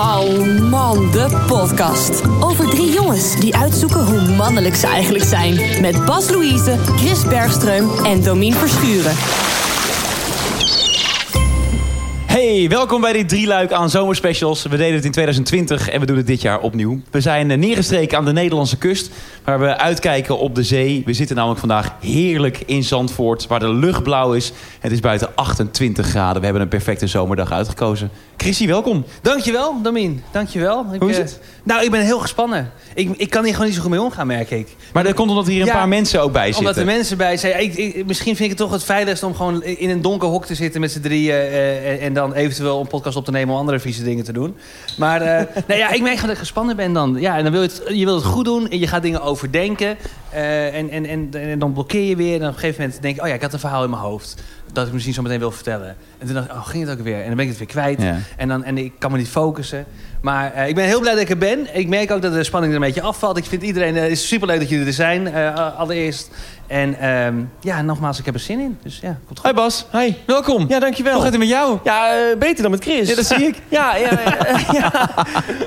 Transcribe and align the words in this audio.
Man, 0.00 0.68
man, 0.68 1.10
de 1.10 1.44
podcast. 1.46 2.22
Over 2.40 2.68
drie 2.68 2.92
jongens 2.92 3.40
die 3.40 3.56
uitzoeken 3.56 4.04
hoe 4.04 4.36
mannelijk 4.36 4.74
ze 4.74 4.86
eigenlijk 4.86 5.24
zijn. 5.24 5.80
Met 5.80 6.04
Bas 6.04 6.30
Louise, 6.30 6.78
Chris 6.96 7.24
Bergström 7.24 8.04
en 8.04 8.22
Domien 8.22 8.54
Verschuren. 8.54 9.14
Hey, 12.50 12.68
welkom 12.68 13.00
bij 13.00 13.12
dit 13.12 13.28
drieluik 13.28 13.72
aan 13.72 13.90
zomerspecials. 13.90 14.62
We 14.62 14.76
deden 14.76 14.94
het 14.94 15.04
in 15.04 15.10
2020 15.10 15.88
en 15.88 16.00
we 16.00 16.06
doen 16.06 16.16
het 16.16 16.26
dit 16.26 16.40
jaar 16.42 16.60
opnieuw. 16.60 17.00
We 17.10 17.20
zijn 17.20 17.50
eh, 17.50 17.58
neergestreken 17.58 18.18
aan 18.18 18.24
de 18.24 18.32
Nederlandse 18.32 18.76
kust, 18.78 19.10
waar 19.44 19.60
we 19.60 19.76
uitkijken 19.78 20.38
op 20.38 20.54
de 20.54 20.62
zee. 20.62 21.02
We 21.06 21.12
zitten 21.12 21.36
namelijk 21.36 21.60
vandaag 21.60 21.94
heerlijk 22.00 22.62
in 22.66 22.82
Zandvoort, 22.84 23.46
waar 23.46 23.58
de 23.60 23.74
lucht 23.74 24.02
blauw 24.02 24.32
is. 24.32 24.52
Het 24.80 24.92
is 24.92 25.00
buiten 25.00 25.28
28 25.34 26.06
graden. 26.06 26.38
We 26.38 26.44
hebben 26.44 26.62
een 26.62 26.68
perfecte 26.68 27.06
zomerdag 27.06 27.52
uitgekozen. 27.52 28.10
Chrissy, 28.36 28.66
welkom. 28.66 29.04
Dankjewel, 29.22 29.82
Domien. 29.82 30.22
Dankjewel. 30.32 30.86
Ik, 30.92 31.00
Hoe 31.00 31.10
is 31.10 31.16
eh, 31.16 31.22
het? 31.22 31.40
nou, 31.62 31.84
ik 31.84 31.90
ben 31.90 32.00
heel 32.00 32.18
gespannen. 32.18 32.70
Ik, 32.94 33.10
ik 33.16 33.30
kan 33.30 33.42
hier 33.42 33.52
gewoon 33.52 33.66
niet 33.66 33.76
zo 33.76 33.82
goed 33.82 33.90
mee 33.90 34.00
omgaan, 34.02 34.26
merk 34.26 34.50
ik. 34.50 34.68
Maar 34.92 35.04
dat 35.04 35.14
komt 35.14 35.30
omdat 35.30 35.46
hier 35.46 35.60
een 35.60 35.66
Ja, 35.66 35.72
paar 35.72 35.88
mensen 35.88 36.22
ook 36.22 36.32
bij 36.32 36.42
zitten. 36.44 36.60
Omdat 36.60 36.76
er 36.76 36.84
mensen 36.84 37.16
bij 37.16 37.36
zijn. 37.36 37.62
Ik, 37.62 37.74
ik- 37.74 38.06
misschien 38.06 38.36
vind 38.36 38.50
ik 38.50 38.58
het 38.58 38.66
toch 38.66 38.72
het 38.72 38.84
veiligst 38.84 39.22
om 39.22 39.34
gewoon 39.34 39.62
in 39.62 39.90
een 39.90 40.02
donker 40.02 40.28
hok 40.28 40.46
te 40.46 40.54
zitten 40.54 40.80
met 40.80 40.90
z'n 40.92 41.00
drieën. 41.00 41.34
eh, 41.34 41.92
en, 41.92 42.00
en 42.00 42.12
dan 42.14 42.34
eventueel 42.40 42.80
een 42.80 42.86
podcast 42.86 43.16
op 43.16 43.24
te 43.24 43.30
nemen 43.30 43.54
om 43.54 43.60
andere 43.60 43.80
vieze 43.80 44.04
dingen 44.04 44.24
te 44.24 44.32
doen. 44.32 44.56
Maar 44.98 45.20
eh, 45.20 45.46
nou 45.68 45.80
ja, 45.80 45.90
ik 45.90 46.02
merk 46.02 46.20
dat 46.20 46.30
ik 46.30 46.36
gespannen 46.36 46.76
ben 46.76 46.92
dan. 46.92 47.16
Ja, 47.20 47.36
en 47.36 47.42
dan 47.42 47.52
wil 47.52 47.62
je 47.62 47.68
het, 47.68 47.82
je 47.98 48.04
wil 48.04 48.14
het 48.14 48.24
goed 48.24 48.44
doen 48.44 48.68
en 48.68 48.78
je 48.78 48.86
gaat 48.86 49.02
dingen 49.02 49.22
overdenken. 49.22 49.96
eh, 50.30 50.76
en, 50.78 50.90
en, 50.90 51.06
en, 51.06 51.28
en 51.32 51.58
dan 51.58 51.72
blokkeer 51.72 52.08
je 52.08 52.16
weer. 52.16 52.34
En 52.34 52.48
op 52.48 52.54
een 52.54 52.54
gegeven 52.54 52.80
moment 52.82 53.02
denk 53.02 53.16
ik, 53.16 53.22
oh 53.22 53.28
ja, 53.28 53.34
ik 53.34 53.42
had 53.42 53.52
een 53.52 53.58
verhaal 53.58 53.84
in 53.84 53.90
mijn 53.90 54.02
hoofd. 54.02 54.42
Dat 54.72 54.86
ik 54.86 54.92
misschien 54.92 55.14
zo 55.14 55.22
meteen 55.22 55.38
wil 55.38 55.50
vertellen. 55.50 55.96
En 56.18 56.26
toen 56.26 56.34
dacht 56.34 56.46
ik, 56.46 56.52
oh, 56.52 56.66
ging 56.66 56.88
het 56.88 56.98
ook 56.98 57.04
weer? 57.04 57.20
En 57.20 57.26
dan 57.26 57.34
ben 57.36 57.44
ik 57.44 57.48
het 57.48 57.58
weer 57.58 57.66
kwijt. 57.68 58.02
Ja. 58.02 58.18
En, 58.36 58.48
dan, 58.48 58.64
en 58.64 58.78
ik 58.78 58.92
kan 58.98 59.10
me 59.12 59.18
niet 59.18 59.28
focussen. 59.28 59.84
Maar 60.20 60.52
eh, 60.52 60.68
ik 60.68 60.74
ben 60.74 60.84
heel 60.84 61.00
blij 61.00 61.12
dat 61.12 61.22
ik 61.22 61.30
er 61.30 61.38
ben. 61.38 61.76
Ik 61.76 61.88
merk 61.88 62.10
ook 62.10 62.22
dat 62.22 62.32
de 62.32 62.44
spanning 62.44 62.72
er 62.72 62.78
een 62.80 62.86
beetje 62.86 63.02
afvalt. 63.02 63.36
Ik 63.36 63.44
vind 63.44 63.62
iedereen 63.62 63.96
uh, 63.96 64.10
is 64.10 64.28
superleuk 64.28 64.58
dat 64.58 64.68
jullie 64.68 64.86
er 64.86 64.92
zijn, 64.92 65.34
allereerst. 65.54 66.30
En 66.70 66.94
emaar 67.00 67.32
ja, 67.60 67.82
nogmaals, 67.82 68.18
ik 68.18 68.24
heb 68.24 68.34
er 68.34 68.40
zin 68.40 68.60
in. 68.60 68.78
Dus 68.82 68.98
ja, 69.02 69.08
komt 69.26 69.38
goed. 69.38 69.42
Hoi 69.42 69.54
Bas, 69.54 69.86
Hi. 69.92 70.12
welkom. 70.26 70.64
Ja, 70.68 70.78
dankjewel. 70.78 71.12
Hoe 71.12 71.22
gaat 71.22 71.30
het 71.30 71.40
met 71.40 71.48
jou? 71.48 71.78
Ja, 71.84 72.10
eh, 72.14 72.38
beter 72.38 72.62
dan 72.62 72.70
met 72.70 72.82
Chris. 72.82 73.08
Ja, 73.08 73.14
dat 73.14 73.26
zie 73.26 73.46
ik. 73.46 73.54
Ja, 73.68 73.96
ja, 73.96 74.10
ja, 74.24 74.58
ja. 74.80 75.10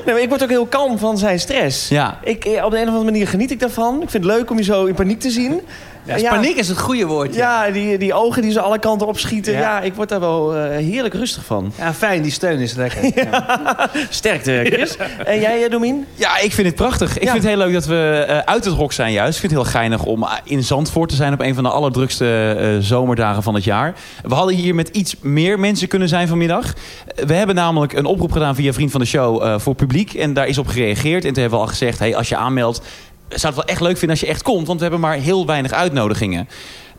Nee, 0.06 0.14
maar 0.14 0.22
ik 0.22 0.30
word 0.30 0.44
ook 0.44 0.50
heel 0.50 0.66
kalm 0.66 0.98
van 0.98 1.18
zijn 1.18 1.40
stress. 1.40 1.88
Ja. 1.88 2.20
Ik, 2.24 2.46
eh, 2.46 2.66
op 2.66 2.72
de 2.72 2.78
een 2.78 2.84
of 2.84 2.90
andere 2.90 3.04
manier 3.12 3.28
geniet 3.28 3.52
ik 3.52 3.60
daarvan. 3.60 4.02
Ik 4.02 4.10
vind 4.10 4.24
het 4.24 4.34
leuk 4.34 4.50
om 4.50 4.58
je 4.58 4.64
zo 4.64 4.86
in 4.86 4.94
paniek 4.94 5.20
te 5.20 5.30
zien. 5.30 5.62
Ja, 6.06 6.14
dus 6.14 6.24
Paniek 6.24 6.56
is 6.56 6.68
het 6.68 6.78
goede 6.80 7.06
woordje. 7.06 7.40
Ja. 7.40 7.66
Ja, 7.66 7.72
die, 7.72 7.98
die 7.98 8.14
ogen 8.14 8.42
die 8.42 8.52
zo 8.52 8.60
alle 8.60 8.80
kanten 8.80 9.08
opschieten. 9.08 9.54
Ja. 9.54 9.60
Ja, 9.60 9.82
ik 9.82 9.94
word 9.94 10.10
daar 10.10 10.20
wel 10.20 10.56
eh, 10.56 10.78
heerlijk 10.78 11.14
rustig 11.14 11.46
van. 11.46 11.74
fijn, 11.96 12.22
die 12.22 12.32
steun 12.32 12.60
is 12.60 12.74
lekker. 12.74 13.02
Ja. 13.24 13.90
Sterkte, 14.10 14.62
Chris. 14.66 14.98
En 15.26 15.40
jij, 15.40 15.70
Domien? 15.70 16.06
Ja, 16.16 16.38
ik 16.40 16.54
vind 16.54 16.68
het 16.68 16.76
prachtig. 16.76 17.16
Ik 17.18 17.24
Ja. 17.24 17.32
vind 17.32 17.44
het 17.44 17.54
heel 17.54 17.62
leuk 17.64 17.74
dat 17.74 17.86
we 17.86 18.26
eh, 18.28 18.38
uit 18.38 18.66
het 18.66 18.74
hok 18.74 18.92
zijn 18.94 19.12
juist. 19.12 19.34
Ik 19.34 19.40
vind 19.40 19.52
het 19.54 19.62
heel 19.62 19.72
geinig 19.72 20.04
om 20.06 20.28
in 20.44 20.64
Zandvoort 20.94 21.20
te 21.20 21.24
zijn... 21.24 21.34
op 21.34 21.48
een 21.48 21.56
van 21.56 21.64
de 21.64 21.70
allerdrukste 21.70 22.56
eh, 22.60 22.78
zomerdagen 22.80 23.44
van 23.44 23.54
het 23.54 23.64
jaar. 23.64 23.96
We 24.24 24.34
hadden 24.34 24.56
hier 24.56 24.76
met 24.76 24.88
iets 24.90 25.16
meer 25.22 25.60
mensen 25.60 25.88
kunnen 25.88 26.08
zijn 26.08 26.28
vanmiddag. 26.28 26.74
We 27.16 27.34
hebben 27.34 27.56
namelijk 27.56 27.94
een 27.94 28.06
oproep 28.06 28.32
gedaan 28.32 28.56
via 28.56 28.74
Vriend 28.74 28.92
van 28.92 29.00
de 29.00 29.06
Show 29.06 29.44
eh, 29.44 29.60
voor 29.60 29.76
publiek. 29.76 30.14
En 30.14 30.34
daar 30.34 30.48
is 30.48 30.58
op 30.58 30.68
gereageerd. 30.68 31.26
En 31.26 31.34
toen 31.34 31.42
hebben 31.42 31.60
we 31.60 31.66
al 31.66 31.72
gezegd, 31.72 32.00
hey, 32.00 32.16
als 32.16 32.30
je 32.30 32.36
aanmeldt... 32.36 32.82
zou 33.30 33.54
het 33.54 33.56
wel 33.56 33.66
echt 33.66 33.82
leuk 33.82 33.98
vinden 33.98 34.10
als 34.10 34.20
je 34.20 34.28
echt 34.34 34.42
komt. 34.42 34.68
Want 34.68 34.78
we 34.78 34.84
hebben 34.84 35.02
maar 35.02 35.18
heel 35.18 35.46
weinig 35.46 35.72
uitnodigingen. 35.72 36.48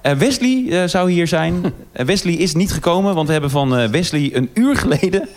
Eh, 0.01 0.13
Wesley 0.13 0.89
zou 0.89 1.11
hier 1.11 1.27
zijn. 1.27 1.73
Wesley 1.93 2.35
is 2.35 2.55
niet 2.55 2.73
gekomen, 2.73 3.15
want 3.15 3.27
we 3.27 3.33
hebben 3.33 3.51
van 3.51 3.91
Wesley 3.91 4.31
een 4.33 4.51
uur 4.55 4.77
geleden 4.77 5.29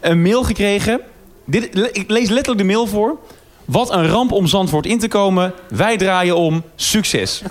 een 0.00 0.22
mail 0.22 0.42
gekregen. 0.42 1.00
Dit, 1.44 1.90
ik 1.92 2.10
lees 2.10 2.28
letterlijk 2.28 2.58
de 2.58 2.72
mail 2.72 2.86
voor. 2.86 3.18
Wat 3.64 3.92
een 3.92 4.08
ramp 4.08 4.32
om 4.32 4.46
Zandvoort 4.46 4.86
in 4.86 4.98
te 4.98 5.08
komen. 5.08 5.52
Wij 5.68 5.96
draaien 5.96 6.36
om. 6.36 6.62
Succes. 6.74 7.42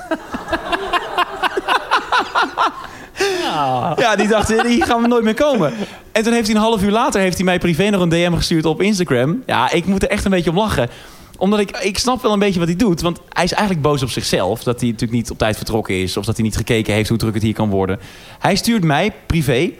Ja, 3.97 4.15
die 4.15 4.27
dacht, 4.27 4.63
hier 4.63 4.85
gaan 4.85 5.01
we 5.01 5.07
nooit 5.07 5.23
meer 5.23 5.33
komen. 5.33 5.73
En 6.11 6.23
toen 6.23 6.33
heeft 6.33 6.47
hij 6.47 6.55
een 6.55 6.61
half 6.61 6.83
uur 6.83 6.91
later 6.91 7.21
heeft 7.21 7.35
hij 7.35 7.45
mij 7.45 7.59
privé 7.59 7.89
nog 7.89 8.01
een 8.01 8.09
DM 8.09 8.33
gestuurd 8.35 8.65
op 8.65 8.81
Instagram. 8.81 9.43
Ja, 9.45 9.71
ik 9.71 9.85
moet 9.85 10.03
er 10.03 10.09
echt 10.09 10.25
een 10.25 10.31
beetje 10.31 10.49
om 10.49 10.57
lachen. 10.57 10.89
Omdat 11.37 11.59
ik, 11.59 11.77
ik 11.77 11.97
snap 11.97 12.21
wel 12.21 12.33
een 12.33 12.39
beetje 12.39 12.59
wat 12.59 12.67
hij 12.67 12.77
doet. 12.77 13.01
Want 13.01 13.19
hij 13.29 13.43
is 13.43 13.51
eigenlijk 13.51 13.81
boos 13.81 14.03
op 14.03 14.09
zichzelf. 14.09 14.63
Dat 14.63 14.79
hij 14.79 14.89
natuurlijk 14.89 15.19
niet 15.19 15.31
op 15.31 15.37
tijd 15.37 15.57
vertrokken 15.57 16.01
is. 16.01 16.17
Of 16.17 16.25
dat 16.25 16.35
hij 16.35 16.45
niet 16.45 16.57
gekeken 16.57 16.93
heeft 16.93 17.09
hoe 17.09 17.17
druk 17.17 17.33
het 17.33 17.43
hier 17.43 17.53
kan 17.53 17.69
worden. 17.69 17.99
Hij 18.39 18.55
stuurt 18.55 18.83
mij 18.83 19.13
privé. 19.25 19.71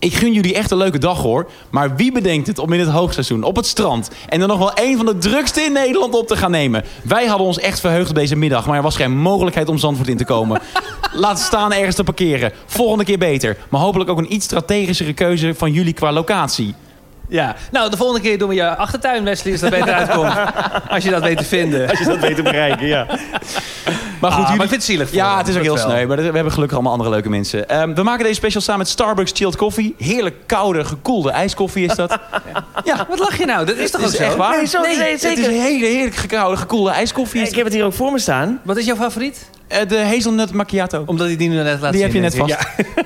Ik 0.00 0.14
gun 0.14 0.32
jullie 0.32 0.54
echt 0.54 0.70
een 0.70 0.76
leuke 0.78 0.98
dag 0.98 1.18
hoor. 1.18 1.50
Maar 1.70 1.96
wie 1.96 2.12
bedenkt 2.12 2.46
het 2.46 2.58
om 2.58 2.72
in 2.72 2.80
het 2.80 2.88
hoogseizoen 2.88 3.42
op 3.42 3.56
het 3.56 3.66
strand... 3.66 4.10
en 4.28 4.38
dan 4.38 4.48
nog 4.48 4.58
wel 4.58 4.72
een 4.74 4.96
van 4.96 5.06
de 5.06 5.18
drukste 5.18 5.60
in 5.60 5.72
Nederland 5.72 6.14
op 6.14 6.26
te 6.26 6.36
gaan 6.36 6.50
nemen? 6.50 6.84
Wij 7.02 7.26
hadden 7.26 7.46
ons 7.46 7.58
echt 7.58 7.80
verheugd 7.80 8.08
op 8.08 8.14
deze 8.14 8.36
middag... 8.36 8.66
maar 8.66 8.76
er 8.76 8.82
was 8.82 8.96
geen 8.96 9.16
mogelijkheid 9.16 9.68
om 9.68 9.78
Zandvoort 9.78 10.08
in 10.08 10.16
te 10.16 10.24
komen. 10.24 10.60
Laat 11.12 11.38
staan 11.38 11.72
ergens 11.72 11.96
te 11.96 12.04
parkeren. 12.04 12.52
Volgende 12.66 13.04
keer 13.04 13.18
beter. 13.18 13.56
Maar 13.68 13.80
hopelijk 13.80 14.10
ook 14.10 14.18
een 14.18 14.32
iets 14.32 14.44
strategischere 14.44 15.12
keuze 15.12 15.54
van 15.54 15.72
jullie 15.72 15.92
qua 15.92 16.12
locatie. 16.12 16.74
ja. 17.28 17.56
Nou, 17.70 17.90
de 17.90 17.96
volgende 17.96 18.22
keer 18.28 18.38
doen 18.38 18.48
we 18.48 18.54
je 18.54 18.76
achtertuin, 18.76 19.24
Wesley, 19.24 19.52
als 19.52 19.60
dat 19.60 19.70
beter 19.70 19.92
uitkomt. 19.92 20.32
Als 20.88 21.04
je 21.04 21.10
dat 21.10 21.22
weet 21.22 21.36
te 21.38 21.44
vinden. 21.44 21.88
Als 21.88 21.98
je 21.98 22.04
dat 22.04 22.18
weet 22.18 22.36
te 22.36 22.42
bereiken, 22.42 22.86
ja. 22.86 23.06
Maar 24.20 24.30
goed, 24.32 24.40
Ah, 24.44 24.48
maar 24.48 24.56
jullie... 24.56 24.62
ik 24.62 24.68
vind 24.68 24.70
het 24.70 24.82
zielig 24.90 25.08
voor 25.08 25.16
Ja, 25.16 25.28
hem, 25.28 25.38
het 25.38 25.48
is 25.48 25.56
ook 25.56 25.62
heel 25.62 25.76
sneu. 25.76 26.06
Maar 26.06 26.16
we 26.16 26.22
hebben 26.22 26.52
gelukkig 26.52 26.72
allemaal 26.76 26.92
andere 26.92 27.10
leuke 27.10 27.28
mensen. 27.28 27.68
Ehm, 27.68 27.94
we 27.94 28.02
maken 28.02 28.22
deze 28.22 28.34
special 28.34 28.62
samen 28.62 28.80
met 28.80 28.88
Starbucks 28.88 29.30
Chilled 29.34 29.56
Coffee. 29.56 29.94
Heerlijk 29.98 30.36
koude, 30.46 30.84
gekoelde 30.84 31.30
ijskoffie 31.30 31.86
is 31.86 31.94
dat. 31.94 32.10
ja, 32.84 33.06
Wat 33.08 33.18
lach 33.18 33.38
je 33.38 33.44
nou? 33.44 33.66
Dat 33.66 33.76
is 33.76 33.90
toch 33.90 34.00
ook 34.00 34.06
is 34.06 34.16
zo? 34.16 34.22
echt 34.22 34.36
waar. 34.36 34.56
Nee, 34.56 34.66
zo- 34.66 34.80
nee, 34.80 34.96
het 34.98 35.12
is 35.14 35.20
zeker. 35.20 35.44
een 35.44 35.60
hele 35.60 35.86
heerlijk 35.86 36.16
gekoude, 36.16 36.56
gekoelde 36.56 36.90
ijskoffie. 36.90 37.42
Ik 37.42 37.54
heb 37.54 37.64
het 37.64 37.74
hier 37.74 37.84
ook 37.84 37.92
voor 37.94 38.12
me 38.12 38.18
staan. 38.18 38.60
Wat 38.62 38.76
is 38.76 38.84
jouw 38.84 38.96
favoriet? 38.96 39.50
Eh, 39.68 39.88
de 39.88 39.98
hazelnut 40.04 40.52
macchiato. 40.52 41.02
Omdat 41.06 41.26
hij 41.26 41.36
die 41.36 41.48
nu 41.48 41.54
net 41.62 41.80
laat 41.80 41.92
Die 41.92 42.00
zien. 42.00 42.02
heb 42.02 42.12
je 42.12 42.20
net 42.20 42.34
ik. 42.34 42.40
vast. 42.40 42.50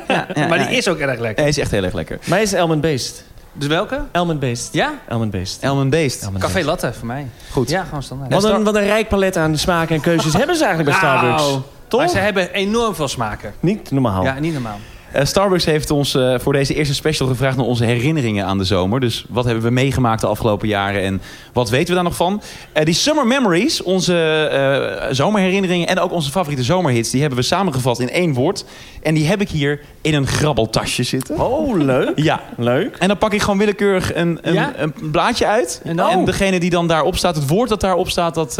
Ja. 0.09 0.27
Ja, 0.35 0.47
maar 0.49 0.59
ja, 0.59 0.67
die 0.67 0.77
is 0.77 0.89
ook 0.89 0.99
erg 0.99 1.19
lekker. 1.21 1.41
Hij 1.43 1.49
is 1.49 1.59
echt 1.59 1.71
heel 1.71 1.83
erg 1.85 1.95
lekker. 1.95 2.19
Mij 2.25 2.43
is 2.43 2.55
Almond 2.55 2.81
Based. 2.81 3.25
Dus 3.57 3.69
welke? 3.69 4.01
Almond 4.13 4.41
Based. 4.41 4.69
Ja? 4.73 4.93
Almond 5.09 5.31
Based. 5.31 5.63
Elmen 5.63 5.91
Beest. 5.91 6.25
Almond 6.25 6.43
Café 6.43 6.65
latte 6.65 6.93
voor 6.93 7.07
mij. 7.07 7.27
Goed. 7.51 7.71
Ja, 7.71 7.85
gewoon 7.85 8.03
standaard. 8.03 8.33
Wat 8.33 8.45
een, 8.45 8.65
wat 8.65 8.75
een 8.75 8.85
rijk 8.85 9.09
palet 9.09 9.37
aan 9.37 9.57
smaken 9.59 9.95
en 9.95 10.01
keuzes 10.01 10.33
hebben 10.43 10.57
ze 10.57 10.65
eigenlijk 10.65 10.99
bij 10.99 11.09
Starbucks. 11.09 11.43
Nou, 11.43 11.61
Toch? 11.89 12.01
Maar 12.01 12.09
ze 12.09 12.19
hebben 12.19 12.53
enorm 12.53 12.95
veel 12.95 13.09
smaken. 13.09 13.55
Niet 13.61 13.91
normaal. 13.91 14.25
Ja, 14.25 14.39
niet 14.39 14.53
normaal. 14.53 14.79
Eh, 15.15 15.25
Starbucks 15.25 15.65
heeft 15.65 15.91
ons 15.91 16.15
eh, 16.15 16.35
voor 16.39 16.53
deze 16.53 16.75
eerste 16.75 16.95
special 16.95 17.29
gevraagd 17.29 17.57
naar 17.57 17.67
onze 17.67 17.85
herinneringen 17.85 18.47
aan 18.47 18.59
de 18.59 18.65
zomer. 18.65 19.01
Dus 19.01 19.25
wat 19.29 19.45
hebben 19.45 19.63
we 19.65 19.71
meegemaakt 19.71 20.21
de 20.21 20.27
afgelopen 20.27 20.69
jaren 20.69 21.03
en 21.03 21.23
wat 21.53 21.71
weten 21.71 21.89
we 21.89 21.95
daar 21.95 22.03
nog 22.05 22.17
van? 22.17 22.43
Eh, 22.73 22.85
die 22.85 22.95
Summer 22.95 23.27
Memories, 23.27 23.83
onze 23.83 25.09
zomerherinneringen 25.11 25.89
en 25.89 25.99
ook 25.99 26.13
onze 26.13 26.31
favoriete 26.31 26.63
zomerhits... 26.65 27.11
die 27.11 27.21
hebben 27.21 27.39
we 27.39 27.45
samengevat 27.45 27.99
in 28.01 28.11
één 28.11 28.33
woord. 28.35 28.65
En 29.03 29.15
die 29.15 29.27
heb 29.27 29.41
ik 29.41 29.49
hier 29.49 29.81
in 30.01 30.15
een 30.15 30.27
grabbeltasje 30.27 31.03
zitten. 31.03 31.41
Oh, 31.41 31.77
leuk. 31.77 32.13
Ja, 32.25 32.41
Leuk. 32.57 32.97
En 32.97 33.09
dan 33.09 33.19
pak 33.19 33.33
ik 33.33 33.41
gewoon 33.41 33.59
willekeurig 33.59 34.15
een, 34.15 34.39
een, 34.43 34.53
Ja? 34.55 34.73
een 34.77 34.93
blaadje 35.11 35.47
uit. 35.47 35.81
En 35.85 35.97
dan? 35.97 36.25
degene 36.25 36.61
die 36.61 36.71
dan 36.71 36.87
daarop 36.89 37.17
staat, 37.17 37.37
het 37.37 37.49
woord 37.49 37.69
dat 37.69 37.81
daarop 37.81 38.09
staat, 38.11 38.35
dat... 38.35 38.59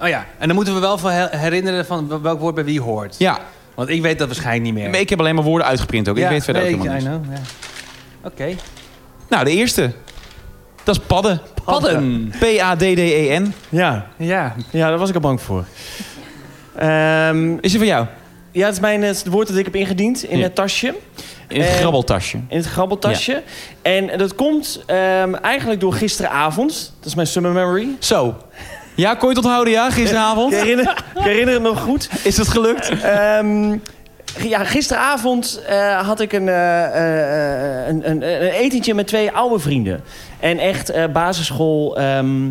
Oh 0.00 0.08
ja, 0.08 0.26
en 0.38 0.46
dan 0.46 0.56
moeten 0.56 0.74
we 0.74 0.80
wel 0.80 0.98
van 0.98 1.10
her- 1.10 1.38
herinneren 1.38 1.86
van 1.86 2.22
welk 2.22 2.40
woord 2.40 2.54
bij 2.54 2.64
wie 2.64 2.80
hoort. 2.80 3.14
ja, 3.18 3.38
Want 3.76 3.88
ik 3.88 4.02
weet 4.02 4.18
dat 4.18 4.26
waarschijnlijk 4.26 4.64
niet 4.64 4.74
meer. 4.74 4.90
maar 4.90 5.00
ik 5.00 5.08
heb 5.10 5.18
alleen 5.20 5.34
maar 5.34 5.44
woorden 5.44 5.66
uitgeprint 5.66 6.08
ook. 6.08 6.16
ik 6.18 6.28
weet 6.28 6.44
verder 6.44 6.62
nee, 6.62 6.74
ook 6.74 6.82
helemaal 6.86 7.20
niks. 7.28 7.38
Ja. 8.22 8.28
Oké. 8.28 8.54
Nou, 9.28 9.44
de 9.44 9.50
eerste. 9.50 9.92
Dat 10.84 10.96
is 10.96 11.02
padden. 11.06 11.40
Padden. 11.64 12.32
P-A-D-D-E-N. 12.38 13.54
Ja. 13.68 14.06
Ja. 14.16 14.54
ja, 14.70 14.88
daar 14.88 14.98
was 14.98 15.08
ik 15.08 15.14
al 15.14 15.20
bang 15.20 15.40
voor. 15.40 15.64
Ehm, 16.76 17.52
Is 17.60 17.70
die 17.70 17.78
van 17.78 17.86
jou? 17.88 18.06
ja, 18.52 18.64
het 18.64 18.74
is 18.74 18.80
mijn, 18.80 19.02
het, 19.02 19.18
het 19.18 19.26
woord 19.32 19.48
dat 19.48 19.56
ik 19.56 19.64
heb 19.64 19.74
ingediend 19.76 20.24
in 20.24 20.36
Ja. 20.38 20.42
het 20.44 20.54
tasje. 20.54 20.94
In 21.48 21.60
het 21.60 21.70
grabbeltasje. 21.70 22.36
In 22.48 22.56
het 22.56 22.66
grabbeltasje. 22.66 23.42
En 23.82 24.18
dat 24.18 24.34
komt 24.34 24.82
ehm, 24.86 25.34
eigenlijk 25.34 25.80
door 25.80 25.92
gisteravond. 25.92 26.92
Dat 26.98 27.06
is 27.06 27.14
mijn 27.14 27.26
summer 27.26 27.52
memory. 27.52 27.88
Zo. 27.98 28.36
Ja, 28.96 29.14
kon 29.14 29.28
je 29.28 29.34
het 29.34 29.44
onthouden, 29.44 29.72
ja, 29.72 29.90
gisteravond? 29.90 30.52
Ik 30.52 30.58
herinner, 30.58 31.04
ik 31.14 31.22
herinner 31.22 31.54
het 31.54 31.62
nog 31.62 31.80
goed. 31.80 32.08
Is 32.22 32.36
het 32.36 32.48
gelukt? 32.48 32.88
Ehm, 33.02 33.78
ja, 34.38 34.64
gisteravond 34.64 35.62
eh, 35.66 36.06
had 36.06 36.20
ik 36.20 36.32
een, 36.32 36.48
eh, 36.48 36.84
eh, 36.84 37.88
een, 37.88 38.10
een, 38.10 38.22
een 38.22 38.50
etentje 38.50 38.94
met 38.94 39.06
twee 39.06 39.30
oude 39.30 39.58
vrienden. 39.58 40.00
En 40.40 40.58
echt 40.58 41.12
basisschool, 41.12 41.98
ehm, 41.98 42.50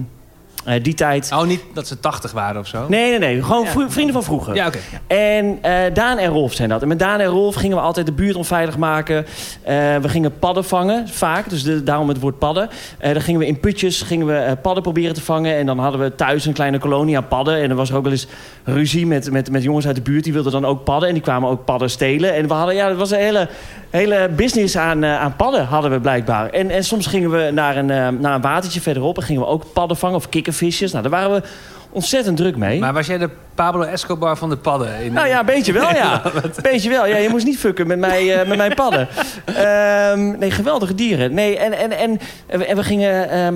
eh, 0.66 0.84
die 0.84 0.94
tijd. 0.94 1.32
Oh, 1.34 1.44
niet 1.44 1.62
dat 1.74 1.88
ze 1.88 2.00
80 2.00 2.32
waren 2.32 2.62
of 2.62 2.68
zo? 2.68 2.86
Nee, 2.88 3.10
nee, 3.10 3.20
nee. 3.20 3.44
Gewoon 3.44 3.64
Ja. 3.64 3.90
vrienden 3.90 4.14
van 4.14 4.24
vroeger. 4.24 4.56
Ja, 4.56 4.68
oké. 4.68 4.78
En 5.08 5.58
eh, 5.62 5.94
Daan 5.94 6.18
en 6.18 6.30
Rolf 6.30 6.54
zijn 6.54 6.70
dat. 6.70 6.82
En 6.82 6.88
met 6.88 7.00
Daan 7.00 7.20
en 7.20 7.26
Rolf 7.28 7.56
gingen 7.56 7.78
we 7.78 7.84
altijd 7.84 8.06
de 8.06 8.12
buurt 8.12 8.36
onveilig 8.36 8.78
maken. 8.78 9.26
Eh, 9.62 9.74
we 10.02 10.10
gingen 10.10 10.40
padden 10.40 10.66
vangen, 10.66 11.08
vaak. 11.10 11.50
Dus 11.50 11.64
de- 11.64 11.84
daarom 11.84 12.08
het 12.08 12.20
woord 12.20 12.40
padden. 12.40 12.70
Dan 13.00 13.22
gingen 13.22 13.40
we 13.40 13.48
in 13.48 13.60
putjes 13.60 14.02
gingen 14.02 14.28
we, 14.28 14.58
padden 14.62 14.84
proberen 14.84 15.14
te 15.16 15.22
vangen. 15.22 15.56
En 15.56 15.66
dan 15.66 15.80
hadden 15.80 16.02
we 16.02 16.16
thuis 16.16 16.46
een 16.46 16.54
kleine 16.54 16.78
kolonie 16.80 17.18
aan 17.18 17.28
padden. 17.28 17.62
En 17.62 17.70
er 17.70 17.76
was 17.76 17.90
er 17.90 17.96
ook 17.96 18.04
wel 18.04 18.12
eens 18.12 18.28
ruzie 18.64 19.06
met, 19.08 19.32
met, 19.32 19.52
met 19.52 19.64
jongens 19.64 19.88
uit 19.88 19.96
de 19.96 20.02
buurt. 20.02 20.24
Die 20.24 20.34
wilden 20.34 20.52
dan 20.52 20.66
ook 20.66 20.84
padden. 20.84 21.08
En 21.08 21.14
die 21.14 21.24
kwamen 21.24 21.50
ook 21.50 21.66
padden 21.66 21.90
stelen. 21.90 22.34
En 22.34 22.48
we 22.48 22.54
hadden, 22.54 22.76
ja, 22.76 22.88
het 22.88 22.98
was 22.98 23.12
een 23.12 23.18
hele, 23.20 23.50
hele 23.96 24.30
business 24.36 24.78
aan, 24.78 25.04
eh, 25.04 25.20
aan 25.22 25.36
padden 25.36 25.66
hadden 25.66 25.92
we 25.92 26.00
blijkbaar. 26.00 26.50
En, 26.50 26.70
en 26.70 26.84
soms 26.84 27.08
gingen 27.08 27.32
we 27.32 27.50
naar 27.54 27.78
een, 27.78 27.90
eh, 27.90 28.08
naar 28.10 28.36
een 28.36 28.42
watertje 28.42 28.82
verderop... 28.82 29.18
en 29.18 29.24
gingen 29.24 29.42
we 29.42 29.48
ook 29.48 29.74
padden 29.74 29.98
vangen 29.98 30.16
of 30.16 30.30
kikkervisjes. 30.30 30.92
Nou, 30.92 31.04
daar 31.10 31.12
waren 31.12 31.32
we 31.32 31.42
ontzettend 31.90 32.38
druk 32.38 32.56
mee. 32.58 32.80
Maar 32.80 32.94
was 32.94 33.08
jij 33.08 33.18
de 33.18 33.30
Pablo 33.56 33.82
Escobar 33.82 34.38
van 34.38 34.50
de 34.50 34.58
padden? 34.58 35.00
In 35.04 35.14
Nou 35.14 35.28
ja, 35.28 35.40
een 35.40 35.46
beetje 35.46 35.74
wel, 35.74 35.90
ja. 35.94 36.22
Beetje 36.62 36.90
wel. 36.90 37.06
Ja, 37.06 37.18
je 37.18 37.30
moest 37.30 37.46
niet 37.46 37.58
fucken 37.58 37.88
met, 37.88 38.00
mij, 38.00 38.40
eh, 38.40 38.48
met 38.48 38.58
mijn 38.58 38.74
padden. 38.74 39.08
Ehm, 39.46 40.38
nee, 40.40 40.52
geweldige 40.52 40.96
dieren. 40.96 41.34
Nee, 41.34 41.58
en, 41.58 41.74
en, 41.74 41.92
en, 41.92 42.20
en 42.48 42.60
we- 42.60 42.66
en 42.66 42.76
we 42.76 42.84
gingen... 42.84 43.30
ehm, 43.30 43.56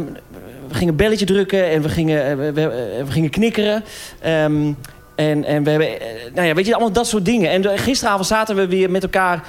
we 0.68 0.76
gingen 0.76 0.96
belletje 0.96 1.26
drukken 1.26 1.70
en 1.70 1.82
we 1.82 1.90
gingen, 1.90 2.38
we, 2.38 2.52
we, 2.54 2.62
we 3.06 3.12
gingen 3.12 3.30
knikkeren. 3.30 3.84
Ehm, 4.22 4.72
en, 5.16 5.44
en 5.46 5.64
we 5.64 5.70
hebben, 5.70 5.88
nou 6.34 6.48
ja, 6.48 6.54
weet 6.54 6.66
je, 6.66 6.74
allemaal 6.74 6.92
dat 6.92 7.08
soort 7.08 7.26
dingen. 7.26 7.52
En 7.52 7.80
gisteravond 7.80 8.28
zaten 8.28 8.56
we 8.56 8.68
weer 8.68 8.90
met 8.92 9.04
elkaar 9.04 9.44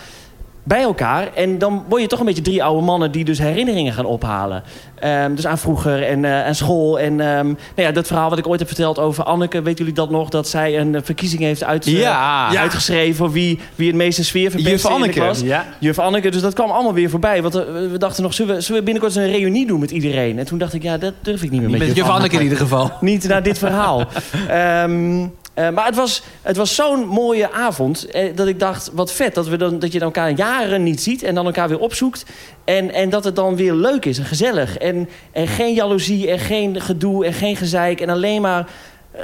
bij 0.63 0.83
elkaar. 0.83 1.29
En 1.35 1.59
dan 1.59 1.85
word 1.89 2.03
je 2.03 2.09
toch 2.09 2.19
een 2.21 2.27
beetje 2.27 2.43
drie 2.43 2.63
oude 2.65 2.83
mannen 2.85 3.13
die 3.13 3.25
dus 3.25 3.39
herinneringen 3.39 3.93
gaan 3.93 4.05
ophalen. 4.05 4.63
Ehm, 4.99 5.35
dus 5.35 5.47
aan 5.47 5.59
vroeger 5.59 6.03
en 6.03 6.25
eh, 6.25 6.47
aan 6.47 6.55
school. 6.55 6.99
En 7.01 7.21
ehm, 7.21 7.47
nou 7.47 7.57
ja, 7.75 7.91
dat 7.93 8.07
verhaal 8.07 8.29
wat 8.31 8.39
ik 8.39 8.47
ooit 8.49 8.59
heb 8.59 8.69
verteld 8.69 8.99
over 8.99 9.25
Anneke. 9.25 9.63
Weten 9.63 9.79
jullie 9.79 9.93
dat 10.01 10.11
nog? 10.11 10.29
Dat 10.29 10.49
zij 10.49 10.79
een 10.79 10.95
eh, 10.95 11.01
verkiezing 11.05 11.41
heeft 11.43 11.65
uit, 11.65 11.87
eh, 11.87 11.99
Ja. 11.99 12.57
uitgeschreven... 12.57 13.15
voor 13.17 13.33
wie, 13.33 13.59
wie 13.75 13.87
het 13.87 13.97
meeste 13.97 14.25
sfeer 14.25 14.51
verpest 14.51 14.71
Juf 14.71 14.83
in 14.83 14.89
de 14.89 14.95
Anneke. 14.95 15.21
klas. 15.21 15.41
Ja. 15.41 15.65
Juf 15.79 15.99
Anneke, 15.99 16.31
dus 16.31 16.41
dat 16.43 16.55
kwam 16.55 16.71
allemaal 16.71 16.95
weer 16.95 17.11
voorbij. 17.11 17.43
Want 17.43 17.55
we 17.55 17.95
dachten 17.99 18.23
nog, 18.23 18.35
zullen 18.35 18.55
we, 18.55 18.61
zullen 18.61 18.79
we 18.81 18.85
binnenkort 18.85 19.17
eens 19.17 19.25
een 19.27 19.33
reunie 19.39 19.67
doen 19.67 19.81
met 19.81 19.91
iedereen? 19.91 20.39
En 20.39 20.45
toen 20.47 20.59
dacht 20.59 20.75
ik, 20.75 20.83
ja, 20.83 20.99
dat 20.99 21.13
durf 21.23 21.43
ik 21.43 21.51
niet 21.51 21.61
meer 21.61 21.71
met, 21.71 21.79
Met 21.79 21.89
juf 21.89 21.97
Juf 21.97 22.09
Anneke 22.09 22.37
in 22.37 22.43
ieder 22.43 22.59
geval. 22.59 22.91
niet 23.01 23.29
naar 23.29 23.43
dit 23.43 23.59
verhaal. 23.59 24.05
Ehm, 24.49 25.27
eh, 25.61 25.73
maar 25.73 25.87
het 25.87 25.95
was, 25.97 26.23
het 26.43 26.57
was 26.57 26.75
zo'n 26.75 27.07
mooie 27.07 27.51
avond 27.53 28.07
eh, 28.07 28.37
dat 28.37 28.47
ik 28.47 28.59
dacht, 28.59 28.91
wat 28.93 29.13
vet. 29.13 29.35
Dat, 29.35 29.49
we 29.49 29.57
dan, 29.57 29.79
dat 29.79 29.93
je 29.93 30.01
elkaar 30.01 30.31
jaren 30.31 30.83
niet 30.83 31.01
ziet 31.01 31.23
en 31.23 31.35
dan 31.35 31.47
elkaar 31.47 31.69
weer 31.69 31.79
opzoekt. 31.79 32.25
En, 32.65 32.93
en 32.93 33.11
dat 33.11 33.25
het 33.25 33.37
dan 33.37 33.57
weer 33.57 33.75
leuk 33.75 34.05
is 34.05 34.19
en 34.19 34.25
gezellig. 34.25 34.77
En, 34.77 35.09
en 35.33 35.47
geen 35.47 35.75
jaloezie 35.75 36.31
en 36.31 36.39
geen 36.39 36.81
gedoe 36.81 37.27
en 37.27 37.33
geen 37.33 37.57
gezeik. 37.57 38.01
En 38.01 38.09
alleen 38.09 38.41
maar 38.41 38.69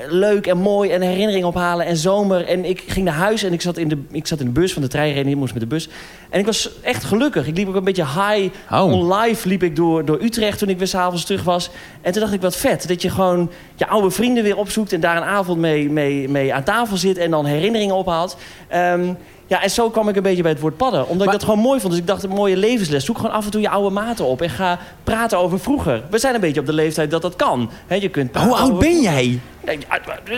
leuk 0.09 0.47
en 0.47 0.59
mooi 0.59 0.91
en 0.91 1.01
herinneringen 1.01 1.49
ophalen 1.49 1.87
en 1.87 1.97
zomer. 1.97 2.47
En 2.47 2.65
ik 2.65 2.83
ging 2.87 3.05
naar 3.05 3.15
huis 3.15 3.43
en 3.43 3.53
ik 3.53 3.61
zat 3.61 3.77
in 3.77 3.89
de, 3.89 4.03
ik 4.11 4.27
zat 4.27 4.41
in 4.41 4.47
de 4.47 4.53
bus 4.53 4.73
van 4.73 4.83
de. 4.83 4.95
Ik 5.09 5.37
moest 5.37 5.53
met 5.53 5.63
de 5.63 5.69
bus. 5.69 5.89
En 6.31 6.39
ik 6.39 6.47
was 6.47 6.71
echt 6.83 7.05
gelukkig. 7.05 7.47
Ik 7.47 7.57
liep 7.57 7.69
ook 7.69 7.75
een 7.75 7.85
beetje 7.85 8.05
high 8.05 8.55
Oh. 8.71 8.93
on 8.93 9.13
live 9.15 9.49
liep 9.49 9.63
ik 9.63 9.77
door, 9.77 10.05
door 10.05 10.23
Utrecht 10.23 10.59
toen 10.59 10.69
ik 10.69 10.79
weer 10.79 10.87
s'avonds 10.87 11.25
terug 11.25 11.43
was. 11.43 11.71
En 12.01 12.13
toen 12.13 12.21
dacht 12.21 12.35
ik, 12.35 12.41
wat 12.41 12.57
vet. 12.57 12.89
Dat 12.89 13.03
je 13.03 13.11
gewoon 13.11 13.51
je 13.75 13.87
oude 13.87 14.11
vrienden 14.11 14.43
weer 14.43 14.57
opzoekt... 14.57 14.93
en 14.93 15.01
daar 15.01 15.17
een 15.17 15.23
avond 15.23 15.59
mee, 15.59 15.91
mee, 15.91 16.29
mee 16.29 16.55
aan 16.55 16.63
tafel 16.63 16.97
zit 16.97 17.19
en 17.19 17.31
dan 17.31 17.45
herinneringen 17.45 17.95
ophaalt. 17.95 18.37
Ehm, 18.69 19.13
ja, 19.47 19.63
en 19.63 19.71
zo 19.71 19.91
kwam 19.91 20.09
ik 20.09 20.17
een 20.17 20.23
beetje 20.23 20.43
bij 20.43 20.51
het 20.53 20.61
woord 20.61 20.77
padden. 20.77 21.01
Omdat 21.09 21.17
Maar- 21.27 21.35
ik 21.35 21.41
dat 21.41 21.49
gewoon 21.49 21.65
mooi 21.65 21.81
vond. 21.81 21.93
Dus 21.93 22.01
ik 22.01 22.07
dacht, 22.07 22.23
een 22.23 22.31
mooie 22.31 22.57
levensles. 22.57 23.05
Zoek 23.05 23.17
gewoon 23.17 23.31
af 23.33 23.45
en 23.45 23.51
toe 23.51 23.61
je 23.61 23.69
oude 23.71 23.91
maten 23.91 24.25
op. 24.25 24.43
En 24.43 24.51
ga 24.51 24.79
praten 25.05 25.39
over 25.39 25.61
vroeger. 25.61 26.03
We 26.11 26.19
zijn 26.19 26.35
een 26.35 26.41
beetje 26.41 26.61
op 26.61 26.67
de 26.67 26.73
leeftijd 26.73 27.11
dat 27.11 27.23
dat 27.23 27.37
kan. 27.37 27.71
Hè, 27.87 27.95
je 27.95 28.09
kunt 28.09 28.37
Hoe 28.37 28.55
oud 28.55 28.79
ben 28.79 29.01
jij? 29.01 29.41
Nee, 29.65 29.79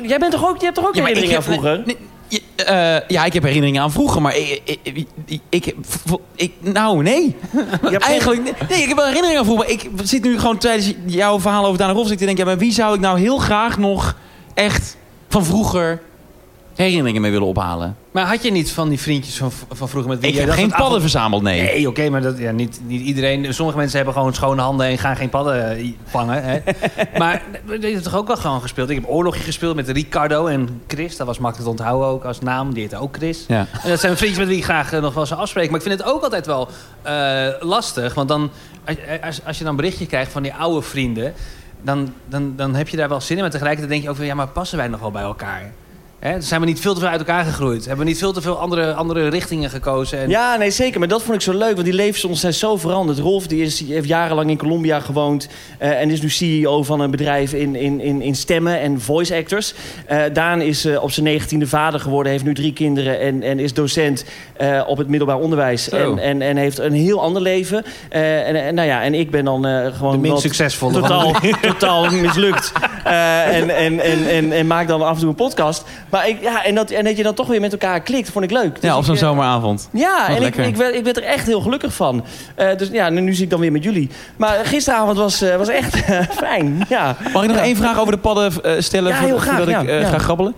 Jij 0.02 0.18
bent 0.18 0.32
toch 0.32 0.48
ook, 0.48 0.58
je 0.58 0.64
hebt 0.64 0.74
toch 0.76 0.86
ook 0.86 0.94
Ja, 0.94 1.00
ik 1.00 1.06
herinneringen 1.06 1.36
aan 1.36 1.42
vroeger? 1.42 1.82
nee, 1.86 1.96
nee, 2.28 2.66
eh, 2.66 3.08
ja, 3.08 3.24
ik 3.24 3.32
heb 3.32 3.42
herinneringen 3.42 3.82
aan 3.82 3.92
vroeger, 3.92 4.22
maar 4.22 4.36
ik... 4.36 4.60
ik, 4.64 4.78
ik, 5.24 5.36
ik, 5.48 5.74
ik- 6.36 6.52
nou, 6.60 7.02
nee. 7.02 7.36
Eigenlijk, 7.98 8.42
nee, 8.68 8.82
ik 8.82 8.88
heb 8.88 8.96
wel 8.96 9.06
herinneringen 9.06 9.38
aan 9.38 9.44
vroeger. 9.44 9.66
Maar 9.66 9.74
ik 9.74 9.90
zit 10.04 10.22
nu 10.22 10.38
gewoon 10.38 10.58
tijdens 10.58 10.92
jouw 11.06 11.40
verhaal 11.40 11.64
over 11.66 11.78
Daan 11.78 11.94
Rolf... 11.94 12.08
te 12.08 12.14
denken, 12.14 12.36
ja, 12.36 12.44
maar 12.44 12.58
wie 12.58 12.72
zou 12.72 12.94
ik 12.94 13.00
nou 13.00 13.18
heel 13.18 13.38
graag 13.38 13.78
nog 13.78 14.16
echt 14.54 14.96
van 15.28 15.44
vroeger 15.44 16.00
herinneringen 16.78 17.20
mee 17.22 17.30
willen 17.30 17.46
ophalen? 17.46 17.96
Maar 18.10 18.26
had 18.26 18.42
je 18.42 18.50
niet 18.50 18.72
van 18.72 18.88
die 18.88 19.00
vriendjes 19.00 19.36
van, 19.36 19.52
van 19.70 19.88
vroeger 19.88 20.10
met 20.10 20.20
wie 20.20 20.30
Ik 20.30 20.38
heb 20.38 20.50
geen 20.50 20.68
padden 20.68 20.86
avond- 20.86 21.00
verzameld, 21.00 21.42
nee. 21.42 21.62
Nee, 21.62 21.88
oké, 21.88 22.08
maar 22.08 22.22
dat, 22.22 22.38
ja, 22.38 22.50
niet, 22.50 22.80
niet 22.86 23.00
iedereen. 23.00 23.54
Sommige 23.54 23.78
mensen 23.78 23.96
hebben 23.96 24.14
gewoon 24.14 24.34
schone 24.34 24.62
handen 24.62 24.86
en 24.86 24.98
gaan 24.98 25.16
geen 25.16 25.28
padden 25.28 25.76
eh, 25.76 25.92
vangen. 26.04 26.42
Hè? 26.42 26.58
maar 27.18 27.42
we 27.64 27.72
hebben 27.72 28.02
toch 28.02 28.16
ook 28.16 28.26
wel 28.26 28.36
gewoon 28.36 28.60
gespeeld. 28.60 28.90
Ik 28.90 28.96
heb 29.00 29.08
oorlogje 29.08 29.42
gespeeld 29.42 29.76
met 29.76 29.88
Ricardo 29.88 30.46
en 30.46 30.82
Chris. 30.86 31.16
Dat 31.16 31.26
was 31.26 31.38
makkelijk 31.38 31.70
te 31.70 31.82
onthouden 31.82 32.08
ook 32.08 32.24
als 32.24 32.40
naam. 32.40 32.72
Die 32.72 32.82
heette 32.82 32.96
ook 32.96 33.16
Chris. 33.16 33.44
Ja. 33.48 33.66
En 33.82 33.90
dat 33.90 34.00
zijn 34.00 34.16
vriendjes 34.16 34.38
met 34.38 34.48
wie 34.48 34.56
ik 34.56 34.64
graag 34.64 34.92
eh, 34.92 35.00
nog 35.00 35.14
wel 35.14 35.26
zou 35.26 35.40
afspreken. 35.40 35.70
Maar 35.70 35.80
ik 35.80 35.86
vind 35.86 35.98
het 36.00 36.08
ook 36.08 36.22
altijd 36.22 36.46
wel 36.46 36.68
eh, 37.02 37.46
lastig. 37.60 38.14
Want 38.14 38.28
dan, 38.28 38.50
als, 38.84 38.96
als, 39.22 39.40
als 39.44 39.58
je 39.58 39.62
dan 39.64 39.72
een 39.72 39.80
berichtje 39.80 40.06
krijgt 40.06 40.32
van 40.32 40.42
die 40.42 40.54
oude 40.54 40.82
vrienden... 40.82 41.34
Dan, 41.82 42.12
dan, 42.28 42.52
dan 42.56 42.74
heb 42.74 42.88
je 42.88 42.96
daar 42.96 43.08
wel 43.08 43.20
zin 43.20 43.36
in. 43.36 43.42
Maar 43.42 43.50
tegelijkertijd 43.50 43.92
denk 43.92 44.02
je 44.04 44.10
ook 44.10 44.16
van... 44.16 44.26
Ja, 44.26 44.34
maar 44.34 44.48
passen 44.48 44.78
wij 44.78 44.88
nog 44.88 45.00
wel 45.00 45.10
bij 45.10 45.22
elkaar? 45.22 45.72
Hè? 46.18 46.40
Zijn 46.40 46.60
we 46.60 46.66
niet 46.66 46.80
veel 46.80 46.94
te 46.94 47.00
veel 47.00 47.08
uit 47.08 47.18
elkaar 47.18 47.44
gegroeid? 47.44 47.86
Hebben 47.86 48.04
we 48.04 48.10
niet 48.10 48.18
veel 48.18 48.32
te 48.32 48.40
veel 48.40 48.58
andere, 48.58 48.94
andere 48.94 49.28
richtingen 49.28 49.70
gekozen? 49.70 50.18
En, 50.18 50.28
Ja, 50.28 50.56
nee, 50.56 50.70
zeker. 50.70 50.98
Maar 50.98 51.08
dat 51.08 51.22
vond 51.22 51.34
ik 51.34 51.40
zo 51.42 51.52
leuk, 51.52 51.72
want 51.72 51.84
die 51.84 51.94
levens 51.94 52.40
zijn 52.40 52.54
zo 52.54 52.76
veranderd. 52.76 53.18
Rolf 53.18 53.46
die 53.46 53.62
is, 53.62 53.76
die 53.78 53.92
heeft 53.92 54.08
jarenlang 54.08 54.50
in 54.50 54.56
Colombia 54.56 55.00
gewoond... 55.00 55.48
eh, 55.78 56.00
en 56.00 56.10
is 56.10 56.20
nu 56.20 56.30
CEO 56.30 56.82
van 56.82 57.00
een 57.00 57.10
bedrijf 57.10 57.52
in, 57.52 57.74
in, 57.74 58.00
in, 58.00 58.22
in 58.22 58.34
stemmen 58.34 58.80
en 58.80 59.00
voice 59.00 59.36
actors. 59.36 59.74
Eh, 60.06 60.22
Daan 60.32 60.60
is 60.60 60.84
eh, 60.84 61.02
op 61.02 61.10
zijn 61.10 61.26
negentiende 61.26 61.66
vader 61.66 62.00
geworden, 62.00 62.32
heeft 62.32 62.44
nu 62.44 62.54
drie 62.54 62.72
kinderen... 62.72 63.20
en, 63.20 63.42
en 63.42 63.58
is 63.58 63.74
docent 63.74 64.24
op 64.86 64.98
het 64.98 65.08
middelbaar 65.08 65.38
onderwijs. 65.38 65.88
En, 65.88 66.18
en, 66.18 66.42
en 66.42 66.56
heeft 66.56 66.78
een 66.78 66.92
heel 66.92 67.22
ander 67.22 67.42
leven. 67.42 67.84
En, 68.08 68.64
en, 68.64 68.74
nou 68.74 68.88
ja, 68.88 69.02
en 69.02 69.14
ik 69.14 69.30
ben 69.30 69.44
dan 69.44 69.64
gewoon... 69.94 70.12
de 70.12 70.18
minst 70.18 70.42
succesvolle. 70.42 70.92
totaal, 70.92 71.34
totaal 71.62 72.10
mislukt. 72.10 72.72
En, 73.48 73.70
en, 73.70 74.00
en, 74.00 74.28
en, 74.28 74.52
en 74.52 74.66
maak 74.66 74.88
dan 74.88 75.02
af 75.02 75.14
en 75.14 75.20
toe 75.20 75.28
een 75.28 75.34
podcast. 75.34 75.84
Maar 76.10 76.28
ik, 76.28 76.40
ja, 76.42 76.64
en, 76.64 76.74
dat, 76.74 76.90
en 76.90 77.04
dat 77.04 77.16
je 77.16 77.22
dan 77.22 77.34
toch 77.34 77.46
weer 77.46 77.60
met 77.60 77.72
elkaar 77.72 78.00
klikt, 78.00 78.30
vond 78.30 78.44
ik 78.44 78.50
leuk. 78.50 78.74
Dus 78.74 78.82
Ja, 78.82 78.96
op 78.96 79.04
zo'n 79.04 79.14
eh, 79.14 79.20
zomeravond. 79.20 79.88
ja, 79.92 80.26
Wat 80.28 80.36
en 80.36 80.42
ik, 80.42 80.56
ik, 80.56 80.76
werd, 80.76 80.94
ik 80.94 81.04
werd 81.04 81.16
er 81.16 81.22
echt 81.22 81.46
heel 81.46 81.60
gelukkig 81.60 81.94
van. 81.94 82.24
Eh, 82.54 82.76
dus 82.76 82.88
ja, 82.92 83.08
nu, 83.08 83.20
nu 83.20 83.32
zit 83.34 83.42
ik 83.44 83.50
dan 83.50 83.60
weer 83.60 83.72
met 83.72 83.84
jullie. 83.84 84.10
Maar 84.36 84.64
gisteravond 84.64 85.16
was, 85.16 85.42
eh, 85.42 85.56
was 85.56 85.68
echt 85.68 85.96
fijn. 86.44 86.84
Ja. 86.88 87.16
Mag 87.32 87.42
ik 87.42 87.48
nog 87.48 87.56
Ja. 87.58 87.62
één 87.62 87.76
vraag 87.76 87.98
over 88.00 88.12
de 88.12 88.18
padden 88.18 88.62
eh, 88.62 88.72
stellen? 88.78 89.10
Ja, 89.12 89.18
voor- 89.18 89.26
heel 89.28 89.38
graag, 89.38 89.56
Voordat 89.56 89.82
ik 89.82 89.88
eh, 89.88 90.08
ga 90.10 90.18
grabbelen? 90.18 90.54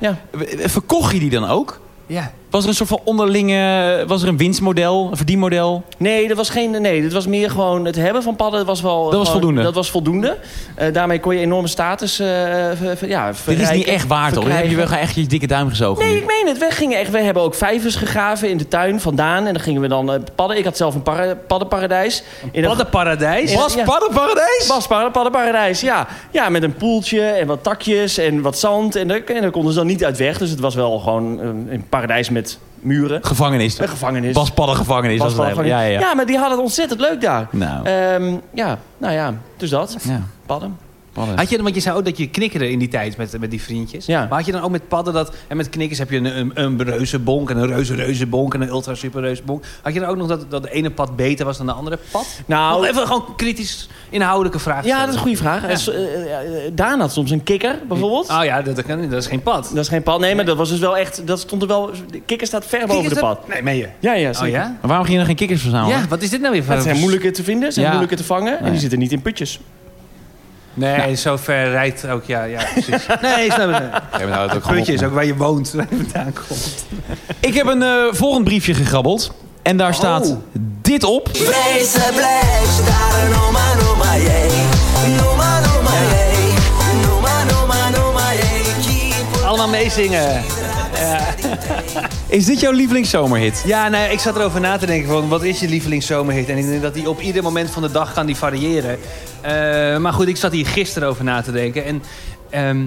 Verkocht 0.58 1.12
je 1.12 1.18
die 1.18 1.30
dan 1.30 1.48
ook? 1.48 1.80
Ja. 2.06 2.30
Was 2.50 2.62
er 2.62 2.68
een 2.68 2.74
soort 2.74 2.88
van 2.88 3.00
onderlinge... 3.04 4.04
Was 4.06 4.22
er 4.22 4.28
een 4.28 4.36
winstmodel, 4.36 5.08
een 5.10 5.16
verdienmodel? 5.16 5.82
Nee, 5.96 6.28
dat 6.28 6.36
was 6.36 6.50
geen. 6.50 6.70
Nee, 6.82 7.00
dit 7.02 7.12
was 7.12 7.26
meer 7.26 7.50
gewoon 7.50 7.84
het 7.84 7.96
hebben 7.96 8.22
van 8.22 8.36
padden. 8.36 8.66
Was 8.66 8.80
wel, 8.80 9.04
Dat 9.10 9.18
was 9.18 9.30
voldoende? 9.30 9.62
Dat 9.62 9.74
was 9.74 9.90
voldoende. 9.90 10.36
Eh, 10.74 10.92
daarmee 10.92 11.20
kon 11.20 11.34
je 11.34 11.40
enorme 11.40 11.68
status. 11.68 12.18
eh, 12.18 12.26
ver- 12.26 12.96
ver- 12.96 13.08
ja, 13.08 13.32
Dit 13.46 13.60
is 13.60 13.70
niet 13.70 13.86
echt 13.86 14.06
waard, 14.06 14.34
hoor. 14.34 14.44
Dan 14.44 14.52
heb 14.52 14.68
je 14.70 14.76
wel 14.76 14.86
echt 14.90 15.14
je 15.14 15.26
dikke 15.26 15.46
duim 15.46 15.68
gezogen. 15.68 16.04
Nee, 16.04 16.12
nu. 16.12 16.18
ik 16.20 16.26
meen 16.26 16.46
het. 16.46 16.58
We, 16.58 16.66
gingen 16.70 16.98
echt, 16.98 17.10
we 17.10 17.20
hebben 17.20 17.42
ook 17.42 17.54
vijvers 17.54 17.94
gegraven 17.96 18.48
in 18.50 18.56
de 18.56 18.68
tuin 18.68 19.00
vandaan. 19.00 19.46
En 19.46 19.52
dan 19.52 19.62
gingen 19.62 19.80
we 19.80 19.88
dan 19.88 20.12
eh, 20.12 20.20
padden. 20.34 20.56
Ik 20.58 20.64
had 20.64 20.76
zelf 20.76 20.94
een 20.94 21.02
para- 21.02 21.34
paddenparadijs. 21.46 22.22
In 22.52 22.62
een- 22.62 22.68
Paddenparadijs? 22.68 23.54
Was 23.54 23.74
paddenparadijs? 23.84 24.64
Was 24.68 24.86
padden- 24.86 25.10
paddenparadijs, 25.10 25.80
ja. 25.80 26.06
Ja, 26.30 26.48
met 26.48 26.62
een 26.62 26.74
poeltje 26.74 27.20
en 27.22 27.46
wat 27.46 27.62
takjes 27.62 28.18
en 28.18 28.40
wat 28.42 28.58
zand. 28.58 28.96
En 28.96 29.08
daar, 29.08 29.20
en 29.26 29.40
daar 29.40 29.50
konden 29.50 29.72
ze 29.72 29.78
dan 29.78 29.86
niet 29.86 30.04
uit 30.04 30.16
weg. 30.18 30.38
Dus 30.38 30.50
het 30.50 30.60
was 30.60 30.74
wel 30.74 30.98
gewoon 30.98 31.38
een, 31.38 31.68
een 31.70 31.84
paradijs 31.88 32.30
met 32.30 32.39
muren. 32.80 33.24
Gevangenis. 33.24 33.78
Een 33.78 33.88
gevangenis. 33.88 34.34
Paddengevangenis. 34.54 35.20
eigenlijk. 35.20 35.68
Ja, 35.68 35.80
ja, 35.80 36.00
ja. 36.00 36.14
maar 36.14 36.26
die 36.26 36.36
hadden 36.36 36.54
het 36.56 36.66
ontzettend 36.66 37.00
leuk 37.00 37.20
daar. 37.20 37.48
Nou, 37.50 37.84
Ehm, 37.86 38.34
ja, 38.54 38.78
nou 38.98 39.12
ja, 39.14 39.34
dus 39.56 39.70
dat. 39.70 39.96
ja. 40.02 40.22
Padden. 40.46 40.76
Padden. 41.12 41.36
Had 41.36 41.50
je, 41.50 41.62
want 41.62 41.74
je 41.74 41.80
zei 41.80 41.96
ook 41.96 42.04
dat 42.04 42.18
je 42.18 42.28
knikkerde 42.28 42.70
in 42.70 42.78
die 42.78 42.88
tijd 42.88 43.16
met, 43.16 43.40
met 43.40 43.50
die 43.50 43.62
vriendjes. 43.62 44.06
Ja. 44.06 44.26
Maar 44.28 44.38
had 44.38 44.46
je 44.46 44.52
dan 44.52 44.62
ook 44.62 44.70
met 44.70 44.88
padden 44.88 45.14
dat... 45.14 45.34
En 45.48 45.56
met 45.56 45.68
knikkers 45.68 45.98
heb 45.98 46.10
je 46.10 46.16
een, 46.16 46.38
een, 46.38 46.50
een 46.54 46.82
reuze 46.82 47.18
bonk 47.18 47.50
en 47.50 47.56
een 47.56 47.66
reuze 47.66 47.94
reuze 47.94 48.26
bonk 48.26 48.54
en 48.54 48.60
een 48.60 48.68
ultra 48.68 48.94
super 48.94 49.20
reuze 49.20 49.42
bonk. 49.42 49.64
Had 49.82 49.94
je 49.94 50.00
dan 50.00 50.08
ook 50.08 50.16
nog 50.16 50.28
dat, 50.28 50.50
dat 50.50 50.62
de 50.62 50.70
ene 50.70 50.90
pad 50.90 51.16
beter 51.16 51.44
was 51.46 51.56
dan 51.56 51.66
de 51.66 51.72
andere 51.72 51.98
pad? 52.10 52.40
Nou, 52.46 52.86
even 52.86 53.06
gewoon 53.06 53.24
kritisch 53.36 53.88
inhoudelijke 54.10 54.58
vraag 54.58 54.84
ja, 54.84 55.00
dat 55.00 55.08
is 55.08 55.14
een 55.14 55.20
goede 55.20 55.36
vraag. 55.36 55.62
Ja. 55.62 55.92
Eh, 55.92 56.66
eh, 56.66 56.72
Daan 56.72 57.00
had 57.00 57.12
soms 57.12 57.30
een 57.30 57.42
kikker, 57.42 57.78
bijvoorbeeld. 57.88 58.28
Oh 58.28 58.44
ja, 58.44 58.62
dat, 58.62 58.76
dat, 58.86 59.12
is 59.12 59.26
geen 59.26 59.42
pad. 59.42 59.70
Dat 59.74 59.84
is 59.84 59.88
geen 59.88 60.02
pad. 60.02 60.20
Nee, 60.20 60.34
maar 60.34 60.44
dat 60.44 60.56
was 60.56 60.68
dus 60.68 60.78
wel 60.78 60.96
echt... 60.96 61.26
Dat 61.26 61.40
stond 61.40 61.62
er 61.62 61.68
wel... 61.68 61.90
De 62.10 62.20
kikker 62.20 62.46
staat 62.46 62.66
ver 62.66 62.86
boven 62.86 63.14
de 63.14 63.20
pad. 63.20 63.48
Nee, 63.48 63.62
meen 63.62 63.76
je? 63.76 63.88
Ja, 63.98 64.14
ja, 64.14 64.30
Oh 64.42 64.48
ja? 64.48 64.62
Maar 64.62 64.78
waarom 64.80 65.06
ging 65.06 65.10
je 65.10 65.16
dan 65.16 65.26
geen 65.26 65.36
kikkers 65.36 65.60
verzamelen? 65.60 65.98
Ja, 65.98 66.08
wat 66.08 66.22
is 66.22 66.30
dit 66.30 66.40
nou 66.40 66.52
weer. 66.52 66.68
Het 66.68 66.82
zijn 66.82 66.98
moeilijker 66.98 67.32
te 67.32 67.44
vinden, 67.44 67.72
zijn 67.72 67.84
Ja. 67.84 67.90
moeilijker 67.90 68.18
te 68.18 68.24
vangen. 68.24 68.60
En 68.60 68.70
die 68.70 68.80
zitten 68.80 68.98
niet 68.98 69.12
in 69.12 69.22
putjes. 69.22 69.60
Nee, 70.74 71.14
zo 71.14 71.36
ver 71.36 71.70
rijdt 71.70 72.06
ook, 72.08 72.24
ja, 72.24 72.42
ja 72.44 72.60
precies. 72.72 73.06
Nee, 73.22 73.52
snap. 73.52 73.68
Ja, 74.18 74.28
houdt 74.28 74.52
het 74.52 74.66
Puntje 74.66 74.92
is 74.92 75.02
ook 75.02 75.12
waar 75.12 75.24
je 75.24 75.36
woont, 75.36 75.70
waar 75.74 75.86
je 75.90 75.96
vandaan 75.96 76.32
komt. 76.48 76.84
Ik 77.40 77.54
heb 77.54 77.66
een 77.66 77.82
eh, 77.82 77.88
volgend 78.10 78.44
briefje 78.44 78.74
gegrabbeld. 78.74 79.32
En 79.62 79.76
daar 79.76 79.94
staat 79.94 80.26
Oh. 80.26 80.36
dit 80.82 81.04
op. 81.04 81.28
Daar. 81.32 81.42
Keep 88.86 89.44
Allemaal 89.44 89.68
meezingen. 89.68 90.42
Is 92.28 92.44
dit 92.44 92.60
jouw 92.60 92.72
lievelingszomerhit? 92.72 93.62
Ja, 93.66 93.88
nee, 93.88 94.12
ik 94.12 94.18
zat 94.18 94.36
erover 94.36 94.60
na 94.60 94.76
te 94.76 94.86
denken 94.86 95.08
van 95.08 95.28
wat 95.28 95.42
is 95.42 95.60
je 95.60 95.68
lievelingszomerhit? 95.68 96.48
En 96.48 96.56
ik 96.58 96.66
denk 96.66 96.82
dat 96.82 96.94
die 96.94 97.08
op 97.08 97.20
ieder 97.20 97.42
moment 97.42 97.70
van 97.70 97.82
de 97.82 97.90
dag 97.90 98.12
kan 98.12 98.26
die 98.26 98.36
variëren. 98.36 98.98
Eh, 99.40 99.96
maar 99.98 100.12
goed, 100.12 100.28
ik 100.28 100.36
zat 100.36 100.52
hier 100.52 100.66
gisteren 100.66 101.08
over 101.08 101.24
na 101.24 101.42
te 101.42 101.52
denken. 101.52 101.84
En 101.84 102.02
ehm, 102.50 102.86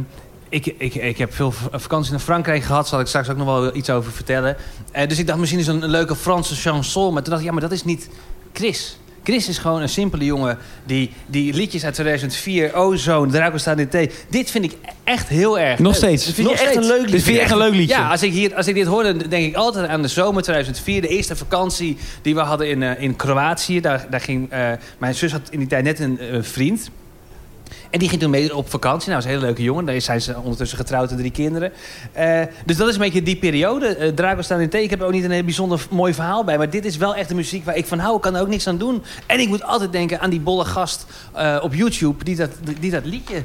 ik, 0.50 0.65
ik, 0.65 0.96
ik 0.96 1.17
heb 1.17 1.34
veel 1.34 1.53
vakantie 1.72 2.12
naar 2.12 2.20
Frankrijk 2.20 2.63
gehad. 2.63 2.88
Zal 2.88 3.00
ik 3.00 3.08
straks 3.08 3.29
ook 3.29 3.38
nog 3.38 3.48
wel 3.48 3.75
iets 3.75 3.89
over 3.89 4.12
vertellen. 4.12 4.58
Eh, 4.91 5.08
dus 5.08 5.20
ik 5.20 5.27
dacht, 5.27 5.39
misschien 5.39 5.60
is 5.60 5.67
een, 5.67 5.82
een 5.82 5.89
leuke 5.89 6.15
Franse 6.15 6.55
chanson. 6.55 7.13
Maar 7.13 7.22
toen 7.22 7.32
dacht 7.32 7.41
ik, 7.41 7.48
ja, 7.48 7.53
maar 7.53 7.62
dat 7.62 7.72
is 7.72 7.84
niet 7.84 8.10
Chris. 8.53 8.98
Chris 9.24 9.48
is 9.48 9.58
gewoon 9.58 9.82
een 9.82 9.89
simpele 9.89 10.25
jongen 10.25 10.58
die, 10.86 11.12
die 11.25 11.53
liedjes 11.53 11.86
uit 11.86 11.94
2004, 11.94 12.75
Ozone, 12.75 13.32
Draco 13.32 13.58
staat 13.58 13.80
in 13.80 13.88
thee. 13.88 14.10
Dit 14.30 14.51
vind 14.51 14.63
ik 14.63 14.74
echt 15.03 15.27
heel 15.27 15.60
erg 15.60 15.80
Nog 15.80 15.92
leuk. 15.92 15.96
steeds. 16.01 16.25
Dat 16.25 16.34
vind 16.34 16.48
Nog 16.48 16.60
je 16.60 16.63
echt 16.65 16.75
een 16.75 16.86
leuk 16.86 17.00
liedje. 17.00 17.12
Dit 17.15 17.24
vind 17.24 17.36
je 17.36 17.42
echt 17.42 17.51
een 17.51 17.58
leuk 17.58 17.74
liedje? 17.74 17.96
Ja, 17.96 18.10
als 18.10 18.24
ik, 18.24 18.32
hier, 18.32 18.56
als 18.56 18.68
ik 18.68 18.75
dit 18.75 18.88
hoor, 18.88 19.03
dan 19.03 19.18
denk 19.18 19.46
ik 19.46 19.56
altijd 19.56 19.88
aan 19.88 20.01
de 20.01 20.08
zomer 20.08 20.42
2004. 20.44 21.01
De 21.01 21.08
eerste 21.08 21.36
vakantie 21.36 21.98
die 22.22 22.36
we 22.36 22.42
hadden 22.42 22.70
in, 22.70 22.84
eh, 22.84 23.01
in 23.01 23.15
Kroatië. 23.15 23.82
Daar, 23.82 24.08
daar 24.10 24.22
ging, 24.22 24.51
eh, 24.51 24.72
mijn 24.98 25.15
zus 25.15 25.32
had 25.32 25.42
in 25.50 25.60
die 25.60 25.68
tijd 25.68 25.84
net 25.84 26.00
een 26.00 26.20
eh, 26.20 26.38
vriend. 26.42 26.89
En 27.89 28.00
die 28.00 28.10
ging 28.10 28.22
toen 28.22 28.30
mee 28.30 28.56
op 28.56 28.70
vakantie. 28.70 29.10
Nou, 29.10 29.15
was 29.15 29.25
een 29.25 29.36
hele 29.36 29.46
leuke 29.46 29.63
jongen. 29.63 29.86
Daar 29.86 30.01
zijn 30.01 30.22
ze 30.22 30.36
ondertussen 30.38 30.77
getrouwd 30.77 31.12
en 31.12 31.18
drie 31.18 31.32
kinderen. 31.32 31.72
Eh, 32.12 32.42
dus 32.65 32.77
dat 32.77 32.88
is 32.88 32.94
een 32.94 33.01
beetje 33.01 33.24
die 33.24 33.36
periode. 33.36 33.88
Eh 33.88 34.10
Drago 34.10 34.42
staan 34.42 34.60
in 34.60 34.70
thee. 34.70 34.84
Ik 34.84 34.89
heb 34.89 35.00
er 35.00 35.06
ook 35.06 35.12
niet 35.12 35.24
een 35.24 35.32
heel 35.32 35.44
bijzonder 35.44 35.86
mooi 35.89 36.13
verhaal 36.13 36.44
bij. 36.44 36.58
Maar 36.58 36.70
dit 36.70 36.86
is 36.86 36.98
wel 36.98 37.15
echt 37.15 37.30
de 37.30 37.36
muziek 37.36 37.65
waar 37.65 37.77
ik 37.77 37.86
van 37.86 38.00
hou. 38.00 38.15
Ik 38.15 38.22
kan 38.22 38.36
er 38.36 38.42
ook 38.42 38.48
niks 38.48 38.68
aan 38.68 38.77
doen. 38.77 39.03
En 39.25 39.39
ik 39.39 39.48
moet 39.48 39.63
altijd 39.63 39.92
denken 39.92 40.20
aan 40.20 40.30
die 40.30 40.39
bolle 40.39 40.65
gast 40.65 41.06
eh, 41.34 41.60
op 41.62 41.74
YouTube... 41.74 42.24
die 42.24 42.36
dat, 42.36 42.50
die 42.80 42.92
dat 42.92 43.06
liedje 43.06 43.44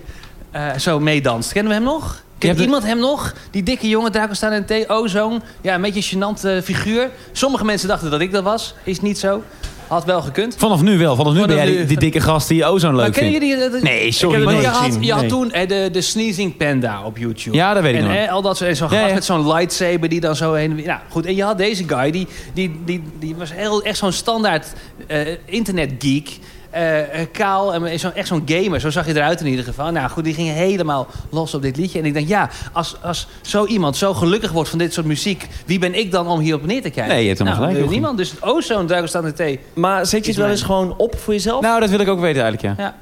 eh, 0.50 0.75
zo 0.75 1.00
meedanst. 1.00 1.52
Kennen 1.52 1.73
we 1.73 1.78
hem 1.78 1.87
nog? 1.87 2.23
Kent 2.38 2.61
iemand 2.61 2.82
hem 2.82 2.99
nog? 2.99 3.35
Die 3.50 3.62
dikke 3.62 3.88
jongen, 3.88 4.12
Draco 4.12 4.35
staan 4.35 4.52
in 4.52 4.64
thee, 4.64 4.88
ozone. 4.88 5.40
Ja, 5.61 5.75
een 5.75 5.80
beetje 5.80 6.18
een 6.18 6.37
gênant 6.37 6.44
eh, 6.44 6.61
figuur. 6.62 7.11
Sommige 7.32 7.64
mensen 7.64 7.88
dachten 7.88 8.11
dat 8.11 8.20
ik 8.20 8.32
dat 8.32 8.42
was. 8.42 8.75
Is 8.85 9.00
niet 9.00 9.18
zo. 9.18 9.42
Had 9.88 10.04
wel 10.04 10.23
gekund. 10.23 10.54
Vanaf 10.59 10.83
nu 10.83 10.99
wel. 10.99 11.16
Vanaf 11.16 11.33
nu 11.33 11.38
Vanaf 11.40 11.57
ben 11.57 11.64
jij 11.66 11.76
die, 11.76 11.85
die 11.87 11.99
dikke 11.99 12.21
gast 12.21 12.49
die 12.49 12.64
ozone 12.64 12.92
Maar 12.97 13.04
leuk 13.04 13.12
kennen 13.12 13.33
vindt. 13.33 13.47
jullie... 13.47 13.71
dat- 13.71 13.83
Nee, 13.83 14.12
sorry, 14.12 14.40
Ik 14.40 14.45
heb- 14.45 14.52
nee. 14.54 14.62
je 14.62 14.68
had, 14.68 14.85
gezien. 14.85 15.02
je 15.02 15.11
had 15.12 15.21
Nee. 15.21 15.30
toen 15.30 15.52
eh, 15.52 15.68
de, 15.68 15.88
de 15.92 16.00
Sneezing 16.00 16.57
Panda 16.57 17.04
op 17.04 17.18
YouTube. 17.18 17.57
Ja, 17.57 17.75
dat 17.75 17.83
weet 17.83 17.95
ik 17.95 18.00
en 18.00 18.07
nog. 18.07 18.14
eh, 18.16 18.33
al 18.33 18.42
dat 18.42 18.57
soort- 18.57 18.71
en 18.71 18.76
zo'n 18.76 18.88
Ja, 18.90 18.97
gast 18.97 19.09
ja. 19.09 19.14
met 19.14 19.25
zo'n 19.25 19.47
lightsaber 19.52 20.09
die 20.09 20.21
dan 20.21 20.37
zo 20.37 20.52
heen 20.52 20.71
en 20.71 20.76
weer... 20.76 20.87
Nou, 20.87 21.00
goed. 21.09 21.26
En 21.26 21.35
je 21.37 21.42
had 21.45 21.59
deze 21.59 21.85
guy, 21.88 22.11
die, 22.11 22.26
die, 22.54 22.80
die, 22.85 23.02
die 23.18 23.35
was 23.37 23.52
heel, 23.52 23.83
echt 23.83 23.99
zo'n 23.99 24.12
standaard 24.12 24.73
eh 25.07 25.18
internetgeek. 25.45 26.28
eh, 26.28 26.35
eh, 26.70 27.26
kaal 27.32 27.75
en 27.75 27.98
zo, 27.98 28.10
echt 28.14 28.28
zo'n 28.28 28.42
gamer. 28.46 28.80
Zo 28.80 28.90
zag 28.90 29.06
je 29.06 29.14
eruit 29.14 29.40
in 29.40 29.46
ieder 29.46 29.64
geval. 29.64 29.90
Nou 29.90 30.10
goed, 30.10 30.25
die 30.25 30.34
ging 30.34 30.48
helemaal 30.48 31.06
los 31.30 31.54
op 31.54 31.62
dit 31.62 31.76
liedje. 31.76 31.98
En 31.98 32.04
ik 32.04 32.12
denk, 32.14 32.28
ja, 32.28 32.50
als, 32.72 32.96
als 33.02 33.26
zo 33.42 33.66
iemand 33.66 33.96
zo 33.96 34.14
gelukkig 34.14 34.52
wordt 34.52 34.68
van 34.70 34.78
dit 34.78 34.92
soort 34.92 35.06
muziek... 35.06 35.46
wie 35.66 35.78
ben 35.78 35.94
ik 35.94 36.10
dan 36.12 36.26
om 36.28 36.38
hierop 36.40 36.66
neer 36.66 36.82
te 36.82 36.90
kijken? 36.90 37.14
Nee, 37.14 37.22
je 37.22 37.26
hebt 37.26 37.38
helemaal 37.38 37.60
nou, 37.60 37.70
gelijk, 37.72 37.90
eh, 37.90 37.92
Niemand. 37.98 38.18
Dus 38.18 38.32
ozone, 38.40 38.84
Dragon 38.84 39.08
staat 39.08 39.25
in 39.25 39.34
thee. 39.34 39.60
Maar 39.75 40.06
zet 40.06 40.25
je 40.25 40.30
het 40.30 40.40
wel 40.40 40.50
eens 40.50 40.62
gewoon 40.62 40.94
op 40.96 41.18
voor 41.18 41.34
jezelf? 41.34 41.60
Nou, 41.62 41.80
dat 41.80 41.90
wil 41.90 42.00
ik 42.00 42.08
ook 42.08 42.20
weten 42.20 42.42
eigenlijk, 42.42 42.78
ja. 42.78 42.84
Ja, 42.84 42.94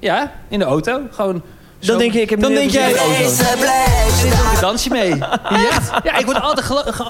ja 0.00 0.32
in 0.48 0.58
de 0.58 0.64
auto. 0.64 1.00
Gewoon... 1.10 1.32
dan 1.32 1.42
zo- 1.78 1.96
denk 1.96 2.12
je, 2.12 2.20
ik 2.20 2.30
heb 2.30 2.40
Dan 2.40 2.52
denk 2.52 2.70
even 2.72 2.80
jij- 2.80 2.92
ook 2.92 4.54
een 4.54 4.60
dansje 4.60 4.90
mee. 4.90 5.16
Ja, 5.18 6.00
ja 6.04 6.16
ik 6.18 6.24
word 6.24 6.40
altijd, 6.40 6.66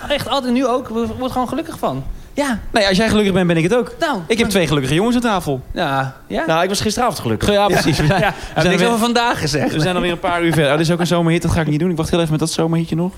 echt 0.09 0.29
altijd 0.29 0.53
nu 0.53 0.67
ook, 0.67 0.89
ik 0.89 0.95
word 1.19 1.33
gewoon 1.33 1.49
gelukkig 1.49 1.79
van. 1.79 2.05
Ja, 2.35 2.59
Nee, 2.73 2.89
als 2.89 2.97
jij 2.97 3.09
gelukkig 3.09 3.33
bent, 3.33 3.47
ben 3.47 3.57
ik 3.57 3.63
het 3.63 3.75
ook. 3.75 3.95
nou. 4.01 4.19
Ik 4.27 4.39
heb 4.39 4.49
twee 4.49 4.67
gelukkige 4.67 4.95
jongens 4.95 5.15
aan 5.17 5.23
tafel. 5.23 5.61
Ja, 5.73 6.17
ja. 6.27 6.45
Nou, 6.47 6.63
ik 6.63 6.69
was 6.69 6.81
gisteravond 6.81 7.19
gelukkig. 7.19 7.51
Ja, 7.51 7.67
precies. 7.67 7.99
We 8.01 8.07
zijn, 8.07 8.21
ja, 8.21 8.27
we 8.29 8.33
ik 8.33 8.35
heb 8.55 8.63
zijn, 8.63 8.77
niks 8.77 8.87
over 8.89 8.99
vandaag 8.99 9.41
gezegd. 9.41 9.73
we 9.73 9.81
zijn 9.81 9.95
alweer 9.95 10.11
een 10.13 10.19
paar 10.19 10.43
uur 10.43 10.53
verder. 10.53 10.71
Oh, 10.71 10.77
dit 10.79 10.87
is 10.87 10.93
ook 10.93 11.01
een 11.01 11.07
zomerhit, 11.07 11.43
dat 11.43 11.51
ga 11.51 11.61
ik 11.61 11.67
niet 11.67 11.81
doen. 11.81 11.91
Ik 11.91 11.97
wacht 11.97 12.11
heel 12.11 12.19
even 12.19 12.31
met 12.31 12.41
dat 12.41 12.51
zomerhitje 12.51 12.97
nog. 12.97 13.13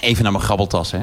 Even 0.00 0.22
naar 0.22 0.32
mijn 0.32 0.44
grabbeltas, 0.44 0.90
hè. 0.90 0.98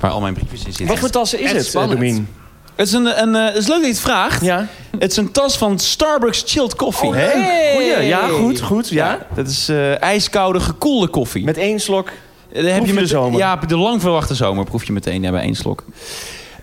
Waar 0.00 0.10
al 0.10 0.20
mijn 0.20 0.34
briefjes 0.34 0.58
in 0.60 0.64
zitten. 0.66 0.86
Wat 0.86 0.98
voor 0.98 1.10
tassen 1.10 1.40
is 1.40 1.52
het, 1.52 1.66
spannend. 1.66 2.00
Domien? 2.00 2.28
Het 2.74 2.86
is, 2.86 2.92
een, 2.92 3.22
een, 3.22 3.34
eh, 3.34 3.44
het 3.44 3.56
is 3.56 3.66
leuk 3.66 3.76
dat 3.76 3.86
je 3.86 3.92
het 3.92 4.00
vraagt. 4.00 4.44
Ja. 4.44 4.66
Het 4.98 5.10
is 5.10 5.16
een 5.16 5.32
tas 5.32 5.58
van 5.58 5.78
Starbucks 5.78 6.42
Chilled 6.46 6.74
Coffee. 6.76 7.08
Oh, 7.08 7.14
Hé, 7.14 7.20
Hey. 7.20 7.72
goeie. 7.74 8.06
Ja, 8.06 8.26
goed, 8.28 8.60
goed. 8.60 8.88
Ja. 8.88 9.18
Dat 9.34 9.48
is 9.48 9.68
eh, 9.68 10.02
ijskoude, 10.02 10.60
gekoelde 10.60 11.08
koffie. 11.08 11.44
Met 11.44 11.56
één 11.56 11.80
slok. 11.80 12.08
Eh, 12.54 12.62
dan 12.62 12.72
heb 12.72 12.86
je 12.86 12.92
de 12.94 13.06
zomer? 13.06 13.38
Ja, 13.38 13.56
de 13.56 13.76
lang 13.76 14.00
verwachte 14.00 14.34
zomer 14.34 14.64
proef 14.64 14.84
je 14.84 14.92
meteen 14.92 15.22
ja, 15.22 15.30
bij 15.30 15.40
één 15.42 15.54
slok. 15.54 15.84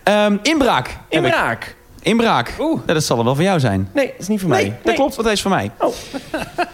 Ehm, 0.03 0.38
inbraak. 0.41 0.98
Inbraak. 1.10 1.75
Inbraak. 2.01 2.55
Oeh. 2.60 2.81
Ja, 2.86 2.93
dat 2.93 3.03
zal 3.03 3.17
er 3.17 3.24
wel 3.24 3.36
van 3.36 3.43
jou 3.43 3.60
zijn. 3.60 3.89
Nee, 3.93 4.05
dat 4.05 4.15
is 4.19 4.27
niet 4.27 4.39
voor 4.41 4.50
Nee, 4.50 4.67
mij. 4.67 4.79
dat 4.83 4.95
klopt, 4.95 5.12
want 5.13 5.24
hij 5.25 5.33
is 5.36 5.41
van 5.41 5.51
mij. 5.51 5.71
Oh. 5.79 5.93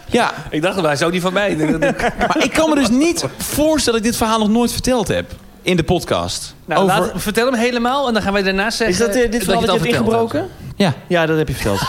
Ja, 0.05 0.33
Ik 0.49 0.61
dacht, 0.61 0.81
hij 0.81 0.95
zou 0.95 1.11
die 1.11 1.21
van 1.21 1.33
mij. 1.33 1.55
maar 2.27 2.43
ik 2.43 2.51
kan 2.53 2.69
me 2.69 2.75
dus 2.75 2.89
niet 2.89 3.25
voorstellen 3.37 3.85
dat 3.85 3.95
ik 3.95 4.03
dit 4.03 4.15
verhaal 4.15 4.39
nog 4.39 4.49
nooit 4.49 4.71
verteld 4.71 5.07
heb. 5.07 5.31
In 5.61 5.77
de 5.77 5.83
podcast. 5.83 6.55
Nou, 6.65 6.81
Over... 6.83 6.99
laat- 6.99 7.11
vertel 7.15 7.45
hem 7.45 7.55
helemaal 7.59 8.07
en 8.07 8.13
dan 8.13 8.21
gaan 8.21 8.33
wij 8.33 8.43
daarna 8.43 8.69
zeggen... 8.69 8.87
Is 8.87 8.97
dat 9.13 9.23
eh, 9.23 9.31
dit 9.31 9.43
verhaal 9.43 9.61
je 9.61 9.67
dat 9.67 9.75
het 9.75 9.85
je 9.85 9.91
hebt 9.91 10.01
ingebroken? 10.05 10.47
Ja, 10.75 10.93
Ja, 11.07 11.25
dat 11.25 11.37
heb 11.37 11.47
je 11.47 11.53
verteld. 11.53 11.79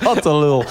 wat 0.14 0.24
een 0.24 0.38
lul. 0.38 0.64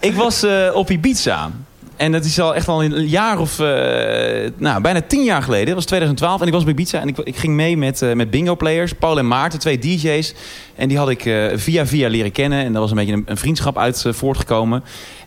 ik 0.00 0.14
was 0.14 0.42
eh, 0.42 0.70
op 0.74 0.90
Ibiza. 0.90 1.50
En 1.96 2.12
dat 2.12 2.24
is 2.24 2.40
al 2.40 2.54
echt 2.54 2.68
al 2.68 2.84
een 2.84 3.08
jaar 3.08 3.38
of... 3.38 3.58
eh, 3.58 4.50
nou, 4.56 4.80
bijna 4.80 5.00
tien 5.00 5.24
jaar 5.24 5.42
geleden. 5.42 5.66
Dat 5.66 5.74
was 5.74 5.84
2012. 5.84 6.40
En 6.40 6.46
ik 6.46 6.52
was 6.52 6.62
op 6.62 6.68
Ibiza. 6.68 7.00
En 7.00 7.08
ik, 7.08 7.18
ik 7.18 7.36
ging 7.36 7.54
mee 7.54 7.76
met, 7.76 8.02
eh, 8.02 8.12
met 8.12 8.30
bingo 8.30 8.56
players. 8.56 8.92
Paul 8.92 9.18
en 9.18 9.28
Maarten, 9.28 9.58
twee 9.58 9.78
DJ's. 9.78 10.34
En 10.74 10.88
die 10.88 10.98
had 10.98 11.08
ik 11.08 11.24
eh, 11.24 11.46
via 11.54 11.86
via 11.86 12.08
leren 12.08 12.32
kennen. 12.32 12.64
En 12.64 12.72
daar 12.72 12.80
was 12.80 12.90
een 12.90 12.96
beetje 12.96 13.22
een, 13.26 13.36
vriendschap 13.36 13.78
uit 13.78 14.04
voortgekomen. 14.08 14.84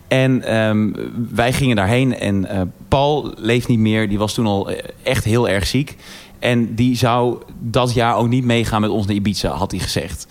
En 0.08 0.42
ehm, 0.42 0.90
wij 1.30 1.52
gingen 1.52 1.76
daarheen. 1.76 2.18
En 2.18 2.72
Paul 2.88 3.32
leeft 3.36 3.68
niet 3.68 3.78
meer. 3.78 4.08
Die 4.08 4.18
was 4.18 4.34
toen 4.34 4.46
al 4.46 4.70
echt 5.02 5.24
heel 5.24 5.48
erg 5.48 5.66
ziek. 5.66 5.96
En 6.38 6.74
die 6.74 6.96
zou 6.96 7.42
dat 7.60 7.94
jaar 7.94 8.16
ook 8.16 8.28
niet 8.28 8.44
meegaan 8.44 8.80
met 8.80 8.90
ons 8.90 9.06
naar 9.06 9.16
Ibiza, 9.16 9.48
had 9.48 9.70
hij 9.70 9.80
gezegd. 9.80 10.26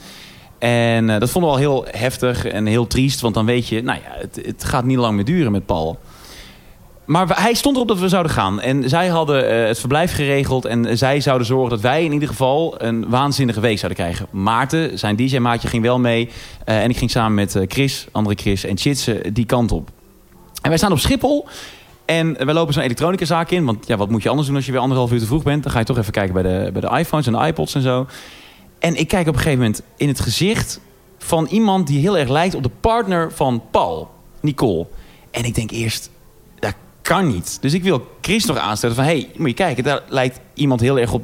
En 0.59 1.07
dat 1.07 1.29
vonden 1.29 1.51
we 1.51 1.55
al 1.55 1.61
heel 1.61 1.85
heftig 1.91 2.45
en 2.45 2.65
heel 2.65 2.87
triest. 2.87 3.21
Want 3.21 3.33
dan 3.33 3.45
weet 3.45 3.67
je, 3.67 3.83
nou 3.83 3.99
ja, 4.03 4.19
het, 4.19 4.39
het 4.45 4.63
gaat 4.63 4.85
niet 4.85 4.97
lang 4.97 5.15
meer 5.15 5.25
duren 5.25 5.51
met 5.51 5.65
Paul. 5.65 5.99
Maar 7.07 7.27
we- 7.27 7.33
hij 7.37 7.53
stond 7.53 7.75
erop 7.75 7.87
dat 7.87 7.99
we 7.99 8.09
zouden 8.09 8.31
gaan. 8.31 8.61
En 8.61 8.89
zij 8.89 9.07
hadden 9.07 9.49
eh, 9.49 9.67
het 9.67 9.79
verblijf 9.79 10.13
geregeld. 10.13 10.65
En 10.65 10.97
zij 10.97 11.19
zouden 11.21 11.47
zorgen 11.47 11.69
dat 11.69 11.81
wij 11.81 12.03
in 12.03 12.11
ieder 12.13 12.27
geval 12.27 12.75
een 12.77 13.09
waanzinnige 13.09 13.59
week 13.59 13.79
zouden 13.79 14.03
krijgen. 14.03 14.27
Maarten, 14.31 14.99
zijn 14.99 15.15
DJ-maatje, 15.15 15.67
ging 15.67 15.83
wel 15.83 15.99
mee. 15.99 16.29
Eh, 16.65 16.83
en 16.83 16.89
ik 16.89 16.97
ging 16.97 17.11
samen 17.11 17.33
met 17.33 17.55
eh, 17.55 17.63
Chris, 17.67 18.07
andere 18.11 18.35
Chris 18.35 18.63
en 18.65 18.77
Chitse 18.77 19.21
die 19.33 19.45
kant 19.45 19.71
op. 19.71 19.89
En 20.61 20.69
wij 20.69 20.77
staan 20.77 20.91
op 20.91 20.99
Schiphol. 20.99 21.47
En 22.05 22.45
wij 22.45 22.53
lopen 22.53 22.73
zo'n 22.73 22.83
elektronicazaak 22.83 23.51
in. 23.51 23.65
Want 23.65 23.87
ja, 23.87 23.97
wat 23.97 24.09
moet 24.09 24.23
je 24.23 24.29
anders 24.29 24.47
doen 24.47 24.55
als 24.55 24.65
je 24.65 24.71
weer 24.71 24.81
anderhalf 24.81 25.11
uur 25.11 25.19
te 25.19 25.25
vroeg 25.25 25.43
bent? 25.43 25.63
Dan 25.63 25.71
ga 25.71 25.79
je 25.79 25.85
toch 25.85 25.97
even 25.97 26.11
kijken 26.11 26.33
bij 26.33 26.43
de, 26.43 26.69
bij 26.71 26.81
de 26.81 26.97
iPhones 26.97 27.27
en 27.27 27.33
de 27.33 27.45
iPods 27.47 27.75
en 27.75 27.81
zo. 27.81 28.05
En 28.79 28.95
ik 28.95 29.07
kijk 29.07 29.27
op 29.27 29.33
een 29.33 29.39
gegeven 29.41 29.59
moment 29.59 29.81
in 29.97 30.07
het 30.07 30.19
gezicht 30.19 30.79
van 31.17 31.45
iemand 31.45 31.87
die 31.87 31.99
heel 31.99 32.17
erg 32.17 32.29
lijkt 32.29 32.55
op 32.55 32.63
de 32.63 32.71
partner 32.81 33.31
van 33.31 33.63
Paul, 33.71 34.09
Nicole. 34.41 34.85
En 35.31 35.43
ik 35.43 35.55
denk 35.55 35.71
eerst, 35.71 36.09
kan 37.07 37.27
niet. 37.27 37.57
Dus 37.61 37.73
ik 37.73 37.83
wil 37.83 38.07
Chris 38.21 38.45
nog 38.45 38.57
aanstellen 38.57 38.95
van, 38.95 39.05
hé, 39.05 39.11
hey, 39.11 39.29
moet 39.35 39.47
je 39.47 39.53
kijken, 39.53 39.83
daar 39.83 40.01
lijkt 40.07 40.39
iemand 40.53 40.79
heel 40.79 40.99
erg 40.99 41.13
op. 41.13 41.23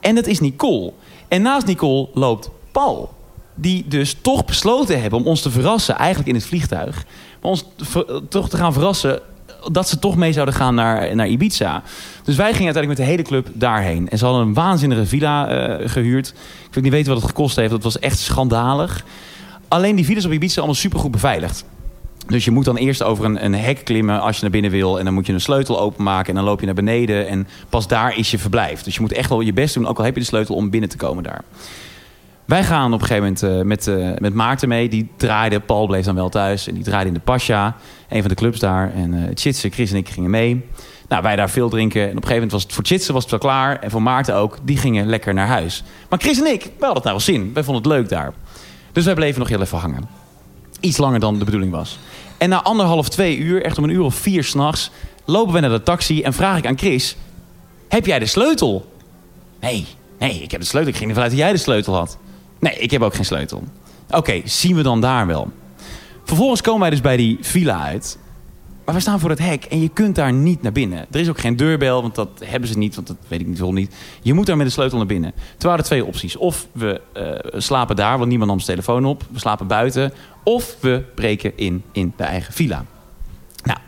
En 0.00 0.14
dat 0.14 0.26
is 0.26 0.40
Nicole. 0.40 0.92
En 1.28 1.42
naast 1.42 1.66
Nicole 1.66 2.08
loopt 2.14 2.50
Paul. 2.72 3.14
Die 3.54 3.84
dus 3.88 4.16
toch 4.22 4.44
besloten 4.44 5.00
hebben 5.00 5.18
om 5.18 5.26
ons 5.26 5.42
te 5.42 5.50
verrassen, 5.50 5.96
eigenlijk 5.96 6.28
in 6.28 6.34
het 6.34 6.44
vliegtuig. 6.44 7.04
Maar 7.40 7.50
ons 7.50 7.64
toch 8.28 8.48
te 8.48 8.56
gaan 8.56 8.72
verrassen 8.72 9.20
dat 9.70 9.88
ze 9.88 9.98
toch 9.98 10.16
mee 10.16 10.32
zouden 10.32 10.54
gaan 10.54 10.74
naar, 10.74 11.16
naar 11.16 11.28
Ibiza. 11.28 11.82
Dus 12.24 12.36
wij 12.36 12.52
gingen 12.52 12.74
uiteindelijk 12.74 12.86
met 12.86 12.96
de 12.96 13.12
hele 13.12 13.22
club 13.22 13.48
daarheen. 13.54 14.08
En 14.08 14.18
ze 14.18 14.24
hadden 14.24 14.42
een 14.42 14.54
waanzinnige 14.54 15.06
villa 15.06 15.48
eh, 15.48 15.88
gehuurd. 15.88 16.28
Ik 16.66 16.74
wil 16.74 16.82
niet 16.82 16.92
weten 16.92 17.12
wat 17.12 17.20
het 17.20 17.30
gekost 17.30 17.56
heeft. 17.56 17.70
Dat 17.70 17.82
was 17.82 17.98
echt 17.98 18.18
schandalig. 18.18 19.04
Alleen 19.68 19.96
die 19.96 20.04
villas 20.04 20.24
op 20.24 20.32
Ibiza 20.32 20.56
allemaal 20.56 20.74
supergoed 20.74 21.10
beveiligd. 21.10 21.64
Dus 22.26 22.44
je 22.44 22.50
moet 22.50 22.64
dan 22.64 22.76
eerst 22.76 23.02
over 23.02 23.24
een, 23.24 23.44
een 23.44 23.54
hek 23.54 23.84
klimmen 23.84 24.20
als 24.20 24.36
je 24.36 24.42
naar 24.42 24.50
binnen 24.50 24.70
wil. 24.70 24.98
En 24.98 25.04
dan 25.04 25.14
moet 25.14 25.26
je 25.26 25.32
een 25.32 25.40
sleutel 25.40 25.80
openmaken. 25.80 26.28
En 26.28 26.34
dan 26.34 26.44
loop 26.44 26.60
je 26.60 26.66
naar 26.66 26.74
beneden. 26.74 27.28
En 27.28 27.48
pas 27.68 27.88
daar 27.88 28.18
is 28.18 28.30
je 28.30 28.38
verblijf. 28.38 28.82
Dus 28.82 28.94
je 28.94 29.00
moet 29.00 29.12
echt 29.12 29.28
wel 29.28 29.40
je 29.40 29.52
best 29.52 29.74
doen. 29.74 29.86
Ook 29.86 29.98
al 29.98 30.04
heb 30.04 30.14
je 30.14 30.20
de 30.20 30.26
sleutel 30.26 30.54
om 30.54 30.70
binnen 30.70 30.88
te 30.88 30.96
komen 30.96 31.22
daar. 31.22 31.44
Wij 32.44 32.64
gaan 32.64 32.92
op 32.92 33.00
een 33.00 33.06
gegeven 33.06 33.22
moment 33.22 33.42
eh, 33.42 33.60
met, 33.60 33.86
eh, 33.86 34.18
met 34.18 34.34
Maarten 34.34 34.68
mee. 34.68 34.88
Die 34.88 35.08
draaide. 35.16 35.60
Paul 35.60 35.86
bleef 35.86 36.04
dan 36.04 36.14
wel 36.14 36.28
thuis. 36.28 36.68
En 36.68 36.74
die 36.74 36.84
draaide 36.84 37.08
in 37.08 37.14
de 37.14 37.20
Pasha. 37.20 37.76
Een 38.08 38.20
van 38.20 38.28
de 38.28 38.36
clubs 38.36 38.58
daar. 38.58 38.92
En 38.94 39.14
eh 39.14 39.30
Chitse, 39.34 39.68
Chris 39.68 39.90
en 39.90 39.96
ik 39.96 40.08
gingen 40.08 40.30
mee. 40.30 40.64
Nou, 41.08 41.22
wij 41.22 41.36
daar 41.36 41.50
veel 41.50 41.68
drinken. 41.68 42.02
En 42.02 42.08
op 42.08 42.16
een 42.16 42.22
gegeven 42.22 42.34
moment 42.34 42.52
was 42.52 42.62
het 42.62 42.72
voor 42.72 42.84
Chitse 42.84 43.12
was 43.12 43.22
het 43.22 43.30
wel 43.30 43.40
klaar. 43.40 43.78
En 43.78 43.90
voor 43.90 44.02
Maarten 44.02 44.34
ook. 44.34 44.58
Die 44.62 44.76
gingen 44.76 45.06
lekker 45.06 45.34
naar 45.34 45.46
huis. 45.46 45.84
Maar 46.08 46.18
Chris 46.18 46.40
en 46.40 46.46
ik, 46.46 46.62
wij 46.62 46.70
hadden 46.88 46.94
het 46.94 47.04
nou 47.04 47.16
wel 47.16 47.20
zin. 47.20 47.50
Wij 47.54 47.64
vonden 47.64 47.82
het 47.82 47.92
leuk 47.92 48.08
daar. 48.08 48.32
Dus 48.92 49.04
wij 49.04 49.14
bleven 49.14 49.38
nog 49.38 49.48
heel 49.48 49.60
even 49.60 49.78
hangen. 49.78 50.08
Iets 50.80 50.96
langer 50.96 51.20
dan 51.20 51.38
de 51.38 51.44
bedoeling 51.44 51.72
was. 51.72 51.98
En 52.42 52.48
na 52.48 52.62
anderhalf, 52.62 53.08
twee 53.08 53.36
uur, 53.36 53.62
echt 53.64 53.78
om 53.78 53.84
een 53.84 53.90
uur 53.90 54.02
of 54.02 54.14
vier 54.14 54.44
s'nachts... 54.44 54.90
lopen 55.24 55.54
we 55.54 55.60
naar 55.60 55.70
de 55.70 55.82
taxi 55.82 56.22
en 56.22 56.32
vraag 56.32 56.58
ik 56.58 56.66
aan 56.66 56.78
Chris... 56.78 57.16
Heb 57.88 58.06
jij 58.06 58.18
de 58.18 58.26
sleutel? 58.26 58.92
Nee, 59.60 59.86
nee, 60.18 60.42
ik 60.42 60.50
heb 60.50 60.60
de 60.60 60.66
sleutel. 60.66 60.90
Ik 60.90 60.96
ging 60.96 61.08
ervan 61.08 61.22
uit 61.22 61.32
dat 61.32 61.40
jij 61.40 61.52
de 61.52 61.58
sleutel 61.58 61.94
had. 61.94 62.18
Nee, 62.60 62.74
ik 62.74 62.90
heb 62.90 63.02
ook 63.02 63.14
geen 63.14 63.24
sleutel. 63.24 63.62
Oké, 64.10 64.40
zien 64.44 64.76
we 64.76 64.82
dan 64.82 65.00
daar 65.00 65.26
wel. 65.26 65.50
Vervolgens 66.24 66.60
komen 66.60 66.80
wij 66.80 66.90
dus 66.90 67.00
bij 67.00 67.16
die 67.16 67.38
villa 67.40 67.82
uit. 67.82 68.18
Maar 68.92 69.00
we 69.00 69.06
staan 69.06 69.20
voor 69.20 69.30
het 69.30 69.38
hek 69.38 69.64
en 69.64 69.80
je 69.80 69.88
kunt 69.88 70.14
daar 70.14 70.32
niet 70.32 70.62
naar 70.62 70.72
binnen. 70.72 71.06
Er 71.10 71.20
is 71.20 71.28
ook 71.28 71.38
geen 71.38 71.56
deurbel, 71.56 72.02
want 72.02 72.14
dat 72.14 72.28
hebben 72.44 72.68
ze 72.68 72.78
niet. 72.78 72.94
Want 72.94 73.06
dat 73.06 73.16
weet 73.28 73.40
ik 73.40 73.46
niet 73.46 73.58
waarom 73.58 73.76
niet. 73.76 73.94
Je 74.22 74.34
moet 74.34 74.46
daar 74.46 74.56
met 74.56 74.66
de 74.66 74.72
sleutel 74.72 74.98
naar 74.98 75.06
binnen. 75.06 75.32
Toen 75.32 75.68
waren 75.68 75.78
er 75.78 75.84
twee 75.84 76.04
opties. 76.04 76.36
Of 76.36 76.66
we 76.72 77.00
eh, 77.12 77.60
slapen 77.60 77.96
daar, 77.96 78.16
want 78.18 78.28
niemand 78.28 78.50
nam 78.50 78.60
zijn 78.60 78.78
telefoon 78.78 79.04
op. 79.04 79.24
We 79.30 79.38
slapen 79.38 79.66
buiten. 79.66 80.12
Of 80.42 80.76
we 80.80 81.02
breken 81.14 81.52
in 81.56 81.82
in 81.92 82.12
de 82.16 82.24
eigen 82.24 82.52
villa. 82.52 82.84
Nou, 83.62 83.78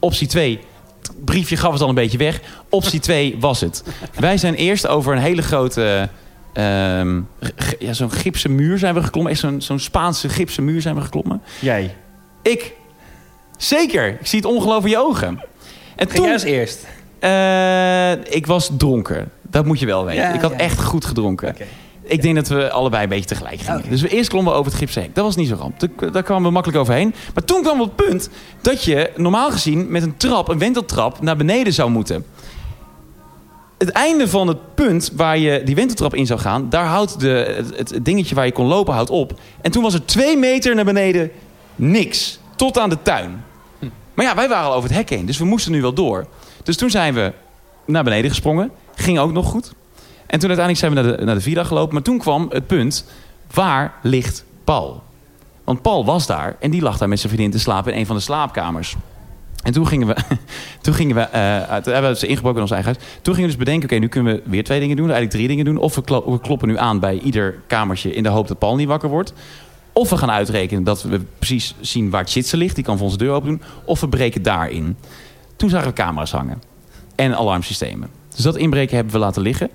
optie 0.00 0.26
2. 0.26 0.60
Het 1.02 1.24
briefje 1.24 1.56
gaf 1.56 1.72
het 1.72 1.82
al 1.82 1.88
een 1.88 1.94
beetje 1.94 2.18
weg. 2.18 2.40
Optie 2.68 3.00
2 3.10 3.36
was 3.40 3.60
het. 3.60 3.84
Wij 4.18 4.36
zijn 4.36 4.54
eerst 4.54 4.86
over 4.86 5.12
een 5.12 5.22
hele 5.22 5.42
grote... 5.42 6.08
ehm, 6.52 7.20
ja, 7.78 7.92
zo'n 7.92 8.12
gipsen 8.12 8.54
muur 8.54 8.78
zijn 8.78 8.94
we 8.94 9.02
geklommen. 9.02 9.32
Echt 9.32 9.40
zo'n 9.40 9.60
zo'n 9.60 9.78
Spaanse 9.78 10.28
gipsen 10.28 10.64
muur 10.64 10.80
zijn 10.80 10.94
we 10.94 11.00
geklommen. 11.00 11.42
Jij. 11.60 11.96
Ik. 12.42 12.80
Zeker. 13.62 14.08
Ik 14.08 14.26
zie 14.26 14.38
het 14.40 14.48
ongeloof 14.48 14.84
in 14.84 14.90
je 14.90 14.98
ogen. 14.98 15.40
En 15.96 16.10
Ging 16.10 16.24
jij 16.24 16.32
als 16.32 16.42
eerst? 16.42 16.86
eh, 17.18 18.34
ik 18.34 18.46
was 18.46 18.70
dronken. 18.76 19.30
Dat 19.50 19.64
moet 19.64 19.78
je 19.78 19.86
wel 19.86 20.04
weten. 20.04 20.22
Ja, 20.22 20.32
ik 20.34 20.40
had 20.40 20.50
ja. 20.50 20.56
echt 20.58 20.82
goed 20.82 21.04
gedronken. 21.04 21.56
Ik 22.02 22.22
denk 22.22 22.34
dat 22.34 22.48
we 22.48 22.70
allebei 22.70 23.02
een 23.02 23.08
beetje 23.08 23.24
tegelijk 23.24 23.60
gingen. 23.60 23.82
Dus 23.88 24.00
we 24.02 24.08
eerst 24.08 24.28
klommen 24.30 24.52
we 24.52 24.58
over 24.58 24.70
het 24.72 24.80
gipsen 24.80 25.02
hek. 25.02 25.14
Dat 25.14 25.24
was 25.24 25.36
niet 25.36 25.48
zo 25.48 25.54
ramp. 25.54 25.80
Daar- 25.80 26.12
Daar 26.12 26.22
kwamen 26.22 26.44
we 26.44 26.50
makkelijk 26.50 26.80
overheen. 26.80 27.14
Maar 27.34 27.44
toen 27.44 27.62
kwam 27.62 27.80
het 27.80 27.96
punt 27.96 28.28
dat 28.60 28.84
je 28.84 29.10
normaal 29.16 29.50
gezien 29.50 29.90
met 29.90 30.02
een 30.02 30.16
trap, 30.16 30.48
een 30.48 30.58
wenteltrap, 30.58 31.20
naar 31.20 31.36
beneden 31.36 31.72
zou 31.72 31.90
moeten. 31.90 32.24
Het 33.78 33.90
einde 33.90 34.28
van 34.28 34.48
het 34.48 34.74
punt 34.74 35.10
waar 35.16 35.38
je 35.38 35.62
die 35.62 35.74
wenteltrap 35.74 36.14
in 36.14 36.26
zou 36.26 36.40
gaan, 36.40 36.68
daar 36.68 36.84
houdt 36.86 37.20
de, 37.20 37.62
het, 37.76 37.90
het 37.90 38.04
dingetje 38.04 38.34
waar 38.34 38.46
je 38.46 38.52
kon 38.52 38.66
lopen 38.66 38.94
houdt 38.94 39.10
op. 39.10 39.40
En 39.60 39.70
toen 39.70 39.82
was 39.82 39.94
er 39.94 40.04
twee 40.04 40.36
meter 40.36 40.74
naar 40.74 40.84
beneden 40.84 41.30
niks. 41.76 42.38
Tot 42.56 42.78
aan 42.78 42.88
de 42.88 42.98
tuin. 43.02 43.44
Maar 44.14 44.24
ja, 44.24 44.34
wij 44.34 44.48
waren 44.48 44.68
al 44.68 44.74
over 44.74 44.88
het 44.88 44.98
hek 44.98 45.10
heen, 45.10 45.26
dus 45.26 45.38
we 45.38 45.44
moesten 45.44 45.72
nu 45.72 45.80
wel 45.80 45.92
door. 45.94 46.26
Dus 46.62 46.76
toen 46.76 46.90
zijn 46.90 47.14
we 47.14 47.32
naar 47.86 48.04
beneden 48.04 48.30
gesprongen. 48.30 48.70
Ging 48.94 49.18
ook 49.18 49.32
nog 49.32 49.46
goed. 49.46 49.72
En 50.26 50.38
toen 50.38 50.48
uiteindelijk 50.50 50.78
zijn 50.78 50.94
we 50.94 51.00
naar 51.00 51.16
de, 51.16 51.24
naar 51.24 51.34
de 51.34 51.40
villa 51.40 51.64
gelopen. 51.64 51.94
Maar 51.94 52.02
toen 52.02 52.18
kwam 52.18 52.46
het 52.50 52.66
punt, 52.66 53.04
waar 53.54 53.94
ligt 54.02 54.44
Paul? 54.64 55.02
Want 55.64 55.82
Paul 55.82 56.04
was 56.04 56.26
daar 56.26 56.56
en 56.60 56.70
die 56.70 56.82
lag 56.82 56.98
daar 56.98 57.08
met 57.08 57.20
zijn 57.20 57.32
vriendin 57.32 57.52
te 57.52 57.58
slapen 57.62 57.92
in 57.92 57.98
een 57.98 58.06
van 58.06 58.16
de 58.16 58.22
slaapkamers. 58.22 58.96
En 59.62 59.72
toen 59.72 59.86
gingen 59.86 60.06
we, 60.06 60.14
toen 60.82 60.94
gingen 60.94 61.16
we, 61.16 61.30
uit- 61.30 61.84
hebben 61.84 62.16
ze 62.16 62.26
ingebroken 62.26 62.56
in 62.56 62.62
ons 62.62 62.72
eigen 62.72 62.92
huis. 62.94 63.06
Toen 63.22 63.34
gingen 63.34 63.50
we 63.50 63.56
dus 63.56 63.64
bedenken, 63.64 63.88
oké, 63.90 63.98
nu 63.98 64.08
kunnen 64.08 64.34
we 64.34 64.42
weer 64.44 64.64
twee 64.64 64.80
dingen 64.80 64.96
doen. 64.96 65.04
Eigenlijk 65.10 65.34
drie 65.34 65.48
dingen 65.48 65.64
doen. 65.64 65.76
Of 65.76 65.94
we 65.94 66.38
kloppen 66.40 66.68
nu 66.68 66.78
aan 66.78 67.00
bij 67.00 67.18
ieder 67.18 67.60
kamertje 67.66 68.14
in 68.14 68.22
de 68.22 68.28
hoop 68.28 68.48
dat 68.48 68.58
Paul 68.58 68.76
niet 68.76 68.88
wakker 68.88 69.08
wordt. 69.08 69.32
Of 69.92 70.10
we 70.10 70.16
gaan 70.16 70.30
uitrekenen 70.30 70.84
dat 70.84 71.02
we 71.02 71.20
precies 71.38 71.74
zien 71.80 72.10
waar 72.10 72.26
Chitse 72.26 72.56
ligt. 72.56 72.74
Die 72.74 72.84
kan 72.84 72.96
voor 72.96 73.06
onze 73.06 73.18
deur 73.18 73.32
open 73.32 73.48
doen. 73.48 73.62
Of 73.84 74.00
we 74.00 74.08
breken 74.08 74.42
daarin. 74.42 74.96
Toen 75.56 75.70
zagen 75.70 75.88
we 75.88 75.94
camera's 75.94 76.30
hangen. 76.30 76.62
En 77.14 77.36
alarmsystemen. 77.36 78.08
Dus 78.34 78.44
dat 78.44 78.56
inbreken 78.56 78.94
hebben 78.94 79.12
we 79.14 79.20
laten 79.20 79.42
liggen. 79.42 79.70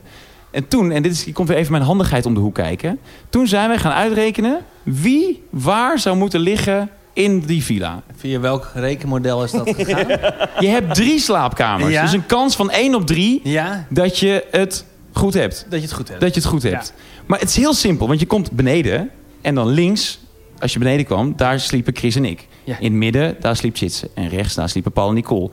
En 0.52 0.68
toen, 0.68 0.92
en 0.92 1.04
dit 1.04 1.12
is, 1.12 1.34
komt 1.34 1.48
weer 1.48 1.58
even 1.58 1.72
mijn 1.72 1.84
handigheid 1.84 2.26
om 2.26 2.34
de 2.34 2.40
hoek 2.40 2.54
kijken. 2.54 3.00
Toen 3.30 3.48
zijn 3.48 3.70
wij 3.70 3.78
gaan 3.78 3.92
uitrekenen 3.92 4.60
wie 4.84 5.44
waar 5.50 6.00
zou 6.00 6.18
moeten 6.18 6.40
liggen 6.40 6.90
in 7.14 7.40
die 7.40 7.64
villa. 7.64 8.02
Via 8.16 8.40
welk 8.40 8.72
rekenmodel 8.74 9.44
is 9.44 9.52
dat 9.52 9.70
gegaan? 9.76 10.08
Je 10.66 10.68
hebt 10.68 10.96
drie 10.96 11.20
slaapkamers. 11.20 11.92
Ja? 11.92 12.02
Dus 12.02 12.14
een 12.14 12.26
kans 12.26 12.56
van 12.56 12.72
1 12.72 12.96
op 12.96 13.08
3 13.08 13.42
ja, 13.44 13.86
dat 13.90 14.20
je 14.20 14.46
het 14.52 14.86
goed 15.14 15.34
hebt. 15.34 15.66
dat 15.70 15.80
je 15.80 15.86
het 15.86 15.96
goed 15.96 16.08
hebt. 16.08 16.22
Dat 16.22 16.34
je 16.34 16.40
het 16.40 16.50
goed 16.50 16.64
hebt. 16.64 16.94
Maar 17.26 17.40
het 17.40 17.50
is 17.50 17.56
heel 17.56 17.74
simpel, 17.74 18.08
want 18.08 18.20
je 18.20 18.26
komt 18.26 18.52
beneden 18.52 19.10
en 19.42 19.56
dan 19.56 19.68
links, 19.68 20.20
als 20.60 20.74
je 20.74 20.80
beneden 20.80 21.06
kwam, 21.06 21.34
daar 21.36 21.60
sliepen 21.60 21.96
Chris 21.96 22.16
en 22.16 22.26
ik. 22.26 22.48
Ja. 22.64 22.78
In 22.78 22.84
het 22.84 22.94
midden, 22.94 23.36
daar 23.40 23.56
sliep 23.56 23.76
Chitse. 23.76 24.10
En 24.14 24.30
rechts, 24.30 24.56
daar 24.56 24.70
sliepen 24.70 24.92
Paul 24.92 25.08
en 25.10 25.14
Nicole. 25.14 25.50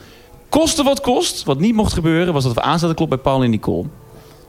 Koste 0.48 0.82
wat 0.82 1.00
kost, 1.00 1.44
wat 1.44 1.60
niet 1.60 1.74
mocht 1.74 1.92
gebeuren, 1.92 2.32
was 2.32 2.44
dat 2.44 2.54
we 2.54 2.62
aan 2.62 2.78
zaten 2.78 2.96
kloppen 2.96 3.16
bij 3.22 3.26
Paul 3.32 3.42
en 3.42 3.50
Nicole. 3.50 3.86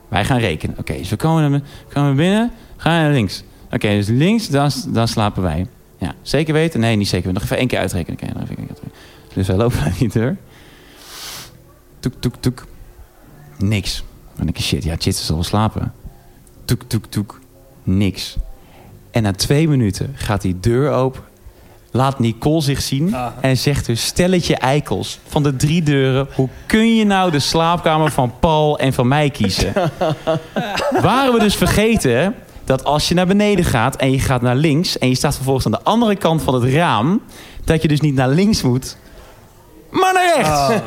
Wij 0.08 0.26
gaan 0.26 0.40
rekenen. 0.40 0.76
Oké, 0.80 0.98
dus 0.98 1.10
we 1.10 1.16
komen, 1.16 1.52
naar- 1.52 1.62
komen 1.94 2.10
we 2.10 2.16
binnen, 2.16 2.52
gaan 2.78 3.02
naar 3.02 3.12
links. 3.12 3.44
Oké, 3.72 3.88
dus 3.88 4.08
links, 4.08 4.48
daar, 4.50 4.74
daar 4.88 5.08
slapen 5.08 5.44
wij. 5.44 5.68
Ja, 5.98 6.16
zeker 6.22 6.54
weten? 6.54 6.80
Nee, 6.80 6.96
niet 6.96 7.08
zeker 7.08 7.26
weten. 7.26 7.34
Nog 7.42 7.44
even 7.44 7.58
één 7.58 7.68
keer 7.68 7.80
uitrekenen. 7.80 8.20
Oké, 8.22 8.34
nog 8.34 8.44
even 8.44 8.58
één 8.58 8.66
keer 8.68 8.76
uitrekenen. 8.76 9.04
Dus 9.34 9.48
wij 9.48 9.56
lopen 9.56 9.78
naar 9.84 9.96
die 10.00 10.10
deur. 10.10 10.38
Toek, 12.00 12.14
toek, 12.20 12.36
toek. 12.40 12.66
Niks. 13.58 14.04
Dan 14.36 14.46
denk 14.46 14.58
ik, 14.58 14.64
shit, 14.64 14.84
ja, 14.84 14.96
Chitse 14.98 15.24
zal 15.24 15.36
wel 15.36 15.44
slapen. 15.44 15.94
Toek, 16.66 16.82
toek, 16.88 17.06
toek. 17.06 17.40
Niks. 17.84 18.36
En 19.16 19.24
na 19.24 19.32
twee 19.32 19.68
minuten 19.68 20.14
gaat 20.16 20.42
die 20.42 20.60
deur 20.60 20.92
open. 20.92 21.22
Laat 21.92 22.20
Nicole 22.20 22.62
zich 22.62 22.82
zien. 22.82 23.16
Ah. 23.16 23.28
En 23.42 23.58
zegt 23.58 23.86
dus, 23.86 24.06
stelletje 24.06 24.56
eikels. 24.56 25.20
Van 25.28 25.44
de 25.44 25.56
drie 25.56 25.84
deuren. 25.84 26.28
Hoe 26.36 26.50
kun 26.66 26.96
je 26.96 27.06
nou 27.06 27.32
de 27.32 27.40
slaapkamer 27.40 28.12
van 28.12 28.34
Paul 28.40 28.80
en 28.80 28.94
van 28.94 29.08
mij 29.08 29.30
kiezen? 29.30 29.74
Waren 31.02 31.34
we 31.34 31.40
dus 31.40 31.56
vergeten 31.56 32.36
dat 32.64 32.84
als 32.84 33.08
je 33.08 33.16
naar 33.16 33.28
beneden 33.28 33.66
gaat 33.66 33.96
en 33.96 34.12
je 34.12 34.20
gaat 34.20 34.42
naar 34.42 34.56
links... 34.56 34.98
en 34.98 35.10
je 35.10 35.16
staat 35.16 35.36
vervolgens 35.36 35.66
aan 35.66 35.72
de 35.72 35.84
andere 35.84 36.16
kant 36.16 36.42
van 36.42 36.54
het 36.54 36.74
raam... 36.74 37.22
dat 37.64 37.82
je 37.82 37.88
dus 37.88 38.02
niet 38.02 38.16
naar 38.16 38.30
links 38.30 38.62
moet, 38.62 38.98
maar 39.96 40.14
naar 40.14 40.36
rechts. 40.36 40.84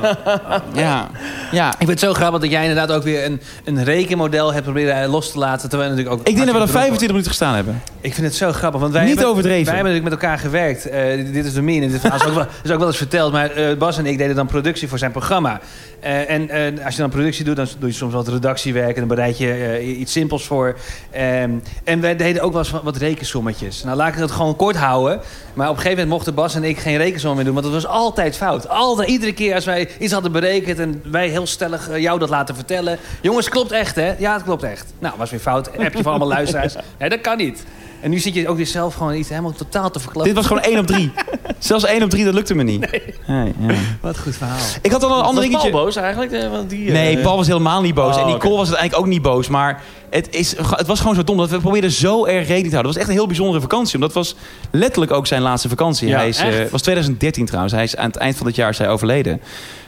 Ja, 0.83 1.09
ja. 1.53 1.69
Ik 1.71 1.77
vind 1.77 1.91
het 1.91 2.01
zo 2.01 2.13
grappig 2.13 2.41
dat 2.41 2.51
jij 2.51 2.61
inderdaad 2.63 2.93
ook 2.97 3.03
weer 3.03 3.25
een, 3.25 3.41
een 3.65 3.85
rekenmodel 3.85 4.53
hebt 4.53 4.65
proberen 4.65 5.09
los 5.09 5.33
te 5.33 5.39
laten. 5.39 5.69
Terwijl 5.69 5.91
we 5.91 5.97
natuurlijk 5.97 6.21
ook 6.21 6.29
Ik 6.29 6.35
denk 6.37 6.47
dat 6.47 6.57
we 6.57 6.63
er 6.63 6.69
hartstikke 6.69 6.89
25 6.89 7.09
minuten 7.09 7.31
gestaan 7.31 7.55
hebben. 7.55 7.83
Ik 8.01 8.15
vind 8.15 8.27
het 8.27 8.37
zo 8.37 8.53
grappig. 8.53 8.81
Want 8.81 8.93
wij 8.93 9.03
Niet 9.05 9.11
hebben, 9.15 9.31
overdreven. 9.31 9.65
Wij 9.65 9.75
hebben 9.75 9.93
natuurlijk 9.93 10.15
met 10.15 10.23
elkaar 10.23 10.39
gewerkt. 10.39 10.87
Eh, 10.89 11.33
dit- 11.33 11.45
is 11.45 11.53
de 11.55 11.63
min. 11.63 11.83
En 11.83 11.91
dit 11.91 12.05
is 12.05 12.25
ook, 12.27 12.35
wel, 12.35 12.47
is 12.63 12.71
ook 12.71 12.79
wel 12.79 12.87
eens 12.87 12.97
verteld. 12.97 13.33
Maar 13.33 13.51
eh, 13.51 13.77
Bas 13.77 13.99
en 13.99 14.07
ik 14.07 14.19
deden 14.19 14.37
dan 14.37 14.47
productie 14.47 14.89
voor 14.89 14.99
zijn 14.99 15.11
programma. 15.11 15.61
Eh, 16.01 16.31
en 16.31 16.85
als 16.85 16.95
je 16.95 17.01
dan 17.01 17.11
productie 17.11 17.45
doet, 17.45 17.57
dan 17.57 17.67
doe 17.79 17.89
je 17.89 17.95
soms 17.95 18.13
wat 18.15 18.29
redactiewerk. 18.29 18.93
En 18.95 18.99
dan 18.99 19.09
bereid 19.09 19.39
je 19.39 19.83
iets 19.99 20.13
simpels 20.13 20.45
voor. 20.47 20.77
Ehm, 21.11 21.51
en 21.85 22.01
wij 22.01 22.17
deden 22.17 22.43
ook 22.43 22.53
wel 22.53 22.61
eens 22.61 22.71
wat- 22.71 22.83
wat 22.83 22.97
rekensommetjes. 22.97 23.85
Nou, 23.85 23.97
laat 23.97 24.09
ik 24.09 24.15
het 24.15 24.31
gewoon 24.31 24.57
kort 24.57 24.77
houden. 24.77 25.21
Maar 25.55 25.69
op 25.69 25.75
een 25.77 25.83
gegeven 25.83 25.99
moment 25.99 26.17
mochten 26.17 26.35
Bas 26.35 26.55
en 26.55 26.65
ik 26.65 26.79
geen 26.79 26.97
rekensom 26.97 27.35
meer 27.37 27.45
doen. 27.45 27.55
Want 27.55 27.65
het 27.67 27.75
was 27.75 27.87
altijd 27.87 28.37
fout. 28.37 28.69
Altijd, 28.69 28.98
iedere 29.07 29.33
keer 29.33 29.55
als 29.55 29.65
wij 29.65 29.89
iets 29.99 30.13
hadden 30.13 30.33
berekend... 30.33 30.79
en 30.79 31.03
wij 31.05 31.29
heel 31.29 31.47
stellig 31.47 31.89
eh, 31.89 31.99
jou 31.99 32.19
dat 32.19 32.29
laten 32.29 32.55
vertellen. 32.55 32.99
Jongens, 33.21 33.49
klopt 33.49 33.73
echt, 33.73 33.97
hè? 33.97 34.15
Ja, 34.19 34.33
het 34.33 34.43
klopt 34.43 34.63
echt. 34.63 34.93
Nou, 34.99 35.15
was 35.19 35.31
weer 35.31 35.41
fout. 35.41 35.71
Heb 35.73 35.95
je 35.95 36.03
van 36.03 36.11
allemaal 36.11 36.29
luisteraars. 36.29 36.77
Nee, 36.99 37.09
dat 37.09 37.21
kan 37.21 37.37
niet. 37.37 37.65
En 38.01 38.11
nu 38.11 38.19
zit 38.19 38.35
je 38.35 38.49
ook 38.49 38.57
weer 38.57 38.67
zelf 38.67 38.95
gewoon 38.95 39.15
iets 39.15 39.29
helemaal 39.29 39.53
totaal 39.53 39.91
te 39.91 39.99
verklappen. 40.01 40.35
Dit 40.35 40.43
was 40.43 40.47
gewoon 40.47 40.63
1 40.73 40.79
op 40.79 40.87
3. 40.87 41.13
Zelfs 41.59 41.85
1 41.85 42.03
op 42.03 42.11
3, 42.11 42.25
dat 42.25 42.35
lukte 42.35 42.55
me 42.55 42.63
niet. 42.63 42.81
Nee, 43.27 43.55
ja. 43.59 43.75
Wat 44.01 44.19
goed 44.19 44.37
verhaal. 44.37 44.59
Ik 44.83 44.91
had 44.91 45.03
al 45.05 45.19
een 45.19 45.25
ander 45.25 45.43
Was 45.43 45.51
Paul 45.51 45.63
dingetje. 45.63 45.71
boos 45.71 45.97
eigenlijk? 45.97 46.33
Eh, 46.33 46.51
Want 46.51 46.71
die, 46.71 46.87
eh, 46.87 46.93
Nee, 46.93 47.19
Paul 47.19 47.37
was 47.37 47.47
helemaal 47.47 47.81
niet 47.83 47.95
boos. 47.95 48.15
Oh, 48.15 48.21
en 48.21 48.27
Nicole 48.27 48.49
oké. 48.49 48.57
was 48.59 48.69
het 48.69 48.77
eigenlijk 48.77 49.07
ook 49.07 49.13
niet 49.13 49.23
boos. 49.23 49.49
Maar 49.49 49.83
het, 50.11 50.29
is, 50.35 50.57
het 50.57 50.87
was 50.87 51.01
gewoon 51.01 51.15
zo 51.15 51.25
dom 51.25 51.37
dat 51.37 51.51
we 51.51 51.59
probeerden 51.59 51.91
zo 51.91 52.25
erg 52.27 52.47
rekening 52.47 52.69
te 52.69 52.75
houden. 52.75 52.77
Het 52.77 52.85
was 52.87 52.97
echt 52.97 53.09
een 53.09 53.15
heel 53.15 53.27
bijzondere 53.27 53.61
vakantie. 53.61 53.95
Omdat 53.95 54.15
het 54.15 54.19
was 54.25 54.35
letterlijk 54.71 55.13
ook 55.13 55.27
zijn 55.27 55.43
laatste 55.43 55.69
vakantie. 55.69 56.09
Ja, 56.09 56.17
hij 56.17 56.29
is, 56.29 56.39
eh, 56.39 56.71
was 56.71 56.83
2013 56.83 57.47
trouwens. 57.47 57.75
Hij 57.75 57.85
is 57.85 57.97
aan 57.97 58.07
het 58.07 58.17
eind 58.17 58.37
van 58.37 58.47
het 58.47 58.57
jaar 58.57 58.71
is 58.71 58.79
hij 58.79 58.89
overleden. 58.89 59.41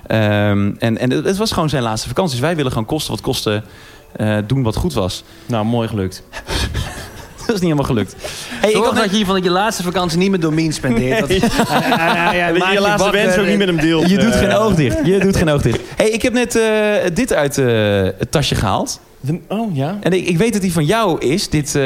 Ehm, 0.06 0.70
en 0.78 0.98
en 0.98 1.10
het, 1.10 1.24
het 1.24 1.36
was 1.36 1.52
gewoon 1.52 1.68
zijn 1.68 1.82
laatste 1.82 2.08
vakantie. 2.08 2.32
Dus 2.36 2.44
wij 2.46 2.56
willen 2.56 2.70
gewoon 2.72 2.86
kosten 2.86 3.12
wat 3.12 3.20
kosten 3.20 3.64
eh, 4.16 4.36
doen 4.46 4.62
wat 4.62 4.76
goed 4.76 4.92
was. 4.92 5.24
Nou, 5.46 5.64
mooi 5.64 5.88
gelukt. 5.88 6.22
Dat 7.54 7.60
is 7.62 7.66
niet 7.68 7.76
helemaal 7.76 7.84
gelukt. 7.84 8.14
Hey, 8.48 8.70
ik 8.70 8.76
Zorg 8.76 8.86
dat 8.94 9.04
net- 9.06 9.18
je 9.18 9.24
van 9.24 9.34
dat 9.34 9.44
je 9.44 9.50
laatste 9.50 9.82
vakantie 9.82 10.18
niet 10.18 10.30
met 10.30 10.42
Domien 10.42 10.72
spendeert. 10.72 11.18
Dat, 11.20 11.28
hij- 11.28 11.38
hij- 11.40 12.16
hij- 12.16 12.38
hij 12.40 12.52
Dat 12.52 12.66
je 12.66 12.72
je 12.72 12.80
laatste 12.80 13.10
wens 13.10 13.36
ook 13.38 13.46
niet 13.46 13.58
met 13.58 13.66
hem 13.66 13.76
deelt. 13.76 14.08
je 14.10 14.18
doet 14.18 14.32
Eh, 14.32 14.38
geen 14.38 14.54
oog 14.54 14.74
dicht. 14.74 14.96
Je 15.04 15.18
doet 15.18 15.36
geen 15.36 15.48
oog 15.50 15.62
dicht. 15.62 15.80
Hey, 15.96 16.08
ik 16.10 16.22
heb 16.22 16.32
net 16.32 16.56
eh, 16.56 16.64
dit 17.14 17.32
uit 17.32 17.58
eh, 17.58 17.66
het 18.18 18.30
tasje 18.30 18.54
gehaald. 18.54 19.00
de- 19.20 19.40
Oh, 19.48 19.76
ja. 19.76 19.98
En 20.00 20.12
ik, 20.12 20.26
ik 20.26 20.38
weet 20.38 20.52
dat 20.52 20.62
die 20.62 20.72
van 20.72 20.84
jou 20.84 21.18
is. 21.20 21.48
Dit, 21.48 21.74
eh, 21.74 21.82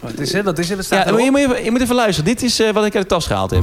Wat 0.00 0.18
is 0.18 0.32
het? 0.32 0.44
Wat 0.44 0.58
is 0.58 0.68
het? 0.68 0.84
Staat 0.84 1.08
ja, 1.08 1.18
je, 1.18 1.30
moet 1.30 1.40
even, 1.40 1.64
je 1.64 1.70
moet 1.70 1.80
even 1.80 1.94
luisteren. 1.94 2.30
Dit 2.30 2.42
is 2.42 2.60
eh, 2.60 2.70
wat 2.72 2.84
ik 2.84 2.94
uit 2.94 3.02
de 3.08 3.14
tas 3.14 3.26
gehaald 3.26 3.50
heb. 3.50 3.62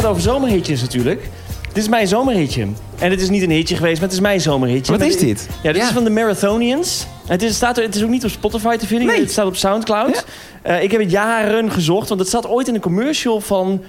Gaat 0.00 0.10
over 0.10 0.22
zomerhitjes 0.22 0.80
natuurlijk. 0.80 1.28
Dit 1.72 1.76
is 1.82 1.88
mijn 1.88 2.08
zomerhitje. 2.08 2.66
En 2.98 3.10
het 3.10 3.20
is 3.20 3.28
niet 3.28 3.42
een 3.42 3.50
hitje 3.50 3.76
geweest, 3.76 3.94
maar 3.94 4.04
het 4.08 4.12
is 4.12 4.20
mijn 4.20 4.40
zomerhitje. 4.40 4.92
Wat 4.92 5.00
is 5.06 5.12
dit- 5.16 5.20
dit? 5.20 5.48
Ja, 5.62 5.72
dit 5.72 5.80
Ja. 5.82 5.86
is 5.88 5.94
van 5.94 6.04
de 6.04 6.10
Marathonians. 6.10 7.06
Het 7.26 7.42
is, 7.42 7.54
staat 7.54 7.76
er, 7.76 7.82
het 7.82 7.94
is 7.94 8.02
ook 8.02 8.08
niet 8.08 8.24
op 8.24 8.30
Spotify 8.30 8.76
te 8.76 8.86
vinden. 8.86 9.06
Nee. 9.06 9.20
Het 9.20 9.30
staat 9.30 9.46
op 9.46 9.56
Soundcloud. 9.56 10.24
Eh, 10.62 10.82
ik 10.82 10.90
heb 10.90 11.00
het 11.00 11.10
jaren 11.10 11.70
gezocht, 11.70 12.08
want 12.08 12.20
het 12.20 12.28
zat 12.28 12.46
ooit 12.48 12.68
in 12.68 12.74
een 12.74 12.80
commercial 12.80 13.40
van 13.40 13.82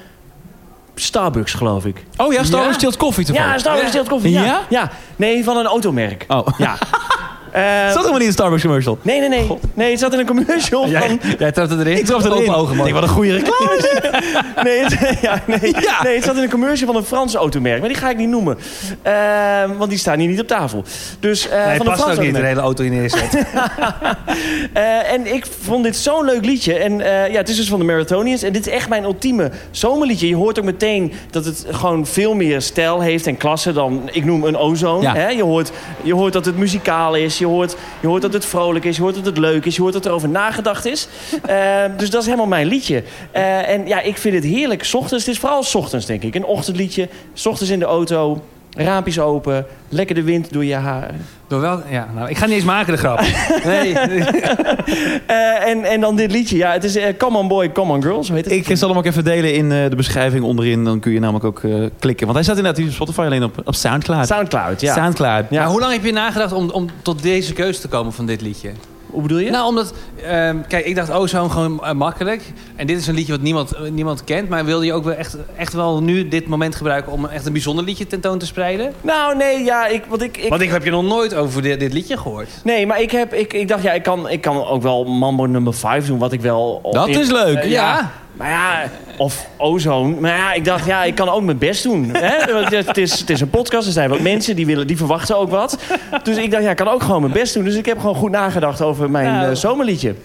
Starbucks, 0.95 1.53
geloof 1.53 1.85
ik. 1.85 2.03
Oh 2.17 2.33
ja, 2.33 2.43
Star 2.43 2.63
Ja? 2.65 2.73
Chilled 2.73 2.97
Koffie. 2.97 3.33
Ja, 3.33 3.57
Starbucks 3.57 3.85
Ja. 3.85 3.89
Stilt 3.91 4.07
Koffie. 4.09 4.31
Ja. 4.31 4.43
Ja? 4.45 4.61
ja. 4.69 4.91
Nee, 5.15 5.43
van 5.43 5.57
een 5.57 5.65
automerk. 5.65 6.25
Oh. 6.27 6.47
Ja. 6.57 6.77
Eh, 7.51 7.61
Zat 7.85 7.95
helemaal 7.95 8.11
niet 8.11 8.21
in 8.21 8.27
een 8.27 8.31
Starbucks 8.33 8.61
commercial. 8.61 8.97
nee, 9.01 9.19
nee, 9.19 9.29
nee. 9.29 9.47
Nee, 9.73 9.91
het 9.91 9.99
zat 9.99 10.13
in 10.13 10.19
een 10.19 10.25
commercial 10.25 10.81
van... 10.81 10.91
Jij, 10.91 11.17
jij 11.37 11.51
trapt 11.51 11.69
het 11.69 11.79
erin? 11.79 11.97
Ik 11.97 12.05
trapte 12.05 12.27
erin. 12.29 12.41
Open 12.41 12.55
ogen, 12.55 12.75
man. 12.75 12.87
Ik 12.87 12.93
wat 12.93 13.03
een 13.03 13.09
goede 13.09 13.31
reclame 13.33 13.75
is 13.77 13.81
dit. 14.01 14.11
Nee 14.63 14.83
het, 14.83 15.19
ja, 15.21 15.41
nee, 15.45 15.59
nee, 16.03 16.15
het 16.15 16.23
zat 16.23 16.35
in 16.35 16.43
een 16.43 16.49
commercial 16.49 16.87
van 16.91 16.95
een 17.01 17.07
Frans 17.07 17.35
automerk. 17.35 17.79
Maar 17.79 17.89
die 17.89 17.97
ga 17.97 18.09
ik 18.09 18.17
niet 18.17 18.29
noemen. 18.29 18.57
Eh, 19.01 19.13
want 19.77 19.89
die 19.89 19.99
staan 19.99 20.19
hier 20.19 20.29
niet 20.29 20.39
op 20.39 20.47
tafel. 20.47 20.83
Dus 21.19 21.49
eh 21.49 21.65
Nee, 21.65 21.77
van 21.77 21.87
een 21.87 21.91
past 21.93 22.03
ook 22.03 22.07
niet 22.09 22.17
de 22.17 22.23
automerk. 22.23 22.47
hele 22.47 22.61
auto 22.61 22.83
in 22.83 22.91
neerzet. 22.91 23.37
Eh, 24.73 25.11
en 25.11 25.33
ik 25.33 25.45
vond 25.61 25.83
dit 25.83 25.95
zo'n 25.95 26.25
leuk 26.25 26.45
liedje. 26.45 26.73
En 26.73 27.01
eh, 27.01 27.31
ja, 27.31 27.37
het 27.37 27.49
is 27.49 27.55
dus 27.55 27.69
van 27.69 27.79
de 27.79 27.85
Marathonians. 27.85 28.43
En 28.43 28.53
dit 28.53 28.67
is 28.67 28.73
echt 28.73 28.89
mijn 28.89 29.03
ultieme 29.03 29.51
zomerliedje. 29.71 30.27
Je 30.27 30.35
hoort 30.35 30.59
ook 30.59 30.65
meteen 30.65 31.13
dat 31.31 31.45
het 31.45 31.65
gewoon 31.69 32.05
veel 32.05 32.33
meer 32.33 32.61
stijl 32.61 33.01
heeft 33.01 33.27
en 33.27 33.37
klasse 33.37 33.73
dan, 33.73 34.09
ik 34.11 34.25
noem, 34.25 34.43
een 34.43 34.57
ozone. 34.57 35.01
Ja. 35.01 35.13
Hè? 35.15 35.27
Je, 35.27 35.43
hoort, 35.43 35.71
je 36.03 36.13
hoort 36.13 36.33
dat 36.33 36.45
het 36.45 36.57
muzikaal 36.57 37.15
is. 37.15 37.37
Je 37.39 37.45
hoort, 37.45 37.75
je 38.01 38.07
hoort 38.07 38.21
dat 38.21 38.33
het 38.33 38.45
vrolijk 38.45 38.85
is. 38.85 38.95
Je 38.95 39.01
hoort 39.01 39.15
dat 39.15 39.25
het 39.25 39.37
leuk 39.37 39.65
is. 39.65 39.75
Je 39.75 39.81
hoort 39.81 39.93
dat 39.93 40.05
er 40.05 40.11
over 40.11 40.29
nagedacht 40.29 40.85
is. 40.85 41.07
Eh, 41.45 41.83
dus 41.97 42.09
dat 42.09 42.21
is 42.21 42.25
helemaal 42.25 42.47
mijn 42.47 42.67
liedje. 42.67 43.03
Eh, 43.31 43.69
en 43.69 43.87
ja, 43.87 44.01
ik 44.01 44.17
vind 44.17 44.35
het 44.35 44.43
heerlijk. 44.43 44.83
's 44.83 44.93
Ochtends, 44.93 45.25
het 45.25 45.33
is 45.33 45.39
vooral 45.39 45.63
's 45.63 45.75
ochtends, 45.75 46.05
denk 46.05 46.23
ik. 46.23 46.35
Een 46.35 46.45
ochtendliedje. 46.45 47.09
's 47.33 47.45
Ochtends 47.45 47.71
in 47.71 47.79
de 47.79 47.85
auto. 47.85 48.41
Raampjes 48.77 49.19
open. 49.19 49.65
Lekker 49.89 50.15
de 50.15 50.23
wind 50.23 50.53
door 50.53 50.65
je 50.65 50.75
haar. 50.75 51.11
Door 51.47 51.61
wel, 51.61 51.81
ja, 51.89 52.07
nou, 52.15 52.29
ik 52.29 52.37
ga 52.37 52.45
niet 52.45 52.55
eens 52.55 52.63
maken 52.63 52.93
de 52.93 52.99
grap. 52.99 53.21
Nee. 53.65 53.95
Eh, 55.25 55.67
en, 55.67 55.83
en 55.83 56.01
dan 56.01 56.15
dit 56.15 56.31
liedje. 56.31 56.57
Ja, 56.57 56.71
het 56.71 56.83
is 56.83 56.95
eh, 56.95 57.17
Come 57.17 57.37
on 57.37 57.47
boy, 57.47 57.71
come 57.71 57.93
on 57.93 58.01
girl. 58.01 58.23
Zo 58.23 58.33
heet 58.33 58.45
het. 58.45 58.69
Ik 58.69 58.77
zal 58.77 58.89
hem 58.89 58.97
ook 58.97 59.05
even 59.05 59.23
delen 59.23 59.53
in 59.53 59.71
eh, 59.71 59.89
de 59.89 59.95
beschrijving 59.95 60.43
onderin. 60.43 60.83
Dan 60.83 60.99
kun 60.99 61.11
je 61.11 61.19
namelijk 61.19 61.45
ook 61.45 61.63
eh, 61.63 61.71
klikken. 61.99 62.25
Want 62.25 62.37
hij 62.37 62.43
staat 62.43 62.57
inderdaad 62.57 62.85
op 62.85 62.91
Spotify, 62.91 63.19
alleen 63.21 63.43
op, 63.43 63.61
op 63.63 63.75
Soundcloud. 63.75 64.27
Soundcloud, 64.27 64.81
ja. 64.81 64.93
Soundcloud. 64.93 65.45
Ja. 65.49 65.61
Maar 65.61 65.71
hoe 65.71 65.79
lang 65.79 65.93
heb 65.93 66.03
je 66.03 66.11
nagedacht 66.11 66.51
om, 66.51 66.69
om 66.69 66.87
tot 67.01 67.21
deze 67.21 67.53
keuze 67.53 67.81
te 67.81 67.87
komen 67.87 68.13
van 68.13 68.25
dit 68.25 68.41
liedje? 68.41 68.71
Hoe 69.11 69.21
bedoel 69.21 69.37
je? 69.39 69.49
Nou, 69.49 69.67
omdat... 69.67 69.93
ehm, 70.23 70.57
kijk, 70.67 70.85
ik 70.85 70.95
dacht, 70.95 71.09
oh, 71.09 71.27
zo 71.27 71.47
gewoon 71.49 71.83
eh, 71.83 71.91
makkelijk. 71.91 72.41
En 72.75 72.87
dit 72.87 72.97
is 72.97 73.07
een 73.07 73.15
liedje 73.15 73.31
wat 73.31 73.41
niemand, 73.41 73.71
eh, 73.71 73.81
niemand 73.91 74.23
kent. 74.23 74.49
Maar 74.49 74.65
wilde 74.65 74.85
je 74.85 74.93
ook 74.93 75.03
wel 75.03 75.13
echt, 75.13 75.37
echt 75.55 75.73
wel 75.73 76.01
nu 76.01 76.27
dit 76.27 76.47
moment 76.47 76.75
gebruiken... 76.75 77.11
om 77.11 77.25
echt 77.25 77.45
een 77.45 77.53
bijzonder 77.53 77.85
liedje 77.85 78.07
tentoon 78.07 78.37
te 78.37 78.45
spreiden? 78.45 78.93
Nou, 79.01 79.35
nee, 79.37 79.63
ja, 79.63 79.87
ik, 79.87 80.03
want 80.07 80.21
ik, 80.21 80.37
ik, 80.37 80.49
Want 80.49 80.61
ik 80.61 80.69
heb 80.69 80.83
je 80.83 80.91
nog 80.91 81.03
nooit 81.03 81.35
over 81.35 81.61
dit, 81.61 81.79
dit 81.79 81.93
liedje 81.93 82.17
gehoord. 82.17 82.49
nee, 82.63 82.87
maar 82.87 83.01
ik, 83.01 83.11
heb, 83.11 83.33
ik, 83.33 83.53
ik 83.53 83.67
dacht, 83.67 83.83
ja, 83.83 83.91
ik 83.91 84.03
kan, 84.03 84.29
ik 84.29 84.41
kan 84.41 84.65
ook 84.65 84.81
wel 84.81 85.03
Mambo 85.05 85.45
nummer 85.45 85.73
5 85.73 86.05
doen, 86.07 86.17
wat 86.17 86.31
ik 86.31 86.41
wel... 86.41 86.79
Dat 86.91 87.07
in- 87.07 87.19
is 87.19 87.31
leuk. 87.31 87.57
Eh, 87.57 87.71
ja. 87.71 88.11
Maar 88.39 88.49
ja, 88.49 88.89
of 89.17 89.47
Ozone. 89.57 90.15
Maar 90.19 90.35
ja, 90.37 90.53
ik 90.53 90.65
dacht, 90.65 90.85
ja, 90.85 91.03
ik 91.03 91.15
kan 91.15 91.29
ook 91.29 91.43
mijn 91.43 91.57
best 91.57 91.83
doen. 91.83 92.09
Hè? 92.13 92.53
Want 92.53 92.69
Het, 92.71 92.97
is, 92.97 93.19
het 93.19 93.29
is 93.29 93.41
een 93.41 93.49
podcast, 93.49 93.87
er 93.87 93.93
zijn 93.93 94.09
wat 94.09 94.19
mensen 94.19 94.55
die, 94.55 94.65
willen, 94.65 94.87
die 94.87 94.97
verwachten 94.97 95.37
ook 95.37 95.49
wat. 95.49 95.77
Dus 96.23 96.37
ik 96.37 96.51
dacht, 96.51 96.63
ja, 96.63 96.69
ik 96.69 96.75
kan 96.75 96.87
ook 96.87 97.03
gewoon 97.03 97.21
mijn 97.21 97.33
best 97.33 97.53
doen. 97.53 97.63
Dus 97.63 97.75
ik 97.75 97.85
heb 97.85 97.99
gewoon 97.99 98.15
goed 98.15 98.31
nagedacht 98.31 98.81
over 98.81 99.09
mijn 99.09 99.33
Nou. 99.33 99.49
eh, 99.49 99.55
zomerliedje. 99.55 100.15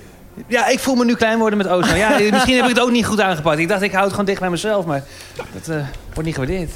Ja, 0.46 0.66
ik 0.68 0.78
voel 0.78 0.94
me 0.94 1.04
nu 1.04 1.14
klein 1.14 1.38
worden 1.38 1.58
met 1.58 1.68
Ozone. 1.68 1.96
Ja, 1.98 2.08
misschien 2.30 2.54
heb 2.56 2.64
ik 2.64 2.74
het 2.74 2.80
ook 2.80 2.90
niet 2.90 3.06
goed 3.06 3.20
aangepakt. 3.20 3.58
Ik 3.58 3.68
dacht, 3.68 3.82
ik 3.82 3.90
hou 3.90 4.02
het 4.02 4.10
gewoon 4.10 4.26
dicht 4.26 4.40
bij 4.40 4.50
mezelf. 4.50 4.84
Maar 4.84 5.02
dat 5.52 5.68
eh, 5.76 5.82
wordt 6.12 6.24
niet 6.24 6.34
gewaardeerd. 6.34 6.70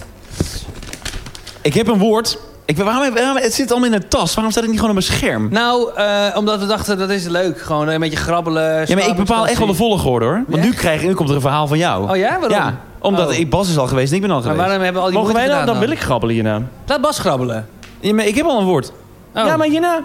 Ik 1.62 1.74
heb 1.74 1.88
een 1.88 1.98
woord. 1.98 2.38
Ik, 2.68 2.76
waarom, 2.76 3.14
waarom, 3.14 3.36
het 3.36 3.54
zit 3.54 3.70
allemaal 3.70 3.88
in 3.88 3.94
een 3.94 4.08
tas. 4.08 4.34
Waarom 4.34 4.52
staat 4.52 4.62
het 4.62 4.72
niet 4.72 4.80
gewoon 4.80 4.96
op 4.96 5.02
mijn 5.06 5.12
scherm? 5.18 5.48
Nou, 5.50 5.90
eh, 5.94 6.24
omdat 6.36 6.60
we 6.60 6.66
dachten, 6.66 6.98
dat 6.98 7.10
is 7.10 7.26
leuk. 7.26 7.60
Gewoon 7.60 7.88
een 7.88 8.00
beetje 8.00 8.16
grabbelen. 8.16 8.84
Ja, 8.86 8.94
maar 8.96 9.06
ik 9.08 9.16
bepaal 9.16 9.46
echt 9.46 9.58
wel 9.58 9.66
de 9.66 9.74
volgorde 9.74 10.24
hoor. 10.26 10.44
Want 10.46 10.62
nu, 10.62 10.72
krijg, 10.72 11.02
nu 11.02 11.14
komt 11.14 11.28
er 11.28 11.34
een 11.34 11.40
verhaal 11.40 11.66
van 11.66 11.78
jou. 11.78 12.10
Oh 12.10 12.16
ja? 12.16 12.30
Waarom? 12.40 12.50
Ja, 12.58 12.80
omdat 12.98 13.28
Oh. 13.28 13.34
ik, 13.38 13.50
Bas 13.50 13.68
is 13.68 13.78
al 13.78 13.86
geweest 13.86 14.10
en 14.10 14.16
ik 14.16 14.22
ben 14.22 14.30
al 14.30 14.36
Maar 14.36 14.44
geweest. 14.50 14.66
waarom 14.66 14.84
hebben 14.84 15.02
we 15.02 15.06
al 15.08 15.12
die 15.12 15.18
Mogen 15.22 15.34
wij 15.34 15.48
dan? 15.48 15.66
Dan 15.66 15.78
wil 15.78 15.90
ik 15.90 16.00
grabbelen 16.00 16.34
hierna. 16.34 16.62
Laat 16.86 17.00
Bas 17.00 17.18
grabbelen. 17.18 17.68
Ja, 18.00 18.14
maar 18.14 18.26
ik 18.26 18.34
heb 18.36 18.46
al 18.46 18.58
een 18.60 18.66
woord. 18.66 18.92
Oh. 19.34 19.44
Ja, 19.46 19.56
maar 19.56 19.66
hierna. 19.66 20.00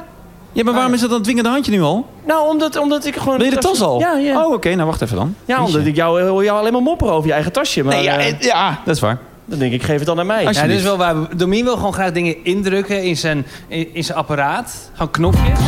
Ja, 0.52 0.63
maar 0.63 0.73
waarom 0.73 0.89
Oh. 0.91 0.95
is 0.95 1.02
dat 1.02 1.10
dan 1.10 1.21
dwingende 1.21 1.49
handje 1.49 1.71
nu 1.71 1.82
al? 1.82 2.06
Nou, 2.26 2.47
omdat, 2.49 2.78
omdat 2.78 3.06
ik 3.06 3.15
gewoon... 3.15 3.38
Wil 3.38 3.45
je 3.45 3.52
de 3.54 3.58
tas 3.58 3.82
al? 3.82 3.99
Ja, 3.99 4.13
ja. 4.13 4.45
Oh, 4.45 4.54
oké. 4.54 4.73
Nou, 4.76 4.88
wacht 4.88 5.02
even 5.02 5.15
dan. 5.17 5.36
Ja, 5.45 5.63
omdat 5.63 5.86
ik 5.86 5.95
jou, 5.95 6.21
hoor 6.21 6.43
jou 6.43 6.60
alleen 6.60 6.73
maar 6.73 6.82
mopperen 6.82 7.13
over 7.13 7.28
je 7.28 7.34
eigen 7.34 7.52
tasje. 7.52 7.84
Maar 7.84 7.95
Nee, 7.95 8.04
ja, 8.04 8.17
eh, 8.17 8.28
eh, 8.28 8.39
ja, 8.39 8.80
dat 8.86 8.95
is 8.95 9.02
waar. 9.02 9.17
Dan 9.46 9.60
denk 9.60 9.74
ik, 9.74 9.84
geef 9.84 9.98
het 9.98 10.06
dan 10.06 10.20
aan 10.20 10.26
mij. 10.26 10.44
Ja, 10.44 10.68
dit 10.68 10.78
is 10.78 10.84
wel 10.84 10.98
waar. 10.98 11.16
Domien 11.38 11.64
wil 11.64 11.76
gewoon 11.76 11.94
graag 11.94 12.12
dingen 12.12 12.36
indrukken 12.44 13.04
in 13.04 13.18
zijn, 13.18 13.46
in, 13.68 13.94
in 13.94 14.04
zijn 14.04 14.18
apparaat. 14.18 14.92
Gewoon 14.94 15.12
knopjes. 15.12 15.60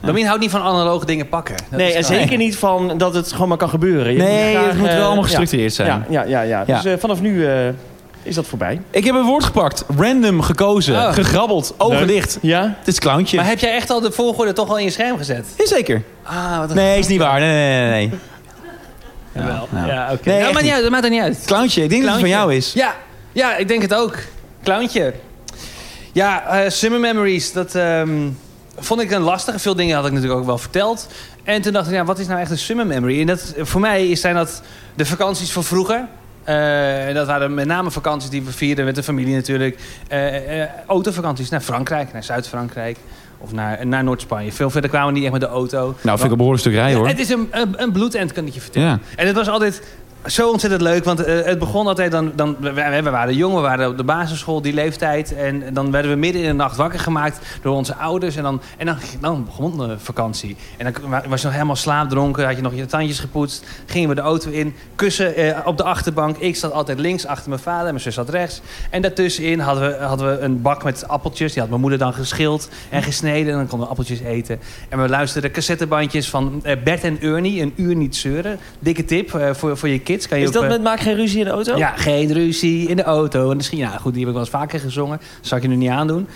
Domien 0.00 0.26
houdt 0.26 0.40
niet 0.40 0.50
van 0.50 0.62
analoge 0.62 1.06
dingen 1.06 1.28
pakken. 1.28 1.56
Dat 1.70 1.78
Nee, 1.78 1.92
en 1.92 2.04
zeker 2.04 2.36
niet 2.36 2.56
van 2.56 2.98
dat 2.98 3.14
het 3.14 3.32
gewoon 3.32 3.48
maar 3.48 3.56
kan 3.56 3.68
gebeuren. 3.68 4.12
Je 4.12 4.18
Nee, 4.18 4.54
graag, 4.54 4.66
het 4.66 4.78
moet 4.78 4.86
wel 4.86 4.96
eh, 4.96 5.04
allemaal 5.04 5.16
ja. 5.16 5.22
gestructureerd 5.22 5.72
zijn. 5.72 5.88
Ja, 5.88 6.04
ja, 6.08 6.22
ja. 6.22 6.42
ja. 6.42 6.64
Ja. 6.66 6.74
Dus 6.74 6.92
eh, 6.92 6.98
vanaf 6.98 7.20
nu 7.20 7.46
eh, 7.46 7.68
is 8.22 8.34
dat 8.34 8.46
voorbij. 8.46 8.80
Ik 8.90 9.04
heb 9.04 9.14
een 9.14 9.24
woord 9.24 9.44
gepakt. 9.44 9.84
Random 9.98 10.40
gekozen. 10.40 10.94
Oh. 10.94 11.12
Gegrabbeld. 11.12 11.74
Ogen 11.76 12.06
dicht. 12.06 12.38
Ja? 12.42 12.74
Het 12.78 12.88
is 12.88 12.98
clowntje. 12.98 13.36
Maar 13.36 13.46
heb 13.46 13.58
jij 13.58 13.74
echt 13.74 13.90
al 13.90 14.00
de 14.00 14.12
volgorde 14.12 14.52
toch 14.52 14.68
al 14.68 14.78
in 14.78 14.84
je 14.84 14.90
scherm 14.90 15.16
gezet? 15.16 15.46
Jazeker. 15.56 16.02
Ah, 16.22 16.58
wat 16.58 16.70
een... 16.70 16.76
Nee, 16.76 16.98
is 16.98 17.06
niet 17.06 17.20
waar. 17.20 17.40
Nee, 17.40 17.52
nee, 17.52 17.90
nee. 17.90 18.08
nee. 18.08 18.18
Jawel. 19.32 19.68
Nou. 19.70 19.86
Ja, 19.86 20.12
oké. 20.12 20.28
Nee, 20.28 20.38
Ja, 20.38 20.44
echt 20.44 20.52
maar 20.52 20.62
niet 20.62 20.72
uit, 20.72 20.82
dat 20.82 20.90
maakt 20.90 21.04
er 21.04 21.10
niet 21.10 21.20
uit. 21.20 21.42
Clowntje. 21.46 21.82
Ik 21.82 21.90
denk 21.90 22.02
dat 22.02 22.10
het 22.10 22.20
van 22.20 22.28
jou 22.28 22.54
is. 22.54 22.72
Ja, 22.72 22.94
ja, 23.32 23.56
ik 23.56 23.68
denk 23.68 23.82
het 23.82 23.94
ook. 23.94 24.16
Clowntje. 24.64 25.14
Ja, 26.12 26.46
eh, 26.46 26.70
Summer 26.70 27.00
Memories, 27.00 27.52
dat 27.52 27.74
ehm, 27.74 28.28
vond 28.78 29.00
ik 29.00 29.10
een 29.10 29.22
lastige. 29.22 29.58
Veel 29.58 29.74
dingen 29.74 29.96
had 29.96 30.06
ik 30.06 30.12
natuurlijk 30.12 30.40
ook 30.40 30.46
wel 30.46 30.58
verteld. 30.58 31.06
En 31.44 31.62
toen 31.62 31.72
dacht 31.72 31.86
ik, 31.86 31.92
ja, 31.92 32.04
wat 32.04 32.18
is 32.18 32.26
nou 32.26 32.40
echt 32.40 32.50
een 32.50 32.58
Summer 32.58 32.86
Memory? 32.86 33.20
En 33.20 33.26
dat, 33.26 33.54
voor 33.58 33.80
mij 33.80 34.14
zijn 34.14 34.34
dat 34.34 34.62
de 34.94 35.06
vakanties 35.06 35.52
van 35.52 35.64
vroeger. 35.64 36.08
En 36.44 37.14
dat 37.14 37.26
waren 37.26 37.54
met 37.54 37.66
name 37.66 37.90
vakanties 37.90 38.30
die 38.30 38.42
we 38.42 38.52
vierden 38.52 38.84
met 38.84 38.94
de 38.94 39.02
familie 39.02 39.34
natuurlijk. 39.34 39.78
Eh, 40.08 40.86
autovakanties 40.86 41.48
naar 41.48 41.60
Frankrijk, 41.60 42.12
naar 42.12 42.24
Zuid-Frankrijk. 42.24 42.98
Of 43.40 43.52
naar, 43.52 43.86
naar 43.86 44.04
Noord-Spanje. 44.04 44.52
Veel 44.52 44.70
verder 44.70 44.90
kwamen 44.90 45.08
we 45.08 45.14
niet 45.14 45.22
echt 45.22 45.32
met 45.32 45.40
de 45.40 45.46
auto. 45.46 45.78
Nou, 45.78 45.94
vind 46.02 46.22
ik 46.22 46.30
een 46.30 46.36
behoorlijk 46.36 46.62
stuk 46.62 46.74
rijden 46.74 46.98
hoor. 46.98 47.08
Het 47.08 47.18
is 47.18 47.28
een, 47.28 47.48
een, 47.50 47.82
een 47.82 47.92
bloedend, 47.92 48.32
kan 48.32 48.46
ik 48.46 48.54
je 48.54 48.60
vertellen. 48.60 48.88
Ja. 48.88 48.98
En 49.16 49.26
het 49.26 49.36
was 49.36 49.48
altijd 49.48 49.82
zo 50.26 50.50
ontzettend 50.50 50.82
leuk, 50.82 51.04
want 51.04 51.24
eh, 51.24 51.44
het 51.44 51.58
begon 51.58 51.86
altijd 51.86 52.10
dan... 52.10 52.32
dan 52.34 52.56
we, 52.60 53.02
waren 53.02 53.34
jong, 53.34 53.54
we 53.54 53.60
waren 53.60 53.88
op 53.88 53.96
de 53.96 54.04
basisschool, 54.04 54.62
die 54.62 54.72
leeftijd. 54.72 55.34
En 55.34 55.74
dan 55.74 55.90
werden 55.90 56.10
we 56.10 56.16
midden 56.16 56.42
in 56.42 56.48
de 56.48 56.54
nacht 56.54 56.76
wakker 56.76 57.00
gemaakt 57.00 57.38
door 57.62 57.76
onze 57.76 57.94
ouders. 57.94 58.36
En 58.36 58.42
dan, 58.42 58.60
en 58.76 58.96
dan, 59.20 59.44
begon 59.44 59.78
de 59.78 59.98
vakantie. 59.98 60.56
En 60.76 60.92
dan 60.92 61.10
wa- 61.10 61.22
was 61.28 61.40
je 61.40 61.44
nog 61.44 61.54
helemaal 61.54 61.76
slaapdronken, 61.76 62.44
had 62.46 62.56
je 62.56 62.62
nog 62.62 62.74
je 62.74 62.86
tandjes 62.86 63.18
gepoetst. 63.18 63.66
Gingen 63.86 64.08
we 64.08 64.14
de 64.14 64.20
auto 64.20 64.50
in, 64.50 64.74
kussen 64.94 65.36
eh, 65.36 65.58
op 65.64 65.76
de 65.76 65.82
achterbank. 65.82 66.36
Ik 66.36 66.56
zat 66.56 66.72
altijd 66.72 66.98
links 66.98 67.26
achter 67.26 67.48
mijn 67.48 67.60
vader 67.60 67.84
mijn 67.84 68.00
zus 68.00 68.14
zat 68.14 68.28
rechts. 68.28 68.60
En 68.90 69.02
daartussenin 69.02 69.60
hadden 69.60 69.88
we, 69.88 70.04
hadden 70.04 70.30
we 70.30 70.38
een 70.38 70.62
bak 70.62 70.84
met 70.84 71.08
appeltjes. 71.08 71.52
Die 71.52 71.60
had 71.60 71.70
mijn 71.70 71.80
moeder 71.80 71.98
dan 71.98 72.12
geschild 72.12 72.68
en 72.88 73.02
gesneden. 73.02 73.52
En 73.52 73.58
dan 73.58 73.66
konden 73.66 73.86
we 73.86 73.92
appeltjes 73.92 74.20
eten. 74.20 74.60
En 74.88 75.02
we 75.02 75.08
luisterden 75.08 75.50
cassettebandjes 75.50 76.30
van 76.30 76.60
eh, 76.62 76.76
Bert 76.84 77.04
en 77.04 77.20
Ernie, 77.20 77.62
een 77.62 77.72
uur 77.76 77.96
niet 77.96 78.16
zeuren. 78.16 78.58
Dikke 78.78 79.04
tip 79.04 79.30
voor, 79.52 79.76
voor 79.76 79.88
je 79.88 79.98
kids. 80.10 80.28
Kan 80.28 80.38
je 80.38 80.44
Is 80.44 80.50
dat 80.50 80.62
eh, 80.62 80.68
met 80.68 80.82
Maak 80.82 81.00
geen 81.00 81.14
ruzie 81.14 81.38
in 81.38 81.44
de 81.44 81.50
auto? 81.50 81.76
ja, 81.76 81.92
geen 81.96 82.32
ruzie 82.32 82.88
in 82.88 82.96
de 82.96 83.02
auto. 83.02 83.50
En 83.50 83.56
misschien, 83.56 83.78
ja, 83.78 83.88
goed, 83.88 84.12
die 84.12 84.20
heb 84.20 84.28
ik 84.28 84.34
wel 84.34 84.42
eens 84.42 84.50
vaker 84.50 84.80
gezongen. 84.80 85.18
Dat 85.18 85.46
zal 85.46 85.56
ik 85.56 85.62
je 85.62 85.68
nu 85.68 85.76
niet 85.76 85.90
aandoen. 85.90 86.28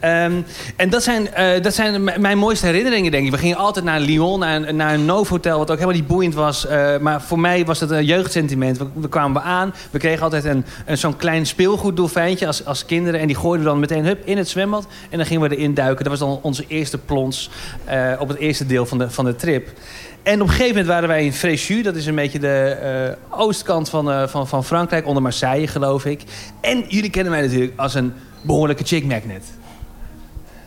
Ehm, 0.00 0.32
en 0.76 0.90
dat 0.90 1.02
zijn, 1.02 1.34
eh, 1.34 1.62
dat 1.62 1.74
zijn 1.74 2.04
mijn 2.04 2.38
mooiste 2.38 2.66
herinneringen, 2.66 3.10
denk 3.10 3.24
ik. 3.24 3.30
We 3.30 3.38
gingen 3.38 3.56
altijd 3.56 3.84
naar 3.84 4.00
Lyon, 4.00 4.38
naar 4.38 4.62
een, 4.62 4.76
naar 4.76 4.94
een 4.94 5.04
Novotel, 5.04 5.58
wat 5.58 5.70
ook 5.70 5.78
helemaal 5.78 6.00
niet 6.00 6.06
boeiend 6.06 6.34
was. 6.34 6.66
Eh, 6.66 6.98
maar 6.98 7.22
voor 7.22 7.38
mij 7.40 7.64
was 7.64 7.80
het 7.80 7.90
een 7.90 8.04
jeugdsentiment. 8.04 8.78
We, 8.78 8.86
we 8.94 9.08
kwamen 9.08 9.42
we 9.42 9.48
aan, 9.48 9.74
we 9.90 9.98
kregen 9.98 10.22
altijd 10.22 10.44
een, 10.44 10.64
een, 10.86 10.98
zo'n 10.98 11.16
klein 11.16 11.46
speelgoeddolfijntje 11.46 12.46
als, 12.46 12.64
als 12.64 12.84
kinderen. 12.84 13.20
En 13.20 13.26
die 13.26 13.36
gooiden 13.36 13.64
we 13.64 13.70
dan 13.70 13.80
meteen 13.80 14.04
hup, 14.04 14.22
in 14.24 14.36
het 14.36 14.48
zwembad. 14.48 14.86
En 15.10 15.16
dan 15.16 15.26
gingen 15.26 15.48
we 15.48 15.56
erin 15.56 15.74
duiken. 15.74 16.04
Dat 16.04 16.18
was 16.18 16.28
dan 16.28 16.38
onze 16.42 16.64
eerste 16.68 16.98
plons 16.98 17.50
op 18.18 18.28
het 18.28 18.38
eerste 18.38 18.66
deel 18.66 18.86
van 18.86 18.98
de, 18.98 19.10
van 19.10 19.24
de 19.24 19.36
trip. 19.36 19.68
En 20.22 20.34
op 20.34 20.40
een 20.40 20.48
gegeven 20.48 20.68
moment 20.68 20.86
waren 20.86 21.08
wij 21.08 21.24
in 21.24 21.32
Fréjus. 21.32 21.82
Dat 21.82 21.96
is 21.96 22.06
een 22.06 22.14
beetje 22.14 22.38
de 22.38 22.76
eh, 23.30 23.38
oostkant 23.40 23.88
van, 23.88 24.10
eh, 24.10 24.26
van, 24.28 24.48
van 24.48 24.64
Frankrijk, 24.64 25.06
onder 25.06 25.22
Marseille, 25.22 25.66
geloof 25.66 26.04
ik. 26.04 26.22
En 26.60 26.84
jullie 26.88 27.10
kennen 27.10 27.32
mij 27.32 27.42
natuurlijk 27.42 27.72
als 27.76 27.94
een 27.94 28.12
behoorlijke 28.42 28.84
chick 28.84 29.04
magnet. 29.04 29.44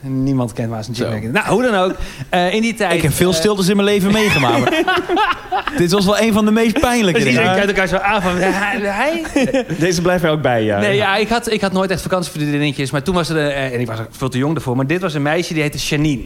Niemand 0.02 0.54
kent 0.54 0.70
mij 0.70 0.78
als 0.78 0.88
een 0.88 0.96
chick 0.96 1.06
Zo. 1.06 1.12
magnet. 1.12 1.32
Nou, 1.32 1.48
hoe 1.48 1.62
dan 1.62 1.76
ook. 1.76 1.96
eh, 2.30 2.54
in 2.54 2.62
die 2.62 2.74
tijd... 2.74 2.94
Ik 2.94 3.02
heb 3.02 3.14
veel 3.14 3.34
stiltes 3.34 3.68
in 3.68 3.76
mijn 3.76 3.88
leven 3.88 4.12
meegemaakt. 4.12 4.84
Dit 5.78 5.92
was 5.92 6.06
wel 6.06 6.20
een 6.20 6.34
van 6.34 6.46
de 6.46 6.52
meest 6.52 6.80
pijnlijke 6.80 7.20
Dus 7.20 7.30
dingen. 7.30 7.42
iedereen 7.42 7.66
kijkt 7.66 7.68
elkaar 7.80 7.88
zo 7.88 7.98
aan 7.98 8.22
van... 8.22 8.36
Hij? 8.38 8.80
hij? 8.80 9.66
Deze 9.80 10.02
blijft 10.02 10.24
er 10.24 10.30
ook 10.30 10.42
bij, 10.42 10.64
ja. 10.64 10.80
Nee, 10.80 10.96
ja, 10.96 11.16
ik 11.16 11.30
had, 11.30 11.52
ik 11.52 11.62
had 11.62 11.72
nooit 11.72 11.92
echt 11.92 12.02
vakantievriendinnetjes. 12.02 12.92
Maar 12.92 13.04
toen 13.04 13.16
was 13.16 13.30
er... 13.30 13.50
en 13.52 13.80
ik 13.80 13.88
was 13.88 14.00
veel 14.10 14.30
te 14.30 14.38
jong 14.38 14.56
ervoor. 14.56 14.76
Maar 14.76 14.88
dit 14.88 15.02
was 15.02 15.14
een 15.14 15.22
meisje 15.22 15.54
die 15.54 15.62
heette 15.62 15.78
Janine. 15.78 16.24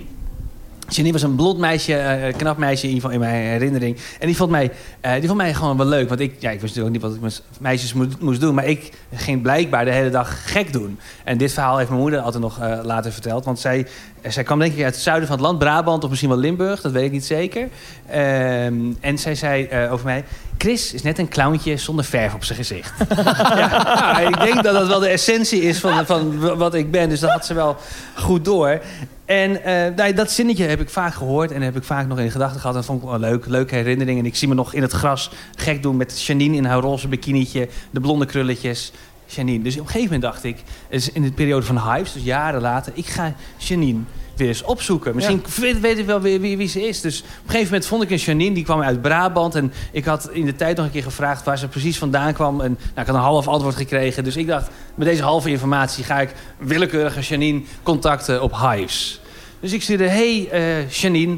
Janine 0.90 1.14
was 1.14 1.22
een 1.22 1.36
blond 1.36 1.60
meisje, 1.60 1.94
eh, 1.94 2.34
knap 2.38 2.58
meisje 2.58 2.88
in, 2.88 2.94
ieder 2.94 3.10
geval 3.10 3.24
in 3.24 3.32
mijn 3.32 3.46
herinnering. 3.46 3.98
En 4.20 4.28
die 4.28 4.36
vond 4.36 4.52
mij, 4.52 4.72
eh, 5.02 5.14
die 5.14 5.26
vond 5.26 5.38
mij 5.38 5.54
gewoon 5.54 5.78
wel 5.78 5.86
leuk. 5.86 6.10
Want 6.10 6.20
ik, 6.20 6.36
ja, 6.40 6.52
ik 6.52 6.62
wist 6.62 6.76
natuurlijk 6.76 6.94
niet 6.94 7.02
wat 7.02 7.16
ik 7.16 7.22
met 7.22 7.44
meisjes 7.60 7.94
moest, 8.20 8.40
doen. 8.40 8.56
Maar 8.56 8.66
ik 8.66 8.92
ging 9.14 9.42
blijkbaar 9.42 9.86
de 9.86 9.92
hele 9.92 10.10
dag 10.10 10.52
gek 10.52 10.74
doen. 10.74 11.00
En 11.24 11.38
dit 11.38 11.54
verhaal 11.54 11.78
heeft 11.78 11.90
mijn 11.90 12.02
moeder 12.02 12.20
altijd 12.20 12.44
nog 12.44 12.60
eh, 12.60 12.80
later 12.84 13.12
verteld. 13.12 13.46
Want 13.46 13.60
zij, 13.60 13.88
zij 14.30 14.44
kwam 14.44 14.60
denk 14.60 14.74
ik 14.74 14.84
uit 14.84 14.94
het 14.94 15.04
zuiden 15.04 15.28
van 15.28 15.38
het 15.38 15.46
land. 15.46 15.60
Brabant 15.60 16.04
of 16.04 16.10
misschien 16.10 16.30
wel 16.30 16.40
Limburg, 16.40 16.82
dat 16.82 16.92
weet 16.92 17.06
ik 17.06 17.12
niet 17.12 17.26
zeker. 17.26 17.68
Ehm, 18.08 18.76
en 19.00 19.18
zij 19.18 19.36
zei 19.36 19.66
eh, 19.66 19.92
over 19.94 20.06
mij... 20.06 20.24
Chris 20.58 20.94
is 20.94 21.02
net 21.02 21.20
een 21.20 21.30
clowntje 21.30 21.78
zonder 21.78 22.06
verf 22.06 22.34
op 22.34 22.44
zijn 22.44 22.58
gezicht. 22.58 22.94
ja, 23.56 24.14
nou, 24.14 24.28
ik 24.28 24.40
denk 24.40 24.64
dat 24.64 24.74
dat 24.74 24.88
wel 24.88 25.00
de 25.00 25.08
essentie 25.08 25.62
is 25.62 25.80
van, 25.80 26.06
van 26.06 26.40
wat 26.58 26.74
ik 26.74 26.92
ben. 26.92 27.10
Dus 27.10 27.20
dat 27.20 27.30
had 27.30 27.46
ze 27.46 27.54
wel 27.54 27.76
goed 28.16 28.46
door. 28.46 28.82
En 29.26 29.64
eh, 29.64 29.96
nou, 29.96 30.14
dat 30.14 30.32
zinnetje 30.32 30.64
heb 30.64 30.82
ik 30.82 30.90
vaak 30.90 31.14
gehoord 31.14 31.52
en 31.52 31.62
heb 31.62 31.76
ik 31.76 31.84
vaak 31.84 32.08
nog 32.08 32.20
in 32.20 32.32
gedachten 32.32 32.60
gehad. 32.60 32.76
En 32.76 32.82
dat 32.82 32.90
vond 32.90 33.04
ik 33.04 33.10
wel 33.10 33.20
leuk. 33.20 33.46
Leuke 33.46 33.76
herinnering. 33.76 34.20
En 34.20 34.26
ik 34.26 34.36
zie 34.36 34.48
me 34.48 34.54
nog 34.54 34.74
in 34.74 34.82
het 34.82 34.92
gras 34.92 35.32
gek 35.56 35.82
doen 35.82 35.98
met 35.98 36.22
Janine 36.22 36.56
in 36.56 36.66
haar 36.66 36.80
roze 36.80 37.08
bikinietje. 37.08 37.68
De 37.92 38.00
blonde 38.00 38.26
krulletjes. 38.26 38.92
Janine. 39.28 39.64
Dus 39.64 39.74
op 39.74 39.80
een 39.80 39.86
gegeven 39.86 40.14
moment 40.14 40.22
dacht 40.22 40.44
ik, 40.44 40.58
is 40.90 41.12
in 41.12 41.22
de 41.22 41.32
periode 41.32 41.66
van 41.66 41.80
Hypes, 41.80 42.14
dus 42.14 42.24
jaren 42.24 42.62
later, 42.62 42.92
ik 42.96 43.06
ga 43.06 43.34
Janine 43.58 44.00
weer 44.38 44.48
eens 44.48 44.64
opzoeken. 44.64 45.16
Misschien 45.16 45.44
weet, 45.60 45.80
weet 45.80 45.98
ik 45.98 46.06
wel 46.06 46.22
wie, 46.22 46.40
wie, 46.40 46.58
wie 46.58 46.68
ze 46.68 46.88
is. 46.88 47.02
Dus 47.02 47.20
op 47.20 47.26
een 47.28 47.50
gegeven 47.50 47.66
moment 47.66 47.86
vond 47.86 48.04
ik 48.04 48.10
een 48.10 48.18
Janine, 48.18 48.54
die 48.54 48.64
kwam 48.64 48.82
uit 48.82 49.02
Brabant. 49.02 49.56
En 49.56 49.74
ik 49.92 50.06
had 50.06 50.30
in 50.32 50.46
de 50.46 50.56
tijd 50.56 50.78
nog 50.78 50.86
een 50.86 50.92
keer 50.92 51.04
gevraagd 51.04 51.46
waar 51.46 51.58
ze 51.58 51.68
precies 51.68 51.98
vandaan 51.98 52.34
kwam. 52.34 52.62
En 52.62 52.78
nou, 52.80 53.02
ik 53.02 53.06
had 53.06 53.16
een 53.16 53.22
half 53.22 53.48
antwoord 53.48 53.76
gekregen. 53.76 54.24
Dus 54.24 54.36
ik 54.36 54.48
dacht, 54.48 54.70
met 54.96 55.08
deze 55.08 55.24
halve 55.24 55.50
informatie 55.50 56.04
ga 56.04 56.20
ik 56.20 56.34
willekeurige 56.58 57.20
Janine 57.20 57.62
contacten 57.84 58.42
op 58.42 58.56
Hives. 58.56 59.22
Dus 59.60 59.74
ik 59.74 59.82
stuurde, 59.82 60.08
hey 60.08 60.50
eh, 60.52 60.90
Janine, 60.90 61.38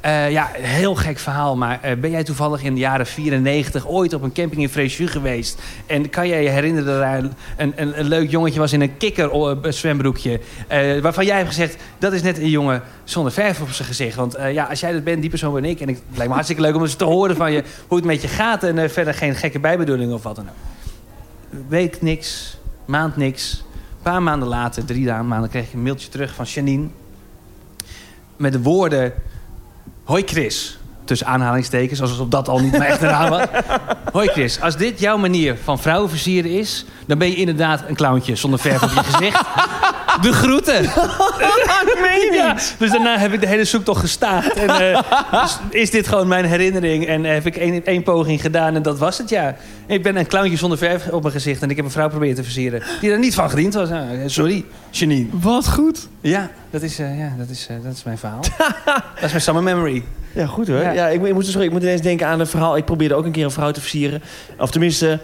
eh, 0.00 0.30
ja, 0.30 0.50
heel 0.52 0.94
gek 0.94 1.18
verhaal, 1.18 1.56
maar 1.56 1.78
eh, 1.82 1.96
ben 1.96 2.10
jij 2.10 2.24
toevallig 2.24 2.62
in 2.62 2.74
de 2.74 2.80
jaren 2.80 3.06
94 3.06 3.88
ooit 3.88 4.14
op 4.14 4.22
een 4.22 4.32
camping 4.32 4.62
in 4.62 4.68
Fréjus 4.68 5.10
geweest? 5.10 5.62
En 5.86 6.10
kan 6.10 6.28
jij 6.28 6.42
je 6.42 6.48
herinneren 6.48 6.86
dat 6.86 7.00
daar 7.00 7.22
een, 7.56 7.72
een, 7.76 8.04
leuk 8.04 8.30
jongetje 8.30 8.58
was 8.58 8.72
in 8.72 8.80
een 8.80 8.96
kikker 8.96 9.30
eh, 9.30 10.96
eh, 10.96 11.02
waarvan 11.02 11.24
jij 11.24 11.36
hebt 11.36 11.48
gezegd, 11.48 11.76
dat 11.98 12.12
is 12.12 12.22
net 12.22 12.38
een 12.38 12.50
jongen 12.50 12.82
zonder 13.04 13.32
verf 13.32 13.60
op 13.60 13.70
zijn 13.70 13.88
gezicht. 13.88 14.16
Want 14.16 14.36
ja, 14.52 14.64
als 14.64 14.80
jij 14.80 14.92
dat 14.92 15.04
bent, 15.04 15.20
die 15.20 15.30
persoon 15.30 15.54
ben 15.54 15.64
ik. 15.64 15.80
En 15.80 15.88
ik, 15.88 15.96
het 15.96 16.04
lijkt 16.10 16.26
me 16.26 16.32
hartstikke 16.32 16.62
leuk 16.62 16.74
om 16.74 16.82
eens 16.82 16.94
te 16.94 17.04
horen 17.04 17.36
van 17.36 17.52
je 17.52 17.64
hoe 17.86 17.96
het 17.96 18.06
met 18.06 18.22
je 18.22 18.28
gaat. 18.28 18.62
En 18.62 18.90
verder 18.90 19.14
geen 19.14 19.34
gekke 19.34 19.58
bijbedoeling 19.58 20.12
of 20.12 20.22
wat 20.22 20.36
dan 20.36 20.48
ook. 20.48 21.64
Week 21.68 22.02
niks, 22.02 22.58
maand 22.84 23.16
niks. 23.16 23.64
Een 23.72 24.02
paar 24.02 24.22
maanden 24.22 24.48
later, 24.48 24.84
drie 24.84 25.12
maanden, 25.12 25.50
kreeg 25.50 25.66
ik 25.66 25.72
een 25.72 25.82
mailtje 25.82 26.08
terug 26.08 26.34
van 26.34 26.44
Janine. 26.44 26.86
Met 28.36 28.52
de 28.52 28.62
woorden... 28.62 29.12
Hoi 30.08 30.22
Chris. 30.26 30.78
Tussen 31.04 31.26
aanhalingstekens, 31.26 32.00
alsof 32.00 32.28
dat 32.28 32.48
al 32.48 32.58
niet 32.58 32.70
mijn 32.70 32.82
echte 32.82 33.04
naam 33.04 33.30
was. 33.30 33.46
Hoi 34.12 34.28
Chris, 34.28 34.60
als 34.60 34.76
dit 34.76 35.00
jouw 35.00 35.16
manier 35.16 35.56
van 35.64 35.78
vrouwen 35.78 36.08
versieren 36.08 36.50
is... 36.50 36.84
dan 37.06 37.18
ben 37.18 37.28
je 37.28 37.34
inderdaad 37.34 37.82
een 37.88 37.94
clowntje 37.94 38.36
zonder 38.36 38.60
verf 38.60 38.82
op 38.82 38.90
je 38.90 39.02
gezicht. 39.02 39.40
De 40.22 40.32
groeten. 40.32 40.82
Ja, 42.32 42.54
dus 42.78 42.90
daarna 42.90 43.18
heb 43.18 43.32
ik 43.32 43.40
de 43.40 43.46
hele 43.46 43.64
zoektocht 43.64 44.00
gestaakt. 44.00 44.52
En 44.54 44.68
eh, 44.92 45.02
dus 45.42 45.58
is 45.70 45.90
dit 45.90 46.08
gewoon 46.08 46.28
mijn 46.28 46.44
herinnering. 46.44 47.06
En 47.06 47.24
eh, 47.24 47.32
heb 47.32 47.46
ik 47.46 47.56
één, 47.56 47.84
één 47.86 48.02
poging 48.02 48.40
gedaan 48.40 48.74
en 48.74 48.82
dat 48.82 48.98
was 48.98 49.18
het, 49.18 49.28
ja. 49.28 49.56
Ik 49.86 50.02
ben 50.02 50.16
een 50.16 50.26
clowntje 50.26 50.56
zonder 50.56 50.78
verf 50.78 51.08
op 51.08 51.22
mijn 51.22 51.34
gezicht... 51.34 51.62
en 51.62 51.70
ik 51.70 51.76
heb 51.76 51.84
een 51.84 51.90
vrouw 51.90 52.08
proberen 52.08 52.34
te 52.34 52.42
versieren... 52.42 52.82
die 53.00 53.10
er 53.10 53.18
niet 53.18 53.34
van 53.34 53.50
gediend 53.50 53.74
was. 53.74 53.88
Nou, 53.88 54.06
sorry, 54.26 54.64
Janine. 54.90 55.26
Wat 55.32 55.68
goed. 55.68 56.08
Ja, 56.20 56.50
dat 56.70 56.82
is, 56.82 56.98
eh, 56.98 57.18
ja, 57.18 57.34
dat 57.38 57.48
is, 57.48 57.66
eh, 57.70 57.76
dat 57.84 57.92
is 57.92 58.02
mijn 58.04 58.18
verhaal. 58.18 58.40
dat 59.14 59.22
is 59.24 59.30
mijn 59.30 59.40
summer 59.42 59.62
memory. 59.62 60.04
Ja, 60.32 60.46
goed 60.46 60.68
hoor. 60.68 60.80
Ja. 60.80 60.90
Ja. 60.90 61.06
ik, 61.08 61.18
moet- 61.20 61.28
ik, 61.28 61.50
sorry, 61.50 61.66
ik 61.66 61.72
moet 61.72 61.82
ineens 61.82 62.00
denken 62.02 62.26
aan 62.26 62.40
een 62.40 62.46
verhaal. 62.46 62.76
Ik 62.76 62.84
probeerde 62.84 63.14
ook 63.14 63.24
een 63.24 63.32
keer 63.32 63.44
een 63.44 63.50
vrouw 63.50 63.70
te 63.70 63.80
versieren. 63.80 64.22
Of 64.58 64.70
tenminste, 64.70 65.18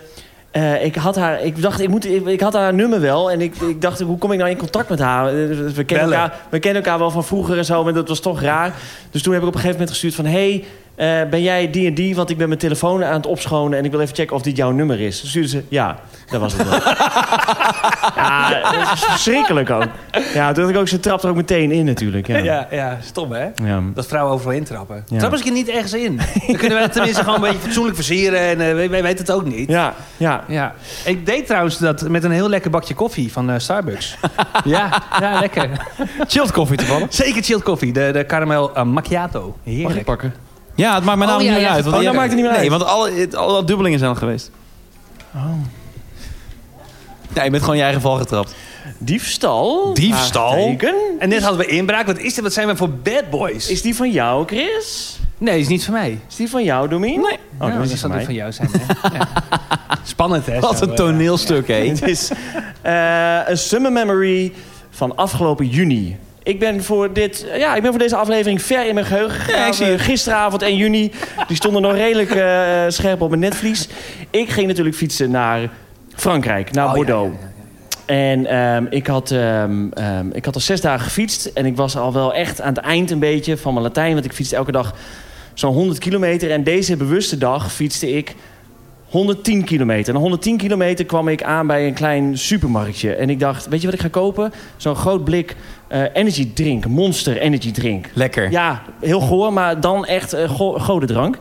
eh, 0.54 0.84
ik 0.84 0.94
had 0.94 1.16
haar. 1.16 1.42
Ik 1.42 1.62
dacht, 1.62 1.80
ik, 1.80 1.88
moet, 1.88 2.06
ik, 2.06 2.26
ik 2.26 2.40
had 2.40 2.52
haar 2.52 2.74
nummer 2.74 3.00
wel. 3.00 3.30
En 3.30 3.40
ik, 3.40 3.56
ik 3.56 3.80
dacht, 3.80 4.00
hoe 4.00 4.18
kom 4.18 4.32
ik 4.32 4.38
nou 4.38 4.50
in 4.50 4.56
contact 4.56 4.88
met 4.88 4.98
haar? 4.98 5.26
Eh, 5.26 5.32
We 5.74 5.84
kennen, 5.84 6.06
elkaar, 6.06 6.40
we 6.50 6.58
kennen 6.58 6.82
elkaar 6.82 6.98
wel 6.98 7.10
van 7.10 7.24
vroeger 7.24 7.58
en 7.58 7.64
zo, 7.64 7.84
maar 7.84 7.92
dat 7.92 8.08
was 8.08 8.20
toch 8.20 8.40
raar. 8.40 8.74
Dus 9.10 9.22
toen 9.22 9.32
heb 9.32 9.42
ik 9.42 9.48
op 9.48 9.54
een 9.54 9.60
gegeven 9.60 9.80
moment 9.80 9.98
gestuurd 9.98 10.14
van: 10.14 10.24
hey, 10.26 10.64
eh, 10.94 11.22
ben 11.30 11.42
jij 11.42 11.70
die 11.70 11.86
en 11.86 11.94
die? 11.94 12.14
Want 12.14 12.30
ik 12.30 12.36
ben 12.36 12.48
mijn 12.48 12.60
telefoon 12.60 13.04
aan 13.04 13.14
het 13.14 13.26
opschonen 13.26 13.78
en 13.78 13.84
ik 13.84 13.90
wil 13.90 14.00
even 14.00 14.14
checken 14.14 14.36
of 14.36 14.42
dit 14.42 14.56
jouw 14.56 14.70
nummer 14.70 15.00
is. 15.00 15.32
Toen 15.32 15.44
ze: 15.44 15.62
ja, 15.68 15.98
dat 16.30 16.40
was 16.40 16.52
het 16.52 16.68
wel. 16.68 16.74
ja, 18.24 18.62
dat 18.62 18.92
is 18.92 19.04
verschrikkelijk 19.04 19.70
ook. 19.70 19.86
Ja, 20.34 20.46
toen 20.52 20.62
dacht 20.62 20.74
ik 20.74 20.80
ook, 20.80 20.88
ze 20.88 21.00
trapt 21.00 21.22
er 21.22 21.28
ook 21.28 21.36
meteen 21.36 21.70
in 21.72 21.84
natuurlijk. 21.84 22.26
Ja. 22.26 22.38
Ja, 22.38 22.68
ja, 22.70 22.98
stom 23.02 23.32
hè? 23.32 23.44
Ja. 23.64 23.82
Dat 23.94 24.06
vrouwen 24.06 24.34
overal 24.34 24.52
intrappen. 24.52 25.04
Ja. 25.08 25.18
Trappen 25.18 25.38
ze 25.38 25.50
niet 25.50 25.68
ergens 25.68 25.92
in. 25.94 26.16
Dan 26.46 26.56
kunnen 26.56 26.72
wij 26.72 26.82
het 26.82 26.92
tenminste 26.92 27.22
gewoon 27.24 27.34
een 27.34 27.50
beetje 27.50 27.58
fatsoenlijk 27.58 27.96
versieren. 27.96 28.40
En 28.40 28.68
eh, 28.68 28.74
wij, 28.74 28.90
wij 28.90 29.02
weten 29.02 29.18
het 29.18 29.30
ook 29.30 29.44
niet. 29.44 29.68
Ja, 29.68 29.94
ja. 30.16 30.44
Ja. 30.48 30.74
Ik 31.04 31.26
deed 31.26 31.46
trouwens 31.46 31.78
dat 31.78 32.08
met 32.08 32.24
een 32.24 32.30
heel 32.30 32.48
lekker 32.48 32.70
bakje 32.70 32.94
koffie 32.94 33.32
van 33.32 33.50
eh, 33.50 33.58
Starbucks. 33.58 34.16
ja, 34.64 35.02
ja, 35.20 35.40
lekker. 35.40 35.70
Chilled 36.26 36.52
koffie 36.52 36.76
toevallig. 36.76 37.06
Zeker 37.14 37.42
chilled 37.42 37.62
koffie. 37.62 37.92
De, 37.92 38.10
de 38.12 38.26
caramel 38.26 38.84
macchiato. 38.84 39.40
Mag 39.40 39.54
ik 39.64 39.72
Heerlijk. 39.72 40.04
pakken? 40.04 40.34
Ja, 40.74 40.94
het 40.94 41.04
maakt 41.04 41.18
mij 41.18 41.26
Oh, 41.26 41.32
namelijk 41.32 41.42
ja, 41.42 41.50
niet 41.50 41.60
meer 41.60 41.60
ja. 41.70 41.74
uit. 41.74 41.84
want 41.84 41.94
Oh, 41.96 42.00
die- 42.00 42.08
dan 42.08 42.16
maakt 42.16 42.28
het 42.28 42.36
niet 42.40 42.44
meer 42.50 42.58
Nee, 42.58 42.70
uit. 42.70 42.78
want 42.78 42.90
alle, 42.90 43.10
het- 43.12 43.34
alle 43.34 43.64
dubbelingen 43.64 43.98
zijn 43.98 44.10
al 44.10 44.16
geweest. 44.16 44.50
Ja, 47.34 47.44
je 47.44 47.50
bent 47.50 47.62
gewoon 47.62 47.76
je 47.76 47.82
eigen 47.82 48.00
val 48.00 48.16
getrapt. 48.16 48.54
Diefstal? 48.98 49.94
Diefstal? 49.94 50.76
En 51.18 51.28
net 51.28 51.42
hadden 51.42 51.60
we 51.60 51.66
inbraak. 51.66 52.06
Wat 52.06 52.18
is 52.18 52.34
dit? 52.34 52.42
Wat 52.44 52.52
zijn 52.52 52.66
we 52.66 52.76
voor 52.76 52.90
bad 52.90 53.30
boys? 53.30 53.68
Is 53.68 53.82
die 53.82 53.94
van 53.96 54.10
jou, 54.10 54.46
Chris? 54.46 55.18
Nee, 55.38 55.60
is 55.60 55.68
niet 55.68 55.84
van 55.84 55.94
mij. 55.94 56.20
Is 56.28 56.36
die 56.36 56.50
van 56.50 56.64
jou, 56.64 56.88
Domien? 56.88 57.20
Nee. 57.20 57.38
Oh, 57.58 57.66
Oh, 57.68 57.78
dat 57.78 57.88
dat 57.88 57.98
zal 57.98 58.08
die 58.08 58.16
mij. 58.16 58.24
van 58.24 58.34
jou 58.34 58.52
zijn. 58.52 58.68
Hè? 58.72 58.78
ja. 59.18 59.28
Spannend, 60.02 60.46
hè? 60.46 60.60
Wat 60.60 60.78
zo, 60.78 60.84
een 60.84 60.90
eh. 60.90 60.96
toneelstuk, 60.96 61.68
hé. 61.68 61.88
Het 61.88 62.02
is 62.02 62.30
eh, 62.82 63.38
een 63.46 63.58
summer 63.58 63.92
memory 63.92 64.52
van 64.90 65.16
afgelopen 65.16 65.66
juni. 65.66 66.16
Ik 66.44 66.58
ben 66.58 66.84
voor, 66.84 67.12
dit, 67.12 67.46
ja, 67.56 67.74
ik 67.74 67.82
ben 67.82 67.90
voor 67.90 68.00
deze 68.00 68.16
aflevering 68.16 68.62
ver 68.62 68.86
in 68.86 68.94
mijn 68.94 69.06
geheugen 69.06 69.40
gegaan. 69.40 69.86
Ja, 69.86 69.92
het. 69.92 70.00
Gisteravond 70.00 70.62
1 70.62 70.76
juni. 70.76 71.12
Die 71.46 71.56
stonden 71.56 71.82
nog 71.82 71.92
redelijk 71.92 72.30
eh, 72.30 72.82
scherp 72.88 73.20
op 73.20 73.28
mijn 73.28 73.40
netvlies. 73.40 73.88
Ik 74.30 74.48
ging 74.50 74.66
natuurlijk 74.66 74.96
fietsen 74.96 75.30
naar 75.30 75.70
Frankrijk, 76.14 76.72
naar 76.72 76.86
Oh, 76.86 76.94
Bordeaux. 76.94 77.34
ja. 77.40 77.52
En 78.06 78.46
ehm, 78.46 78.86
ik, 78.90 79.06
had, 79.06 79.30
ehm, 79.30 79.88
ehm, 79.92 80.26
ik 80.32 80.44
had 80.44 80.54
al 80.54 80.60
zes 80.60 80.80
dagen 80.80 81.04
gefietst. 81.04 81.46
En 81.46 81.66
ik 81.66 81.76
was 81.76 81.96
al 81.96 82.12
wel 82.12 82.34
echt 82.34 82.60
aan 82.60 82.74
het 82.74 82.84
eind 82.84 83.10
een 83.10 83.18
beetje 83.18 83.56
van 83.56 83.72
mijn 83.72 83.84
Latijn. 83.86 84.12
Want 84.12 84.24
ik 84.24 84.32
fietste 84.32 84.56
elke 84.56 84.72
dag 84.72 84.94
zo'n 85.54 85.74
100 85.74 85.98
kilometer. 85.98 86.50
En 86.50 86.64
deze 86.64 86.96
bewuste 86.96 87.38
dag 87.38 87.72
fietste 87.72 88.12
ik 88.12 88.34
110 89.08 89.64
kilometer. 89.64 90.06
En 90.08 90.14
na 90.14 90.20
110 90.20 90.56
kilometer 90.56 91.04
kwam 91.04 91.28
ik 91.28 91.42
aan 91.42 91.66
bij 91.66 91.86
een 91.86 91.94
klein 91.94 92.38
supermarktje. 92.38 93.14
En 93.14 93.30
ik 93.30 93.40
dacht, 93.40 93.68
weet 93.68 93.80
je 93.80 93.86
wat 93.86 93.94
ik 93.94 94.00
ga 94.02 94.08
kopen? 94.08 94.52
Zo'n 94.76 94.96
groot 94.96 95.24
blik 95.24 95.50
eh, 95.50 95.56
energy 96.02 96.52
drink. 96.54 96.86
Monster 96.86 97.38
energy 97.38 97.72
drink. 97.72 98.06
Lekker. 98.14 98.50
Ja, 98.50 98.82
heel 99.00 99.20
goor, 99.20 99.52
maar 99.52 99.80
dan 99.80 100.06
echt 100.06 100.34
uh, 100.34 100.50
go 100.50 100.78
godendrank. 100.78 101.38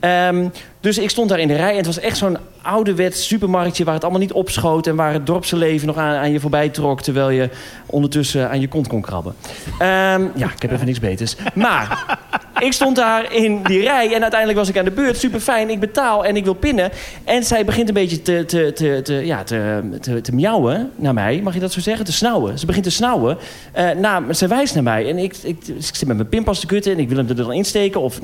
Ehm, 0.00 0.48
dus 0.80 0.98
ik 0.98 1.10
stond 1.10 1.28
daar 1.28 1.38
in 1.38 1.48
de 1.48 1.54
rij 1.54 1.70
en 1.70 1.76
het 1.76 1.86
was 1.86 1.98
echt 1.98 2.16
zo'n 2.16 2.38
ouderwets 2.66 3.26
supermarktje... 3.26 3.84
waar 3.84 3.94
het 3.94 4.02
allemaal 4.02 4.20
niet 4.20 4.32
opschoot 4.32 4.86
en 4.86 4.96
waar 4.96 5.12
het 5.12 5.26
dorpse 5.26 5.56
leven 5.56 5.86
nog 5.86 5.96
aan, 5.96 6.16
aan 6.16 6.32
je 6.32 6.40
voorbij 6.40 6.68
trok... 6.68 7.02
terwijl 7.02 7.30
je 7.30 7.50
ondertussen 7.86 8.50
aan 8.50 8.60
je 8.60 8.68
kont 8.68 8.86
kon 8.86 9.00
krabben. 9.00 9.34
Ehm, 9.78 10.22
ja, 10.34 10.52
ik 10.54 10.62
heb 10.62 10.72
even 10.72 10.86
niks 10.86 11.00
beters. 11.00 11.36
Maar 11.54 12.18
ik 12.58 12.72
stond 12.72 12.96
daar 12.96 13.32
in 13.32 13.62
die 13.62 13.80
rij 13.80 14.14
en 14.14 14.20
uiteindelijk 14.20 14.58
was 14.58 14.68
ik 14.68 14.78
aan 14.78 14.84
de 14.84 14.90
beurt. 14.90 15.16
Super 15.16 15.40
fijn, 15.40 15.70
ik 15.70 15.80
betaal 15.80 16.24
en 16.24 16.36
ik 16.36 16.44
wil 16.44 16.54
pinnen. 16.54 16.90
En 17.24 17.44
zij 17.44 17.64
begint 17.64 17.88
een 17.88 17.94
beetje 17.94 18.22
te, 18.22 18.44
te, 18.44 18.72
te, 18.72 19.00
te, 19.02 19.14
ja, 19.14 19.42
te, 19.42 19.80
te, 20.00 20.20
te 20.20 20.34
miauwen 20.34 20.90
naar 20.96 21.14
mij. 21.14 21.40
Mag 21.42 21.54
je 21.54 21.60
dat 21.60 21.72
zo 21.72 21.80
zeggen? 21.80 22.04
Te 22.04 22.12
snauwen. 22.12 22.58
Ze 22.58 22.66
begint 22.66 22.84
te 22.84 22.90
snauwen. 22.90 23.38
Eh 23.72 23.90
nou, 23.90 24.32
ze 24.32 24.46
wijst 24.46 24.74
naar 24.74 24.82
mij. 24.82 25.08
En 25.08 25.18
ik, 25.18 25.36
ik, 25.42 25.58
ik 25.66 25.94
zit 25.94 26.06
met 26.06 26.16
mijn 26.16 26.28
pinpas 26.28 26.60
te 26.60 26.66
kutten 26.66 26.92
en 26.92 26.98
ik 26.98 27.08
wil 27.08 27.16
hem 27.16 27.28
er 27.28 27.36
dan 27.36 27.52
insteken. 27.52 28.00
Of, 28.00 28.20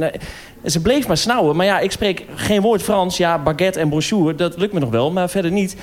ze 0.64 0.80
bleef 0.80 1.06
maar 1.06 1.16
snauwen. 1.16 1.56
Maar 1.56 1.66
ja, 1.66 1.78
ik 1.78 1.92
spreek 1.92 2.24
geen 2.34 2.60
woord 2.60 2.82
Frans. 2.82 3.16
Ja, 3.16 3.38
baguette 3.38 3.80
en 3.80 3.88
brochure, 3.88 4.31
dat 4.36 4.58
lukt 4.58 4.72
me 4.72 4.80
nog 4.80 4.90
wel. 4.90 5.10
Maar 5.10 5.30
verder 5.30 5.50
niet 5.50 5.76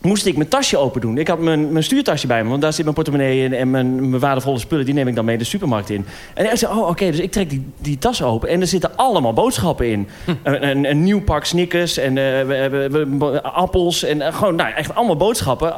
moest 0.00 0.26
ik 0.26 0.36
mijn 0.36 0.48
tasje 0.48 0.76
open 0.76 1.00
doen. 1.00 1.18
Ik 1.18 1.28
had 1.28 1.38
mijn, 1.38 1.72
mijn 1.72 1.84
stuurtasje 1.84 2.26
bij 2.26 2.42
me, 2.42 2.48
want 2.48 2.62
daar 2.62 2.72
zit 2.72 2.82
mijn 2.82 2.94
portemonnee 2.94 3.44
in... 3.44 3.54
en 3.54 3.70
mijn, 3.70 4.08
mijn 4.08 4.20
waardevolle 4.20 4.58
spullen, 4.58 4.84
die 4.84 4.94
neem 4.94 5.08
ik 5.08 5.14
dan 5.14 5.24
mee 5.24 5.38
de 5.38 5.44
supermarkt 5.44 5.90
in. 5.90 6.06
En 6.34 6.44
hij 6.44 6.56
zei, 6.56 6.72
oh 6.72 6.88
oké, 6.88 7.10
dus 7.10 7.20
ik 7.20 7.32
trek 7.32 7.50
die, 7.50 7.66
die 7.78 7.98
tas 7.98 8.22
open... 8.22 8.48
en 8.48 8.60
er 8.60 8.66
zitten 8.66 8.96
allemaal 8.96 9.32
boodschappen 9.32 9.90
in. 9.90 10.08
Een, 10.42 10.68
een, 10.68 10.90
een 10.90 11.02
nieuw 11.02 11.22
pak 11.22 11.44
Snickers 11.44 11.96
en 11.96 12.18
eh, 12.18 13.36
appels... 13.42 14.02
en 14.02 14.20
eh, 14.20 14.34
gewoon, 14.34 14.54
nou, 14.54 14.74
echt 14.74 14.94
allemaal 14.94 15.16
boodschappen. 15.16 15.74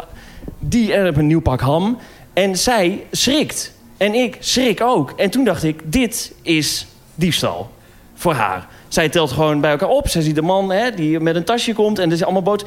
Die 0.58 0.92
en 0.92 1.18
een 1.18 1.26
nieuw 1.26 1.40
pak 1.40 1.60
ham. 1.60 1.98
En 2.32 2.56
zij 2.56 3.04
schrikt. 3.10 3.74
En 3.96 4.14
ik 4.14 4.36
schrik 4.40 4.80
ook. 4.80 5.10
En 5.10 5.30
toen 5.30 5.44
dacht 5.44 5.62
ik, 5.62 5.80
dit 5.84 6.34
is 6.42 6.86
diefstal. 7.14 7.70
Voor 8.14 8.32
haar. 8.32 8.68
Zij 8.92 9.08
telt 9.08 9.32
gewoon 9.32 9.60
bij 9.60 9.70
elkaar 9.70 9.88
op. 9.88 10.08
Zij 10.08 10.22
ziet 10.22 10.34
de 10.34 10.42
man 10.42 10.72
hè, 10.72 10.90
die 10.90 11.20
met 11.20 11.36
een 11.36 11.44
tasje 11.44 11.72
komt 11.72 11.98
en 11.98 12.06
er 12.06 12.14
is 12.14 12.22
allemaal 12.22 12.42
bood. 12.42 12.64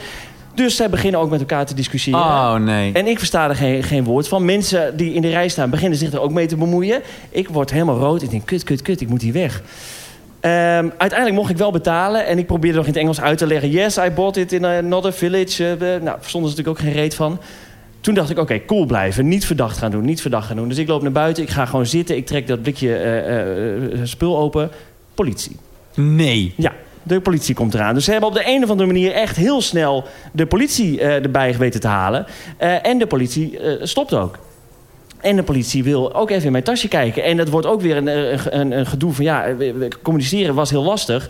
Dus 0.54 0.76
zij 0.76 0.90
beginnen 0.90 1.20
ook 1.20 1.30
met 1.30 1.40
elkaar 1.40 1.66
te 1.66 1.74
discussiëren. 1.74 2.20
Oh 2.20 2.56
nee. 2.56 2.94
En 2.94 3.08
ik 3.08 3.18
versta 3.18 3.50
er 3.50 3.56
geen, 3.56 3.84
geen 3.84 4.04
woord 4.04 4.28
van. 4.28 4.46
Mensen 4.46 4.98
die 4.98 5.14
in 5.14 5.22
de 5.22 5.30
rij 5.30 5.48
staan 5.48 5.70
beginnen 5.70 5.98
zich 5.98 6.14
er 6.14 6.22
ook 6.22 6.32
mee 6.32 6.46
te 6.46 6.58
bemoeien. 6.58 7.02
Ik 7.30 7.50
word 7.50 7.72
helemaal 7.72 7.98
rood. 7.98 8.22
Ik 8.22 8.30
denk, 8.30 8.46
kut, 8.46 8.64
kut, 8.64 8.82
kut, 8.82 9.02
ik 9.02 9.10
moet 9.10 9.22
hier 9.22 9.34
weg. 9.34 9.62
Ehm, 10.40 10.90
uiteindelijk 10.98 11.34
mocht 11.34 11.50
ik 11.50 11.58
wel 11.58 11.72
betalen. 11.72 12.26
En 12.26 12.38
ik 12.38 12.48
probeerde 12.48 12.78
nog 12.78 12.86
in 12.86 12.92
het 12.92 13.02
Engels 13.02 13.22
uit 13.22 13.38
te 13.38 13.48
leggen. 13.48 13.70
Yes, 13.70 13.98
I 13.98 14.10
bought 14.16 14.38
it 14.38 14.52
in 14.52 14.66
another 14.66 15.14
village. 15.14 15.70
Eh, 15.70 15.78
nou, 15.80 16.18
verstonden 16.20 16.52
ze 16.52 16.58
natuurlijk 16.58 16.68
ook 16.68 16.80
geen 16.80 17.02
reet 17.02 17.16
van. 17.16 17.40
Toen 18.02 18.14
dacht 18.14 18.30
ik, 18.30 18.38
oké, 18.38 18.66
cool 18.66 18.86
blijven. 18.86 19.28
Niet 19.28 19.46
verdacht 19.46 19.78
gaan 19.78 19.92
doen, 19.92 20.06
niet 20.06 20.22
verdacht 20.22 20.48
gaan 20.48 20.56
doen. 20.56 20.70
Dus 20.70 20.78
ik 20.78 20.88
loop 20.88 21.02
naar 21.02 21.12
buiten, 21.12 21.44
ik 21.44 21.50
ga 21.50 21.66
gewoon 21.66 21.86
zitten. 21.86 22.16
Ik 22.16 22.26
trek 22.26 22.48
dat 22.48 22.62
blikje 22.62 22.96
eh, 22.96 23.82
eh, 23.82 24.00
spul 24.04 24.38
open. 24.38 24.70
Politie. 25.14 25.58
Nee. 25.96 26.54
Ja, 26.58 26.74
de 27.04 27.22
politie 27.22 27.56
komt 27.56 27.74
eraan. 27.74 27.94
Dus 27.94 28.04
ze 28.04 28.12
hebben 28.12 28.30
op 28.30 28.36
de 28.36 28.48
een 28.48 28.64
of 28.64 28.70
andere 28.70 28.88
manier 28.88 29.12
echt 29.12 29.36
heel 29.36 29.62
snel 29.62 30.04
de 30.32 30.46
politie 30.46 31.00
eh, 31.00 31.24
erbij 31.24 31.58
weten 31.58 31.80
te 31.80 31.88
halen. 31.88 32.26
Eh, 32.58 32.86
en 32.86 32.98
de 32.98 33.08
politie 33.08 33.60
eh, 33.60 33.86
stopt 33.86 34.14
ook. 34.14 34.38
En 35.22 35.36
de 35.36 35.44
politie 35.44 35.84
wil 35.84 36.14
ook 36.14 36.30
even 36.30 36.46
in 36.46 36.52
mijn 36.52 36.64
tasje 36.64 36.88
kijken. 36.88 37.24
En 37.24 37.38
dat 37.38 37.50
wordt 37.50 37.68
ook 37.68 37.82
weer 37.82 37.98
een, 37.98 38.08
een, 38.60 38.72
een 38.72 38.86
gedoe 38.86 39.14
van 39.14 39.26
ja, 39.26 39.56
communiceren 40.02 40.56
was 40.56 40.70
heel 40.70 40.84
lastig. 40.84 41.30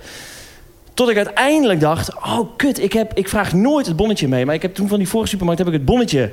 Tot 0.94 1.10
ik 1.10 1.18
uiteindelijk 1.18 1.80
dacht, 1.80 2.16
oh 2.16 2.40
kut, 2.58 2.82
ik, 2.82 2.94
heb, 2.94 3.14
ik 3.14 3.30
vraag 3.30 3.54
nooit 3.54 3.86
het 3.86 3.96
bonnetje 3.96 4.28
mee. 4.28 4.46
Maar 4.46 4.56
ik 4.56 4.62
heb 4.62 4.76
toen 4.76 4.88
van 4.88 4.98
die 4.98 5.08
vorige 5.08 5.30
supermarkt 5.30 5.60
heb 5.60 5.74
ik 5.74 5.78
het 5.80 5.86
bonnetje 5.86 6.32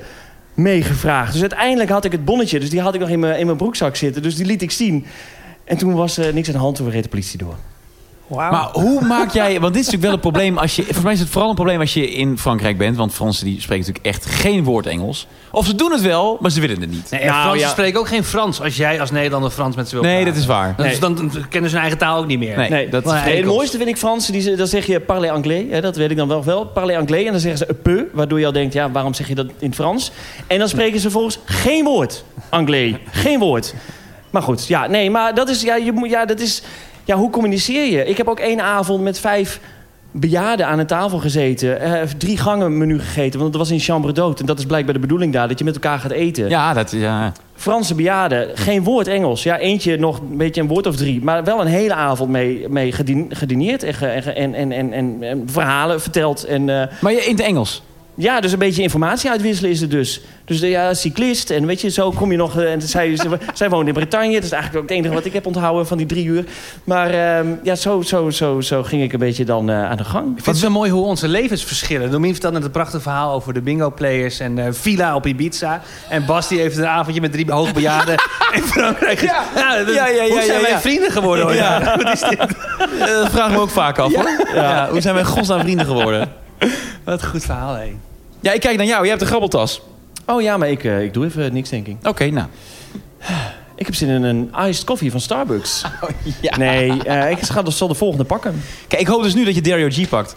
meegevraagd. 0.54 1.32
Dus 1.32 1.40
uiteindelijk 1.40 1.90
had 1.90 2.04
ik 2.04 2.12
het 2.12 2.24
bonnetje. 2.24 2.60
Dus 2.60 2.70
die 2.70 2.80
had 2.80 2.94
ik 2.94 3.00
nog 3.00 3.08
in 3.08 3.20
mijn, 3.20 3.38
in 3.38 3.46
mijn 3.46 3.58
broekzak 3.58 3.96
zitten. 3.96 4.22
Dus 4.22 4.36
die 4.36 4.46
liet 4.46 4.62
ik 4.62 4.70
zien. 4.70 5.06
En 5.64 5.76
toen 5.76 5.94
was 5.94 6.16
er 6.16 6.34
niks 6.34 6.46
aan 6.48 6.54
de 6.54 6.60
hand, 6.60 6.76
toen 6.76 6.90
reed 6.90 7.02
de 7.02 7.08
politie 7.08 7.38
door. 7.38 7.56
Maar 8.36 8.68
hoe 8.72 9.00
maak 9.04 9.32
jij... 9.32 9.60
Want 9.60 9.74
dit 9.74 9.82
is 9.82 9.90
natuurlijk 9.90 10.02
wel 10.02 10.12
een 10.12 10.20
probleem 10.32 10.58
als 10.58 10.76
je... 10.76 10.82
Volgens 10.82 11.04
mij 11.04 11.12
is 11.12 11.20
het 11.20 11.28
vooral 11.28 11.48
een 11.48 11.54
probleem 11.54 11.80
als 11.80 11.94
je 11.94 12.10
in 12.10 12.38
Frankrijk 12.38 12.78
bent. 12.78 12.96
Want 12.96 13.12
Fransen 13.14 13.44
die 13.44 13.60
spreken 13.60 13.86
natuurlijk 13.86 14.14
echt 14.14 14.26
geen 14.26 14.64
woord 14.64 14.86
Engels. 14.86 15.26
Of 15.50 15.66
ze 15.66 15.74
doen 15.74 15.92
het 15.92 16.00
wel, 16.00 16.38
maar 16.40 16.50
ze 16.50 16.60
willen 16.60 16.80
het 16.80 16.90
niet. 16.90 17.10
Nee, 17.10 17.20
Nou, 17.24 17.40
Fransen 17.40 17.60
ja. 17.60 17.68
spreken 17.68 18.00
ook 18.00 18.08
geen 18.08 18.24
Frans 18.24 18.60
als 18.60 18.76
jij 18.76 19.00
als 19.00 19.10
Nederlander 19.10 19.50
Frans 19.50 19.76
met 19.76 19.88
ze 19.88 19.94
wil 19.94 20.04
Nee, 20.04 20.14
praten. 20.14 20.32
dat 20.32 20.42
is 20.42 20.46
waar. 20.48 20.74
Dan, 20.76 20.86
Nee. 20.86 20.98
dan, 20.98 21.14
dan 21.14 21.30
kennen 21.48 21.70
ze 21.70 21.76
hun 21.76 21.84
eigen 21.84 21.98
taal 21.98 22.18
ook 22.18 22.26
niet 22.26 22.38
meer. 22.38 22.56
Nee. 22.56 22.70
Nee, 22.70 22.88
dat 22.88 23.04
is 23.06 23.12
nee, 23.12 23.36
het 23.36 23.44
mooiste 23.46 23.76
vind 23.76 23.88
ik 23.88 23.96
Fransen, 23.96 24.32
die, 24.32 24.42
ze- 24.42 24.54
dan 24.54 24.66
zeg 24.66 24.86
je 24.86 25.00
parler 25.00 25.30
anglais. 25.30 25.64
Hè, 25.70 25.80
dat 25.80 25.96
weet 25.96 26.10
ik 26.10 26.16
dan 26.16 26.28
wel 26.28 26.44
wel. 26.44 26.66
Parler 26.66 26.96
anglais. 26.96 27.24
En 27.24 27.30
dan 27.32 27.40
zeggen 27.40 27.58
ze 27.58 27.66
un 27.68 27.82
peu, 27.82 28.04
waardoor 28.12 28.38
je 28.40 28.46
al 28.46 28.52
denkt, 28.52 28.72
ja, 28.74 28.90
waarom 28.90 29.14
zeg 29.14 29.28
je 29.28 29.34
dat 29.34 29.46
in 29.58 29.66
het 29.66 29.74
Frans? 29.74 30.10
En 30.46 30.58
dan 30.58 30.68
spreken 30.68 31.00
ze 31.00 31.10
volgens 31.10 31.38
geen 31.44 31.84
woord 31.84 32.24
anglais. 32.48 32.94
Geen 33.10 33.38
woord. 33.38 33.74
Maar 34.30 34.42
goed, 34.42 34.66
ja, 34.66 34.86
nee, 34.86 35.10
maar 35.10 35.34
dat 35.34 35.48
is, 35.48 35.62
ja, 35.62 35.76
je 35.76 35.92
moet, 35.92 36.10
ja, 36.10 36.24
dat 36.24 36.40
is, 36.40 36.62
ja, 37.04 37.16
hoe 37.16 37.30
communiceer 37.30 37.92
je? 37.92 38.04
Ik 38.04 38.16
heb 38.16 38.28
ook 38.28 38.40
één 38.40 38.60
avond 38.60 39.02
met 39.02 39.18
vijf 39.18 39.60
bejaarden 40.14 40.66
aan 40.66 40.78
een 40.78 40.86
tafel 40.86 41.18
gezeten. 41.18 41.80
eh, 41.80 42.02
drie 42.18 42.36
gangen 42.36 42.78
menu 42.78 42.98
gegeten, 43.00 43.40
want 43.40 43.50
het 43.54 43.62
was 43.62 43.70
in 43.70 43.78
chambre 43.80 44.12
d'hôte. 44.12 44.40
En 44.40 44.46
dat 44.46 44.58
is 44.58 44.66
blijkbaar 44.66 44.94
de 44.94 45.00
bedoeling 45.00 45.32
daar, 45.32 45.48
dat 45.48 45.58
je 45.58 45.64
met 45.64 45.74
elkaar 45.74 45.98
gaat 45.98 46.10
eten. 46.10 46.48
Ja, 46.48 46.72
dat... 46.72 46.90
Ja. 46.90 47.32
Franse 47.54 47.94
bejaarden, 47.94 48.48
geen 48.54 48.84
woord 48.84 49.06
Engels. 49.06 49.42
Ja, 49.42 49.58
eentje 49.58 49.96
nog 49.98 50.20
een 50.20 50.36
beetje 50.36 50.60
een 50.60 50.66
woord 50.68 50.86
of 50.86 50.96
drie. 50.96 51.22
Maar 51.24 51.44
wel 51.44 51.60
een 51.60 51.66
hele 51.66 51.94
avond 51.94 52.30
mee, 52.30 52.68
mee 52.68 52.92
gedin- 52.92 53.30
gedineerd 53.34 53.82
en, 53.82 53.94
en, 54.00 54.34
en, 54.34 54.54
en, 54.54 54.72
en, 54.72 54.92
en, 54.92 55.16
en 55.20 55.42
verhalen 55.46 56.00
verteld. 56.00 56.44
En, 56.44 56.68
eh, 56.68 56.86
Maar 57.00 57.12
je 57.12 57.24
in 57.24 57.36
het 57.36 57.44
Engels? 57.44 57.82
Ja, 58.14 58.40
dus 58.40 58.52
een 58.52 58.58
beetje 58.58 58.82
informatie 58.82 59.30
uitwisselen 59.30 59.70
is 59.70 59.80
het 59.80 59.90
dus. 59.90 60.20
Dus 60.44 60.60
de, 60.60 60.68
ja, 60.68 60.94
cyclist 60.94 61.50
en 61.50 61.66
weet 61.66 61.80
je, 61.80 61.88
zo 61.90 62.10
kom 62.10 62.30
je 62.30 62.36
nog... 62.36 62.58
eh, 62.58 62.72
En 62.72 62.82
zij, 62.82 63.16
ze- 63.16 63.38
zij 63.54 63.68
woont 63.68 63.88
in 63.88 63.94
Bretagne, 63.94 64.32
dat 64.34 64.42
is 64.42 64.50
eigenlijk 64.52 64.82
ook 64.82 64.88
het 64.88 64.98
enige 64.98 65.14
wat 65.14 65.24
ik 65.24 65.32
heb 65.32 65.46
onthouden 65.46 65.86
van 65.86 65.96
die 65.96 66.06
drie 66.06 66.24
uur. 66.24 66.44
Maar 66.84 67.10
ehm, 67.10 67.46
ja, 67.62 67.74
zo, 67.74 68.00
zo, 68.02 68.30
zo, 68.30 68.60
zo 68.60 68.82
ging 68.82 69.02
ik 69.02 69.12
een 69.12 69.18
beetje 69.18 69.44
dan 69.44 69.70
eh, 69.70 69.90
aan 69.90 69.96
de 69.96 70.04
gang. 70.04 70.26
Ik 70.26 70.44
vind 70.44 70.46
het 70.56 70.64
zo 70.64 70.70
mooi 70.70 70.90
hoe 70.90 71.04
onze 71.04 71.28
levens 71.28 71.64
verschillen. 71.64 72.10
Domien 72.10 72.32
vertelde 72.32 72.56
net 72.56 72.64
een 72.66 72.72
prachtig 72.72 73.02
verhaal 73.02 73.32
over 73.32 73.52
de 73.54 73.60
bingo-players 73.60 74.40
en 74.40 74.58
eh, 74.58 74.66
villa 74.70 75.14
op 75.14 75.26
Ibiza. 75.26 75.80
En 76.08 76.26
Bas 76.26 76.48
die 76.48 76.58
heeft 76.58 76.76
een 76.76 76.86
avondje 76.86 77.20
met 77.20 77.32
drie 77.32 77.52
hoogbejaarden 77.52 78.14
in 78.56 78.62
Frankrijk. 78.62 79.20
Ja, 79.20 79.44
dat- 79.84 79.94
Ja, 79.94 80.06
ja, 80.08 80.22
ja, 80.22 80.28
hoe 80.28 80.42
zijn 80.42 80.60
ja. 80.60 80.68
wij 80.70 80.78
vrienden 80.80 81.10
geworden? 81.10 81.54
Ja. 81.54 81.80
Wat 82.02 82.12
is 82.12 82.20
dit? 82.20 82.38
Eh, 82.38 83.06
dat 83.06 83.30
vraag 83.30 83.46
ik 83.48 83.54
me 83.54 83.60
ook 83.60 83.70
vaak 83.70 83.98
af. 83.98 84.14
hoor. 84.14 84.30
Ja. 84.54 84.88
Hoe 84.90 85.00
zijn 85.00 85.14
wij 85.14 85.24
godsnaam 85.24 85.60
vrienden 85.60 85.86
geworden? 85.86 86.32
Wat 87.04 87.22
een 87.22 87.28
goed 87.28 87.44
verhaal, 87.44 87.74
hé. 87.74 87.96
Ja, 88.40 88.52
ik 88.52 88.60
kijk 88.60 88.76
naar 88.76 88.86
jou. 88.86 89.00
Jij 89.00 89.08
hebt 89.10 89.20
een 89.20 89.26
grabbeltas. 89.28 89.80
Oh 90.26 90.42
ja, 90.42 90.56
maar 90.56 90.70
ik, 90.70 90.84
eh, 90.84 91.02
ik 91.02 91.14
doe 91.14 91.24
even 91.24 91.52
niks, 91.52 91.68
denk 91.70 91.86
ik. 91.86 91.96
Oké, 92.02 92.24
nou. 92.30 92.46
Ik 93.76 93.86
heb 93.88 93.96
zin 93.96 94.08
in 94.08 94.22
een 94.22 94.50
iced 94.68 94.84
coffee 94.84 95.10
van 95.10 95.20
Starbucks. 95.20 95.82
Ja. 96.40 96.56
Nee, 96.56 97.02
eh, 97.04 97.30
ik 97.30 97.38
ga 97.42 97.62
dus 97.62 97.76
zal 97.76 97.88
de 97.88 97.94
volgende 97.94 98.24
pakken. 98.24 98.62
Kijk, 98.88 99.00
ik 99.00 99.06
hoop 99.08 99.22
dus 99.22 99.34
nu 99.34 99.44
dat 99.44 99.54
je 99.54 99.60
Dario 99.60 99.88
G 99.90 100.08
pakt. 100.08 100.36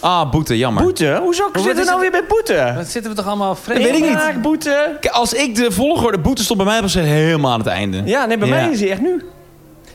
Ah, 0.00 0.30
boete, 0.30 0.58
jammer. 0.58 0.82
Boete? 0.82 1.18
Hoezo 1.22 1.44
zitten 1.52 1.74
we 1.74 1.84
nou 1.84 1.90
het? 1.90 2.00
weer 2.00 2.10
bij 2.10 2.24
boete? 2.28 2.72
Wat 2.76 2.86
zitten 2.86 3.10
we 3.10 3.16
toch 3.16 3.26
allemaal 3.26 3.54
vreemd? 3.54 3.82
weet 3.82 3.94
ik 3.94 4.04
niet. 4.08 4.42
Boete. 4.42 4.96
Kijk, 5.00 5.14
Als 5.14 5.32
ik 5.32 5.54
de 5.54 5.70
volgorde 5.70 6.18
boete 6.18 6.42
stond 6.44 6.58
bij 6.58 6.68
mij, 6.68 6.80
was 6.80 6.94
het 6.94 7.04
helemaal 7.04 7.52
aan 7.52 7.58
het 7.58 7.68
einde. 7.68 8.02
Ja, 8.04 8.24
nee, 8.26 8.38
bij 8.38 8.48
Ja. 8.48 8.54
mij 8.54 8.70
is 8.70 8.80
hij 8.80 8.90
echt 8.90 9.00
nu. 9.00 9.22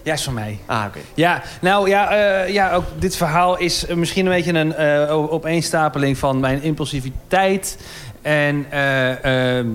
Ja, 0.07 0.13
is 0.13 0.23
van 0.23 0.33
mij. 0.33 0.59
Ah, 0.65 0.83
oké. 0.87 0.99
Ja, 1.13 1.41
nou 1.61 1.89
ja, 1.89 2.09
eh, 2.11 2.53
ja, 2.53 2.73
ook 2.73 2.83
dit 2.99 3.15
verhaal 3.15 3.57
is 3.57 3.85
eh, 3.85 3.95
misschien 3.95 4.25
een 4.25 4.31
beetje 4.31 4.53
een 4.53 4.75
eh, 4.75 5.15
o- 5.17 5.27
opeenstapeling 5.29 6.17
van 6.17 6.39
mijn 6.39 6.61
impulsiviteit 6.61 7.77
en 8.21 8.65
eh, 8.69 9.57
ehm, 9.57 9.67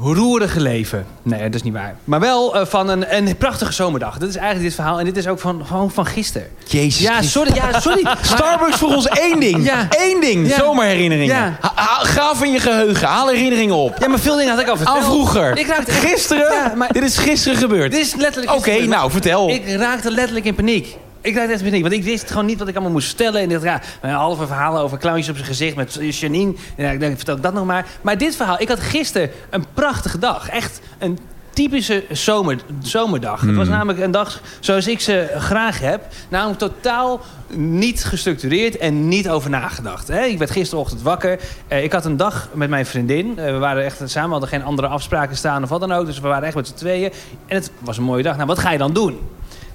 roerige 0.00 0.60
leven. 0.60 1.06
Nee, 1.22 1.42
dat 1.42 1.54
is 1.54 1.62
niet 1.62 1.72
waar. 1.72 1.96
Maar 2.04 2.20
wel 2.20 2.56
eh, 2.56 2.66
van 2.66 2.88
een, 2.88 3.16
een 3.16 3.36
prachtige 3.36 3.72
zomerdag. 3.72 4.18
Dat 4.18 4.28
is 4.28 4.34
eigenlijk 4.36 4.64
dit 4.66 4.74
verhaal 4.74 4.98
en 4.98 5.04
dit 5.04 5.16
is 5.16 5.26
ook 5.26 5.38
van, 5.40 5.66
gewoon 5.66 5.90
van 5.90 6.06
gisteren. 6.06 6.48
Jezus 6.66 7.02
Ja, 7.02 7.22
sorry, 7.22 7.54
ja, 7.54 7.80
sorry. 7.80 8.06
Starbucks 8.22 8.76
voor 8.76 8.94
ons 8.94 9.06
één 9.08 9.40
ding. 9.40 9.64
Ja. 9.64 9.88
Eén 9.90 10.20
ding. 10.20 10.48
Ja. 10.48 10.56
Zomerherinneringen. 10.56 11.34
Ja. 11.36 11.56
Ha- 11.60 11.72
ha- 11.74 12.04
graaf 12.04 12.42
in 12.42 12.52
je 12.52 12.60
geheugen. 12.60 13.08
Haal 13.08 13.28
herinneringen 13.28 13.74
op. 13.74 13.96
Ja, 13.98 14.08
maar 14.08 14.18
veel 14.18 14.36
dingen 14.36 14.50
had 14.52 14.60
ik 14.60 14.68
al 14.68 14.76
verteld. 14.76 14.96
Aan 14.98 15.04
vroeger. 15.04 15.58
Ik 15.58 15.66
raakte 15.66 15.90
Gisteren? 15.92 16.52
Ja, 16.52 16.72
maar 16.76 16.92
Dit 16.92 17.02
is 17.02 17.18
gisteren 17.18 17.58
gebeurd. 17.58 17.90
dit 17.92 18.00
is 18.00 18.14
letterlijk... 18.14 18.54
Oké, 18.56 18.78
nou, 18.86 19.10
vertel. 19.10 19.48
Ik 19.50 19.68
raakte 19.76 20.10
letterlijk 20.10 20.46
in 20.46 20.54
paniek. 20.54 20.96
Ik 21.26 21.36
echt 21.36 21.50
in 21.50 21.64
paniek, 21.64 21.82
want 21.82 21.94
ik 21.94 22.04
wist 22.04 22.30
gewoon 22.30 22.46
niet 22.46 22.58
wat 22.58 22.68
ik 22.68 22.74
allemaal 22.74 22.92
moest 22.92 23.08
stellen. 23.08 23.40
En 23.40 23.48
dacht, 23.48 23.62
ja, 23.62 23.80
een 24.00 24.10
halve 24.10 24.46
verhalen 24.46 24.80
over 24.80 24.98
clowntjes 24.98 25.28
op 25.28 25.34
zijn 25.34 25.48
gezicht 25.48 25.76
met 25.76 25.98
Janine. 26.00 26.54
Ja, 26.76 26.90
ik 26.90 27.00
denk, 27.00 27.16
vertel 27.16 27.36
ik 27.36 27.42
dat 27.42 27.54
nog 27.54 27.66
maar. 27.66 27.86
Maar 28.02 28.18
dit 28.18 28.36
verhaal, 28.36 28.60
ik 28.60 28.68
had 28.68 28.80
gisteren 28.80 29.30
een 29.50 29.64
prachtige 29.74 30.18
dag. 30.18 30.48
Echt 30.48 30.80
een 30.98 31.18
typische 31.50 32.04
zomer, 32.10 32.58
zomerdag. 32.82 33.40
Het 33.40 33.54
was 33.54 33.68
namelijk 33.68 34.00
een 34.00 34.10
dag 34.10 34.40
zoals 34.60 34.86
ik 34.86 35.00
ze 35.00 35.34
graag 35.38 35.80
heb. 35.80 36.02
Namelijk 36.28 36.58
totaal 36.58 37.20
niet 37.54 38.04
gestructureerd 38.04 38.76
en 38.76 39.08
niet 39.08 39.28
over 39.28 39.50
nagedacht. 39.50 40.08
Hè? 40.08 40.24
Ik 40.24 40.38
werd 40.38 40.50
gisterochtend 40.50 41.02
wakker. 41.02 41.38
Eh, 41.68 41.84
ik 41.84 41.92
had 41.92 42.04
een 42.04 42.16
dag 42.16 42.48
met 42.52 42.68
mijn 42.68 42.86
vriendin. 42.86 43.38
Eh, 43.38 43.44
we 43.44 43.58
waren 43.58 43.84
echt 43.84 44.00
samen, 44.04 44.28
we 44.28 44.32
hadden 44.32 44.48
geen 44.48 44.64
andere 44.64 44.88
afspraken 44.88 45.36
staan 45.36 45.62
of 45.62 45.68
wat 45.68 45.80
dan 45.80 45.92
ook. 45.92 46.06
Dus 46.06 46.20
we 46.20 46.28
waren 46.28 46.46
echt 46.46 46.56
met 46.56 46.66
z'n 46.66 46.74
tweeën. 46.74 47.12
En 47.46 47.56
het 47.56 47.70
was 47.78 47.96
een 47.96 48.04
mooie 48.04 48.22
dag. 48.22 48.34
Nou, 48.34 48.46
wat 48.46 48.58
ga 48.58 48.70
je 48.70 48.78
dan 48.78 48.92
doen? 48.92 49.18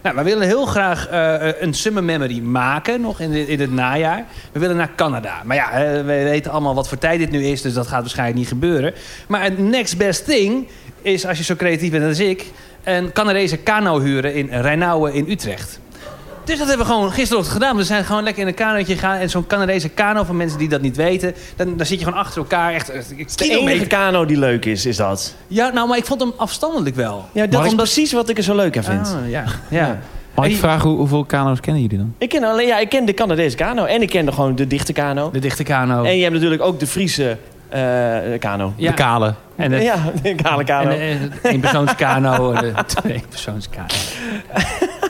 Nou, 0.01 0.15
we 0.15 0.23
willen 0.23 0.47
heel 0.47 0.65
graag 0.65 1.07
eh, 1.07 1.61
een 1.61 1.73
summer 1.73 2.03
memory 2.03 2.39
maken, 2.39 3.01
nog 3.01 3.19
in, 3.19 3.47
in 3.47 3.59
het 3.59 3.71
najaar. 3.71 4.25
We 4.51 4.59
willen 4.59 4.75
naar 4.75 4.95
Canada. 4.95 5.41
Maar 5.45 5.55
ja, 5.55 5.71
eh, 5.71 5.95
we 5.95 6.03
weten 6.03 6.51
allemaal 6.51 6.75
wat 6.75 6.87
voor 6.87 6.97
tijd 6.97 7.19
dit 7.19 7.31
nu 7.31 7.45
is, 7.45 7.61
dus 7.61 7.73
dat 7.73 7.87
gaat 7.87 8.01
waarschijnlijk 8.01 8.37
niet 8.37 8.47
gebeuren. 8.47 8.93
Maar 9.27 9.43
het 9.43 9.57
next 9.57 9.97
best 9.97 10.25
thing 10.25 10.67
is, 11.01 11.25
als 11.25 11.37
je 11.37 11.43
zo 11.43 11.55
creatief 11.55 11.91
bent 11.91 12.05
als 12.05 12.19
ik, 12.19 12.45
een 12.83 13.11
Canadese 13.11 13.57
kano 13.57 13.99
huren 13.99 14.33
in 14.33 14.49
Rijnauwen 14.49 15.13
in 15.13 15.25
Utrecht. 15.29 15.79
Dus 16.51 16.59
dat 16.59 16.69
hebben 16.69 16.87
we 16.87 16.93
gewoon 16.93 17.11
gisterochtend 17.11 17.53
gedaan. 17.53 17.75
We 17.75 17.83
zijn 17.83 18.03
gewoon 18.03 18.23
lekker 18.23 18.41
in 18.41 18.47
een 18.47 18.53
kanootje 18.53 18.93
gegaan. 18.93 19.17
En 19.17 19.29
zo'n 19.29 19.47
Canadese 19.47 19.89
kano, 19.89 20.23
van 20.23 20.37
mensen 20.37 20.57
die 20.59 20.69
dat 20.69 20.81
niet 20.81 20.95
weten... 20.95 21.33
dan, 21.55 21.77
dan 21.77 21.85
zit 21.85 21.99
je 21.99 22.05
gewoon 22.05 22.19
achter 22.19 22.41
elkaar. 22.41 22.73
Echt, 22.73 22.89
echt 22.89 23.37
De 23.37 23.49
enige 23.49 23.87
kano 23.87 24.25
die 24.25 24.37
leuk 24.37 24.65
is, 24.65 24.85
is 24.85 24.97
dat. 24.97 25.35
Ja, 25.47 25.69
nou, 25.69 25.87
maar 25.87 25.97
ik 25.97 26.05
vond 26.05 26.21
hem 26.21 26.33
afstandelijk 26.37 26.95
wel. 26.95 27.25
Ja, 27.33 27.47
dat 27.47 27.65
is 27.65 27.75
precies 27.75 28.11
wat 28.11 28.29
ik 28.29 28.37
er 28.37 28.43
zo 28.43 28.55
leuk 28.55 28.77
aan 28.77 28.83
vind. 28.83 29.15
Ah, 29.23 29.29
ja, 29.29 29.43
ja. 29.69 29.99
Mag 30.35 30.45
ik 30.45 30.55
vragen 30.55 30.89
hoe, 30.89 30.97
hoeveel 30.97 31.25
kano's 31.25 31.59
kennen 31.59 31.81
jullie 31.81 31.97
dan? 31.97 32.13
Ik 32.17 32.29
ken 32.29 32.43
alleen, 32.43 32.67
ja, 32.67 32.79
ik 32.79 32.89
ken 32.89 33.05
de 33.05 33.13
Canadese 33.13 33.55
kano. 33.55 33.85
En 33.85 34.01
ik 34.01 34.09
ken 34.09 34.25
de, 34.25 34.31
gewoon 34.31 34.55
de 34.55 34.67
dichte 34.67 34.93
kano. 34.93 35.31
De 35.31 35.39
dichte 35.39 35.63
kano. 35.63 36.03
En 36.03 36.15
je 36.15 36.21
hebt 36.21 36.33
natuurlijk 36.33 36.61
ook 36.61 36.79
de 36.79 36.87
Friese 36.87 37.37
eh, 37.69 37.81
kano. 38.39 38.73
Ja. 38.75 38.89
De 38.89 38.95
kale. 38.95 39.33
En 39.55 39.69
de, 39.69 39.81
ja, 39.81 39.95
de 40.23 40.35
kale 40.35 40.63
kano. 40.63 40.89
En 40.89 41.19
de, 41.19 41.29
de 41.41 41.49
eenpersoonskano, 41.49 42.53
de 42.53 42.73
tweepersoonskano. 43.01 43.87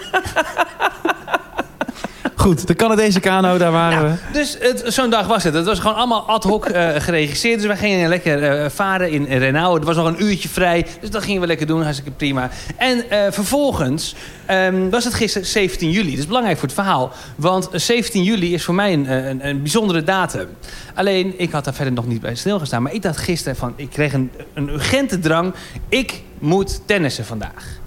Goed, 2.41 2.67
de 2.67 2.75
Canadese 2.75 3.19
kano, 3.19 3.57
daar 3.57 3.71
waren 3.71 4.11
we. 4.11 4.33
Dus 4.33 4.57
zo'n 4.83 5.09
dag 5.09 5.27
was 5.27 5.43
het. 5.43 5.53
Het 5.53 5.65
was 5.65 5.79
gewoon 5.79 5.95
allemaal 5.95 6.27
ad 6.27 6.43
hoc 6.43 6.65
eh, 6.65 6.89
geregisseerd. 6.97 7.57
Dus 7.57 7.67
wij 7.67 7.77
gingen 7.77 8.09
lekker 8.09 8.43
eh, 8.43 8.69
varen 8.69 9.09
in 9.11 9.25
Renau. 9.25 9.75
Het 9.75 9.83
was 9.83 9.95
nog 9.95 10.05
een 10.05 10.23
uurtje 10.23 10.49
vrij. 10.49 10.85
Dus 10.99 11.09
dat 11.09 11.23
gingen 11.23 11.41
we 11.41 11.47
lekker 11.47 11.67
doen. 11.67 11.81
Hartstikke 11.81 12.11
prima. 12.11 12.49
En 12.77 13.09
eh, 13.09 13.31
vervolgens 13.31 14.15
ehm, 14.45 14.89
was 14.89 15.03
het 15.03 15.13
gisteren 15.13 15.47
17 15.47 15.91
juli. 15.91 16.09
Dat 16.09 16.19
is 16.19 16.27
belangrijk 16.27 16.57
voor 16.57 16.67
het 16.67 16.77
verhaal. 16.77 17.11
Want 17.35 17.69
17 17.71 18.23
juli 18.23 18.53
is 18.53 18.63
voor 18.63 18.75
mij 18.75 18.93
een, 18.93 19.11
een, 19.11 19.47
een 19.47 19.61
bijzondere 19.61 20.03
datum. 20.03 20.47
Alleen, 20.95 21.33
ik 21.37 21.51
had 21.51 21.63
daar 21.63 21.73
verder 21.73 21.93
nog 21.93 22.07
niet 22.07 22.21
bij 22.21 22.35
stilgestaan. 22.35 22.81
Maar 22.81 22.93
ik 22.93 23.01
dacht 23.01 23.17
gisteren 23.17 23.55
van... 23.55 23.73
Ik 23.75 23.89
kreeg 23.89 24.13
een, 24.13 24.31
een 24.53 24.69
urgente 24.69 25.19
drang. 25.19 25.53
Ik 25.89 26.21
moet 26.39 26.81
tennissen 26.85 27.25
vandaag. 27.25 27.80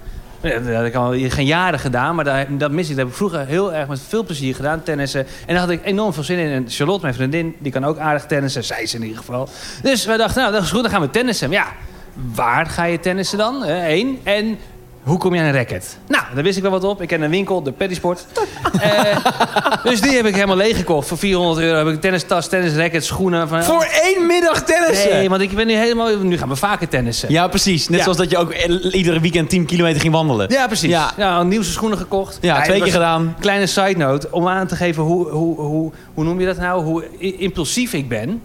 Dat 0.45 0.75
had 0.75 0.85
ik 0.85 0.95
al 0.95 1.13
geen 1.29 1.45
jaren 1.45 1.79
gedaan, 1.79 2.15
maar 2.15 2.25
dat, 2.25 2.59
dat 2.59 2.71
mis 2.71 2.89
ik. 2.89 2.95
Dat 2.95 2.97
heb 2.97 3.07
ik 3.07 3.13
vroeger 3.13 3.45
heel 3.45 3.73
erg 3.73 3.87
met 3.87 3.99
veel 4.07 4.23
plezier 4.23 4.55
gedaan, 4.55 4.83
tennissen. 4.83 5.19
En 5.19 5.53
daar 5.53 5.57
had 5.57 5.69
ik 5.69 5.85
enorm 5.85 6.13
veel 6.13 6.23
zin 6.23 6.37
in. 6.37 6.51
En 6.51 6.65
Charlotte, 6.67 7.01
mijn 7.01 7.13
vriendin, 7.13 7.55
die 7.59 7.71
kan 7.71 7.85
ook 7.85 7.97
aardig 7.97 8.25
tennissen. 8.25 8.63
Zij 8.63 8.81
is 8.81 8.93
in 8.93 9.01
ieder 9.01 9.17
geval. 9.17 9.49
Dus 9.81 10.05
wij 10.05 10.17
dachten, 10.17 10.41
nou, 10.41 10.53
dat 10.53 10.63
is 10.63 10.71
goed, 10.71 10.81
dan 10.81 10.91
gaan 10.91 11.01
we 11.01 11.09
tennissen. 11.09 11.49
Maar 11.49 11.57
ja, 11.57 11.67
waar 12.35 12.65
ga 12.65 12.83
je 12.83 12.99
tennissen 12.99 13.37
dan? 13.37 13.63
Eén. 13.65 14.19
En 14.23 14.57
hoe 15.05 15.17
kom 15.17 15.33
je 15.33 15.39
aan 15.41 15.45
een 15.47 15.53
racket? 15.53 15.97
Nou, 16.07 16.23
daar 16.33 16.43
wist 16.43 16.57
ik 16.57 16.61
wel 16.63 16.71
wat 16.71 16.83
op. 16.83 17.01
Ik 17.01 17.07
ken 17.07 17.21
een 17.21 17.29
winkel, 17.29 17.63
de 17.63 17.71
Paddysport. 17.71 18.25
Eh, 18.81 19.17
dus 19.83 20.01
die 20.01 20.15
heb 20.15 20.25
ik 20.25 20.33
helemaal 20.33 20.55
leeggekocht. 20.55 21.07
Voor 21.07 21.17
400 21.17 21.59
euro 21.65 21.77
heb 21.77 21.87
ik 21.87 21.93
een 21.93 21.99
tennistas, 21.99 22.47
tennisracket, 22.47 23.05
schoenen. 23.05 23.47
Van, 23.47 23.63
Voor 23.63 23.87
één 24.03 24.25
middag 24.25 24.63
tennissen? 24.63 25.09
Nee, 25.09 25.29
want 25.29 25.41
ik 25.41 25.55
ben 25.55 25.67
nu 25.67 25.73
helemaal... 25.73 26.17
Nu 26.17 26.37
gaan 26.37 26.49
we 26.49 26.55
vaker 26.55 26.87
tennissen. 26.87 27.31
Ja, 27.31 27.47
precies. 27.47 27.87
Net 27.87 27.97
Ja. 27.97 28.03
zoals 28.03 28.17
dat 28.17 28.29
je 28.29 28.37
ook 28.37 28.53
iedere 28.91 29.19
weekend 29.19 29.49
10 29.49 29.65
kilometer 29.65 30.01
ging 30.01 30.13
wandelen. 30.13 30.49
Ja, 30.51 30.67
precies. 30.67 30.89
Ja. 30.89 31.11
Ja, 31.17 31.43
nieuwste 31.43 31.73
schoenen 31.73 31.97
gekocht. 31.97 32.37
Ja, 32.41 32.61
twee 32.61 32.75
het 32.75 32.83
keer 32.83 32.93
gedaan. 32.93 33.35
Kleine 33.39 33.65
side 33.65 33.97
note, 33.97 34.27
om 34.31 34.47
aan 34.47 34.67
te 34.67 34.75
geven 34.75 35.03
hoe, 35.03 35.29
hoe, 35.29 35.59
hoe, 35.59 35.91
hoe 36.13 36.23
noem 36.23 36.39
je 36.39 36.45
dat 36.45 36.57
nou? 36.57 36.83
Hoe 36.83 37.03
impulsief 37.19 37.93
ik 37.93 38.09
ben. 38.09 38.41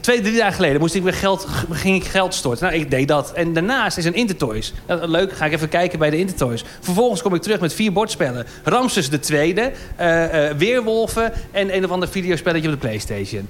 Twee, 0.00 0.20
drie 0.20 0.36
dagen 0.36 0.54
geleden 0.54 0.80
moest 0.80 0.94
ik 0.94 1.02
weer 1.02 1.14
geld, 1.14 1.46
ging 1.70 1.96
ik 1.96 2.04
geld 2.04 2.34
storten. 2.34 2.66
Nou, 2.66 2.80
ik 2.80 2.90
deed 2.90 3.08
dat. 3.08 3.32
En 3.32 3.52
daarnaast 3.52 3.96
is 3.96 4.04
een 4.04 4.14
Intertoys. 4.14 4.72
Leuk, 4.86 5.32
ga 5.32 5.44
ik 5.44 5.52
even 5.52 5.68
kijken 5.68 5.98
bij 5.98 6.10
de 6.10 6.18
Intertoys. 6.18 6.64
Vervolgens 6.80 7.22
kom 7.22 7.34
ik 7.34 7.42
terug 7.42 7.60
met 7.60 7.74
vier 7.74 7.92
bordspellen. 7.92 8.46
Ramses 8.64 9.10
de 9.10 9.18
Tweede, 9.18 9.72
eh, 9.96 10.48
eh, 10.48 10.56
Weerwolven 10.56 11.32
en 11.50 11.76
een 11.76 11.84
of 11.84 11.90
ander 11.90 12.08
videospelletje 12.08 12.68
op 12.68 12.74
de 12.74 12.86
Playstation. 12.86 13.48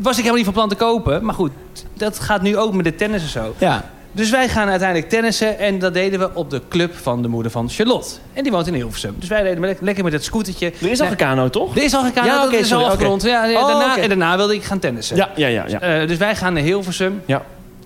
Was 0.00 0.10
ik 0.10 0.16
helemaal 0.16 0.34
niet 0.34 0.44
van 0.44 0.54
plan 0.54 0.68
te 0.68 0.74
kopen. 0.74 1.24
Maar 1.24 1.34
goed, 1.34 1.52
dat 1.94 2.18
gaat 2.18 2.42
nu 2.42 2.56
ook 2.56 2.72
met 2.72 2.84
de 2.84 2.94
tennis 2.94 3.22
en 3.22 3.28
zo. 3.28 3.54
Ja. 3.58 3.90
Dus 4.12 4.30
wij 4.30 4.48
gaan 4.48 4.68
uiteindelijk 4.68 5.08
tennissen. 5.08 5.58
En 5.58 5.78
dat 5.78 5.94
deden 5.94 6.18
we 6.18 6.30
op 6.34 6.50
de 6.50 6.60
club 6.68 6.94
van 6.96 7.22
de 7.22 7.28
moeder 7.28 7.52
van 7.52 7.68
Charlotte. 7.68 8.10
En 8.32 8.42
die 8.42 8.52
woont 8.52 8.66
in 8.66 8.74
Hilversum. 8.74 9.14
Dus 9.18 9.28
wij 9.28 9.42
deden 9.42 9.60
le- 9.60 9.76
lekker 9.80 10.04
met 10.04 10.12
het 10.12 10.24
scootertje. 10.24 10.72
Er 10.82 10.90
is 10.90 11.00
al 11.00 11.06
gekano, 11.08 11.50
toch? 11.50 11.76
Er 11.76 11.82
is 11.82 11.94
al 11.94 12.04
gekanoed, 12.04 12.28
Ja, 12.30 12.36
dat 12.38 12.46
oké, 12.46 12.56
is 12.56 12.68
sorry, 12.68 12.84
al 12.84 12.90
afgerond. 12.90 13.22
Ja, 13.22 13.44
ja, 13.44 13.60
Oh, 13.60 13.66
daarna. 13.66 13.98
En 13.98 14.08
daarna 14.08 14.36
wilde 14.36 14.54
ik 14.54 14.62
gaan 14.64 14.78
tennissen. 14.78 15.16
Ja, 15.16 15.30
ja, 15.36 15.46
ja. 15.46 15.64
ja. 15.68 15.80
Eh, 15.80 16.08
dus 16.08 16.16
wij 16.16 16.36
gaan 16.36 16.52
naar 16.52 16.62
Hilversum. 16.62 17.22
Ja. 17.26 17.42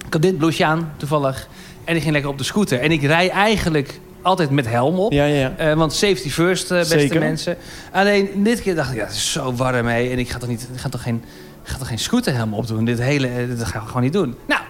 Ik 0.06 0.12
had 0.12 0.22
dit 0.22 0.38
blouseje 0.38 0.64
aan, 0.66 0.92
toevallig. 0.96 1.48
En 1.84 1.94
ik 1.96 2.00
ging 2.00 2.12
lekker 2.12 2.30
op 2.30 2.38
de 2.38 2.44
scooter. 2.44 2.80
En 2.80 2.90
ik 2.92 3.02
rij 3.02 3.30
eigenlijk 3.30 4.00
altijd 4.22 4.50
met 4.50 4.68
helm 4.68 4.98
op. 4.98 5.12
Ja. 5.12 5.52
Eh, 5.56 5.72
want 5.74 5.92
safety 5.92 6.30
first, 6.30 6.70
eh, 6.70 6.78
beste 6.78 6.98
Zeker. 6.98 7.20
mensen. 7.20 7.56
Alleen 7.92 8.30
dit 8.36 8.60
keer 8.62 8.74
dacht 8.74 8.90
ik, 8.90 8.96
ja, 8.96 9.04
het 9.04 9.14
is 9.14 9.32
zo 9.32 9.54
warm 9.54 9.84
mee. 9.84 10.10
En 10.10 10.18
ik 10.18 10.30
ga 10.30 10.38
toch, 10.38 10.48
niet, 10.48 10.68
ik 10.74 10.80
ga 10.80 10.88
toch 10.88 11.02
geen, 11.02 11.22
ik 11.64 11.70
ga 11.70 11.78
toch 11.78 11.88
geen 11.88 11.98
scooterhelm 11.98 12.54
opdoen? 12.54 12.84
Dit 12.84 12.98
hele, 13.00 13.28
dat 13.56 13.66
gaan 13.66 13.80
we 13.80 13.86
gewoon 13.86 14.02
niet 14.02 14.12
doen. 14.12 14.34
Nou, 14.46 14.60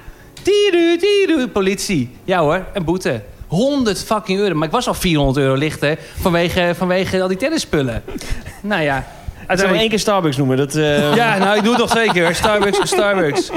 tiru, 0.45 0.99
tiru, 0.99 1.49
politie. 1.49 2.11
Ja 2.25 2.39
hoor, 2.39 2.65
een 2.73 2.85
boete. 2.85 3.21
100 3.47 4.05
fucking 4.05 4.39
euro. 4.39 4.55
Maar 4.55 4.67
ik 4.67 4.73
was 4.73 4.87
al 4.87 4.95
400 4.95 5.39
euro 5.39 5.55
lichter 5.55 5.99
vanwege, 6.21 6.73
vanwege 6.77 7.23
al 7.23 7.29
die 7.29 7.37
tennisspullen. 7.37 8.03
nou 8.61 8.83
ja. 8.83 9.07
Maar 9.47 9.75
één 9.75 9.89
keer 9.89 9.99
Starbucks 9.99 10.37
noemen. 10.37 10.57
Dat, 10.57 10.75
eh, 10.75 11.15
Ja, 11.21 11.39
nou, 11.39 11.57
ik 11.57 11.63
doe 11.63 11.73
het 11.73 11.81
nog 11.81 11.91
twee 11.91 12.13
keer. 12.13 12.35
Starbucks 12.35 12.89
Starbucks. 12.89 13.51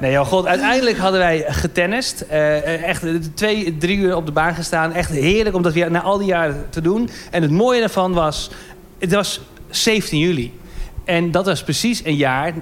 Nee, 0.00 0.12
joh, 0.12 0.26
god. 0.26 0.46
Uiteindelijk 0.46 0.98
hadden 0.98 1.20
wij 1.20 1.44
getennist. 1.48 2.20
Eh, 2.20 2.82
echt 2.84 3.04
eh, 3.04 3.14
twee, 3.34 3.76
drie 3.78 3.98
uur 3.98 4.16
op 4.16 4.26
de 4.26 4.32
baan 4.32 4.54
gestaan. 4.54 4.92
Echt 4.92 5.10
heerlijk 5.10 5.56
om 5.56 5.62
dat 5.62 5.72
weer 5.72 5.90
na 5.90 6.02
al 6.02 6.18
die 6.18 6.26
jaren 6.26 6.66
te 6.70 6.80
doen. 6.80 7.10
En 7.30 7.42
het 7.42 7.50
mooie 7.50 7.80
daarvan 7.80 8.12
was... 8.12 8.50
Het 8.98 9.12
was 9.12 9.40
17 9.70 10.18
juli. 10.18 10.60
En 11.04 11.30
dat 11.30 11.46
was 11.46 11.62
precies 11.62 12.04
een 12.04 12.16
jaar 12.16 12.52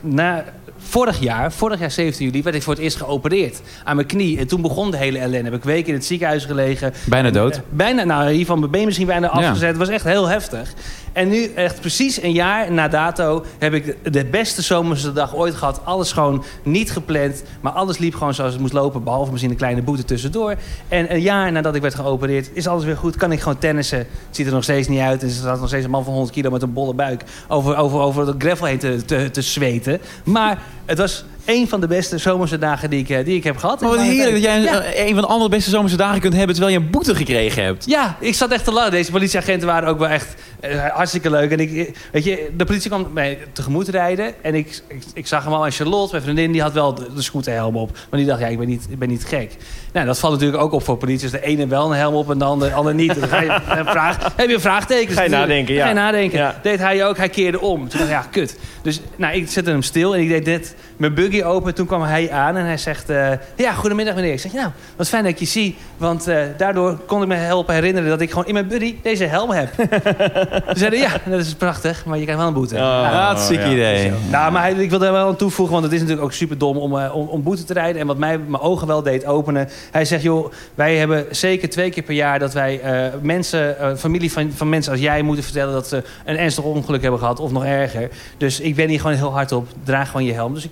na... 0.00 0.44
Vorig 0.88 1.20
jaar, 1.20 1.52
vorig 1.52 1.80
jaar 1.80 1.90
17 1.90 2.26
juli, 2.26 2.42
werd 2.42 2.56
ik 2.56 2.62
voor 2.62 2.72
het 2.74 2.82
eerst 2.82 2.96
geopereerd 2.96 3.60
aan 3.84 3.96
mijn 3.96 4.08
knie. 4.08 4.38
En 4.38 4.46
toen 4.46 4.60
begon 4.60 4.90
de 4.90 4.96
hele 4.96 5.18
ellende. 5.18 5.50
Heb 5.50 5.58
ik 5.58 5.64
weken 5.64 5.88
in 5.88 5.94
het 5.94 6.04
ziekenhuis 6.04 6.44
gelegen. 6.44 6.92
Bijna 7.04 7.30
dood. 7.30 7.54
Eh, 7.54 7.60
Bijna, 7.70 8.04
nou, 8.04 8.30
hiervan 8.30 8.58
mijn 8.58 8.70
been 8.70 8.84
misschien 8.84 9.06
bijna 9.06 9.28
afgezet. 9.28 9.68
Het 9.68 9.76
was 9.76 9.88
echt 9.88 10.04
heel 10.04 10.28
heftig. 10.28 10.72
En 11.12 11.28
nu, 11.28 11.44
echt 11.54 11.80
precies 11.80 12.22
een 12.22 12.32
jaar 12.32 12.72
na 12.72 12.88
dato, 12.88 13.44
heb 13.58 13.72
ik 13.72 14.12
de- 14.12 14.24
beste 14.24 14.62
zomerse 14.62 15.12
dag 15.12 15.34
ooit 15.34 15.54
gehad. 15.54 15.80
Alles 15.84 16.12
gewoon 16.12 16.44
niet 16.62 16.90
gepland, 16.90 17.42
maar 17.60 17.72
alles 17.72 17.98
liep 17.98 18.14
gewoon 18.14 18.34
zoals 18.34 18.52
het 18.52 18.60
moest 18.60 18.72
lopen. 18.72 19.04
Behalve 19.04 19.30
misschien 19.30 19.50
een 19.50 19.56
kleine 19.58 19.82
boete 19.82 20.04
tussendoor. 20.04 20.54
En 20.88 21.12
een 21.12 21.20
jaar 21.20 21.52
nadat 21.52 21.74
ik 21.74 21.82
werd 21.82 21.94
geopereerd, 21.94 22.50
is 22.52 22.66
alles 22.66 22.84
weer 22.84 22.96
goed. 22.96 23.16
Kan 23.16 23.32
ik 23.32 23.40
gewoon 23.40 23.58
tennissen. 23.58 23.98
Het 23.98 24.08
ziet 24.30 24.46
er 24.46 24.52
nog 24.52 24.62
steeds 24.62 24.88
niet 24.88 25.00
uit. 25.00 25.22
Er 25.22 25.30
staat 25.30 25.58
nog 25.60 25.68
steeds 25.68 25.84
een 25.84 25.90
man 25.90 26.04
van 26.04 26.12
100 26.12 26.34
kilo 26.34 26.50
met 26.50 26.62
een 26.62 26.72
bolle 26.72 26.94
buik 26.94 27.24
over, 27.48 27.76
over, 27.76 28.00
over 28.00 28.26
de 28.26 28.34
gravel 28.38 28.66
heen 28.66 28.78
te, 28.78 29.04
te, 29.04 29.30
te 29.30 29.42
zweten. 29.42 30.00
Maar 30.24 30.62
het 30.84 30.98
was 30.98 31.24
een 31.44 31.68
van 31.68 31.80
de 31.80 31.86
beste 31.86 32.18
zomerse 32.18 32.58
dagen 32.58 32.90
die 32.90 33.00
ik, 33.00 33.08
eh, 33.10 33.24
die 33.24 33.36
ik 33.36 33.44
heb 33.44 33.56
gehad. 33.56 33.80
Maar 33.80 33.90
wat 33.90 34.00
heerlijk 34.00 34.32
dat 34.32 34.42
jij 34.42 34.56
een, 34.56 34.62
Ja. 34.62 34.82
een 34.94 35.12
van 35.12 35.20
de 35.22 35.26
allerbeste 35.28 35.70
zomerse 35.70 35.96
dagen 35.96 36.20
kunt 36.20 36.34
hebben... 36.34 36.54
terwijl 36.54 36.76
je 36.76 36.84
een 36.84 36.90
boete 36.90 37.14
gekregen 37.14 37.64
hebt. 37.64 37.84
Ja, 37.86 38.16
ik 38.20 38.34
zat 38.34 38.50
echt 38.50 38.64
te 38.64 38.72
lachen. 38.72 38.90
Deze 38.90 39.10
politieagenten 39.10 39.68
waren 39.68 39.88
ook 39.88 39.98
wel 39.98 40.08
echt 40.08 40.34
eh, 40.60 40.86
hartstikke 40.86 41.30
leuk. 41.30 41.50
En 41.50 41.60
ik, 41.60 41.98
weet 42.12 42.24
je, 42.24 42.50
de 42.56 42.64
politie 42.64 42.90
kwam 42.90 43.06
mij 43.12 43.38
tegemoet 43.52 43.88
rijden. 43.88 44.34
En 44.42 44.54
ik, 44.54 44.82
ik, 44.88 45.02
ik 45.14 45.26
zag 45.26 45.44
hem 45.44 45.52
al. 45.52 45.64
En 45.64 45.72
Charlotte, 45.72 46.10
mijn 46.12 46.22
vriendin, 46.22 46.52
die 46.52 46.62
had 46.62 46.72
wel 46.72 46.94
de, 46.94 47.06
de 47.14 47.22
scooterhelm 47.22 47.76
op. 47.76 47.90
Maar 48.10 48.18
die 48.18 48.28
dacht, 48.28 48.40
ja, 48.40 48.46
ik 48.46 48.58
ben 48.58 48.68
niet, 48.68 48.86
ik 48.90 48.98
ben 48.98 49.08
niet 49.08 49.24
gek. 49.24 49.56
Nou, 49.92 50.06
dat 50.06 50.18
valt 50.18 50.32
natuurlijk 50.32 50.62
ook 50.62 50.72
op 50.72 50.82
voor 50.84 50.96
politie. 50.96 51.30
Dus 51.30 51.40
de 51.40 51.46
ene 51.46 51.66
wel 51.66 51.90
een 51.90 51.96
helm 51.98 52.14
op 52.14 52.30
en 52.30 52.38
de 52.38 52.44
andere, 52.44 52.72
ander 52.72 52.94
niet. 52.94 53.20
Dan 53.20 53.28
ga 53.28 53.40
je 53.40 53.60
vraag, 53.84 54.32
heb 54.36 54.48
je 54.48 54.54
een 54.54 54.60
vraagteken. 54.60 55.14
Ga 55.14 55.22
je 55.22 55.28
nadenken, 55.28 55.74
ja. 55.74 55.82
Ga 55.82 55.88
je 55.88 55.94
nadenken. 55.94 56.38
Ja. 56.38 56.58
Deed 56.62 56.78
hij 56.78 57.06
ook, 57.06 57.16
hij 57.16 57.28
keerde 57.28 57.60
om. 57.60 57.88
Toen 57.88 57.98
dacht 57.98 58.02
ik, 58.10 58.16
ja, 58.16 58.26
kut. 58.30 58.58
Dus 58.82 59.00
nou, 59.16 59.34
ik 59.34 59.50
zette 59.50 59.70
hem 59.70 59.82
stil 59.82 60.14
en 60.14 60.20
ik 60.20 60.28
deed 60.28 60.44
dit, 60.44 60.74
mijn 61.02 61.14
buggy 61.14 61.42
open. 61.42 61.74
Toen 61.74 61.86
kwam 61.86 62.02
hij 62.02 62.30
aan 62.30 62.56
en 62.56 62.64
hij 62.64 62.76
zegt, 62.76 63.10
eh, 63.10 63.30
ja, 63.56 63.72
goedemiddag 63.72 64.14
meneer. 64.14 64.32
Ik 64.32 64.40
zeg, 64.40 64.52
nou, 64.52 64.68
wat 64.96 65.08
fijn 65.08 65.22
dat 65.22 65.32
ik 65.32 65.38
je 65.38 65.46
zie. 65.46 65.76
Want 65.96 66.26
eh, 66.26 66.42
daardoor 66.56 66.98
kon 67.06 67.22
ik 67.22 67.28
me 67.28 67.34
helpen 67.34 67.74
herinneren 67.74 68.08
dat 68.08 68.20
ik 68.20 68.30
gewoon 68.30 68.46
in 68.46 68.52
mijn 68.52 68.68
buggy 68.68 68.96
deze 69.02 69.24
helm 69.24 69.50
heb. 69.50 69.68
Ze 70.72 70.78
zeiden, 70.78 70.98
ja, 70.98 71.10
dat 71.24 71.40
is 71.40 71.54
prachtig, 71.54 72.04
maar 72.04 72.16
je 72.16 72.22
krijgt 72.22 72.40
wel 72.40 72.48
een 72.48 72.54
boete. 72.54 72.74
Oh. 72.74 73.26
Hartstikke 73.26 73.64
ja. 73.64 73.72
idee. 73.72 74.12
Nou, 74.30 74.52
maar 74.52 74.62
hij, 74.62 74.72
ik 74.72 74.90
wil 74.90 75.02
er 75.02 75.12
wel 75.12 75.26
aan 75.26 75.36
toevoegen, 75.36 75.72
want 75.72 75.84
het 75.84 75.94
is 75.94 76.00
natuurlijk 76.00 76.26
ook 76.26 76.32
super 76.32 76.58
dom 76.58 76.76
om, 76.76 76.98
eh, 76.98 77.16
om, 77.16 77.26
om 77.26 77.42
boete 77.42 77.64
te 77.64 77.72
rijden. 77.72 78.00
En 78.00 78.06
wat 78.06 78.18
mij 78.18 78.38
mijn 78.38 78.62
ogen 78.62 78.86
wel 78.86 79.02
deed 79.02 79.26
openen. 79.26 79.68
Hij 79.90 80.04
zegt, 80.04 80.22
joh, 80.22 80.52
wij 80.74 80.96
hebben 80.96 81.26
zeker 81.30 81.70
twee 81.70 81.90
keer 81.90 82.02
per 82.02 82.14
jaar 82.14 82.38
dat 82.38 82.52
wij 82.52 82.80
eh, 82.80 83.12
mensen, 83.22 83.76
familie 83.98 84.32
van, 84.32 84.50
van 84.54 84.68
mensen 84.68 84.92
als 84.92 85.00
jij 85.00 85.22
moeten 85.22 85.44
vertellen 85.44 85.72
dat 85.72 85.88
ze 85.88 86.02
een 86.24 86.38
ernstig 86.38 86.64
ongeluk 86.64 87.02
hebben 87.02 87.20
gehad 87.20 87.40
of 87.40 87.52
nog 87.52 87.64
erger. 87.64 88.10
Dus 88.36 88.60
ik 88.60 88.74
ben 88.74 88.88
hier 88.88 89.00
gewoon 89.00 89.16
heel 89.16 89.32
hard 89.32 89.52
op. 89.52 89.68
Draag 89.84 90.10
gewoon 90.10 90.26
je 90.26 90.32
helm. 90.32 90.54
Dus 90.54 90.64
ik, 90.64 90.70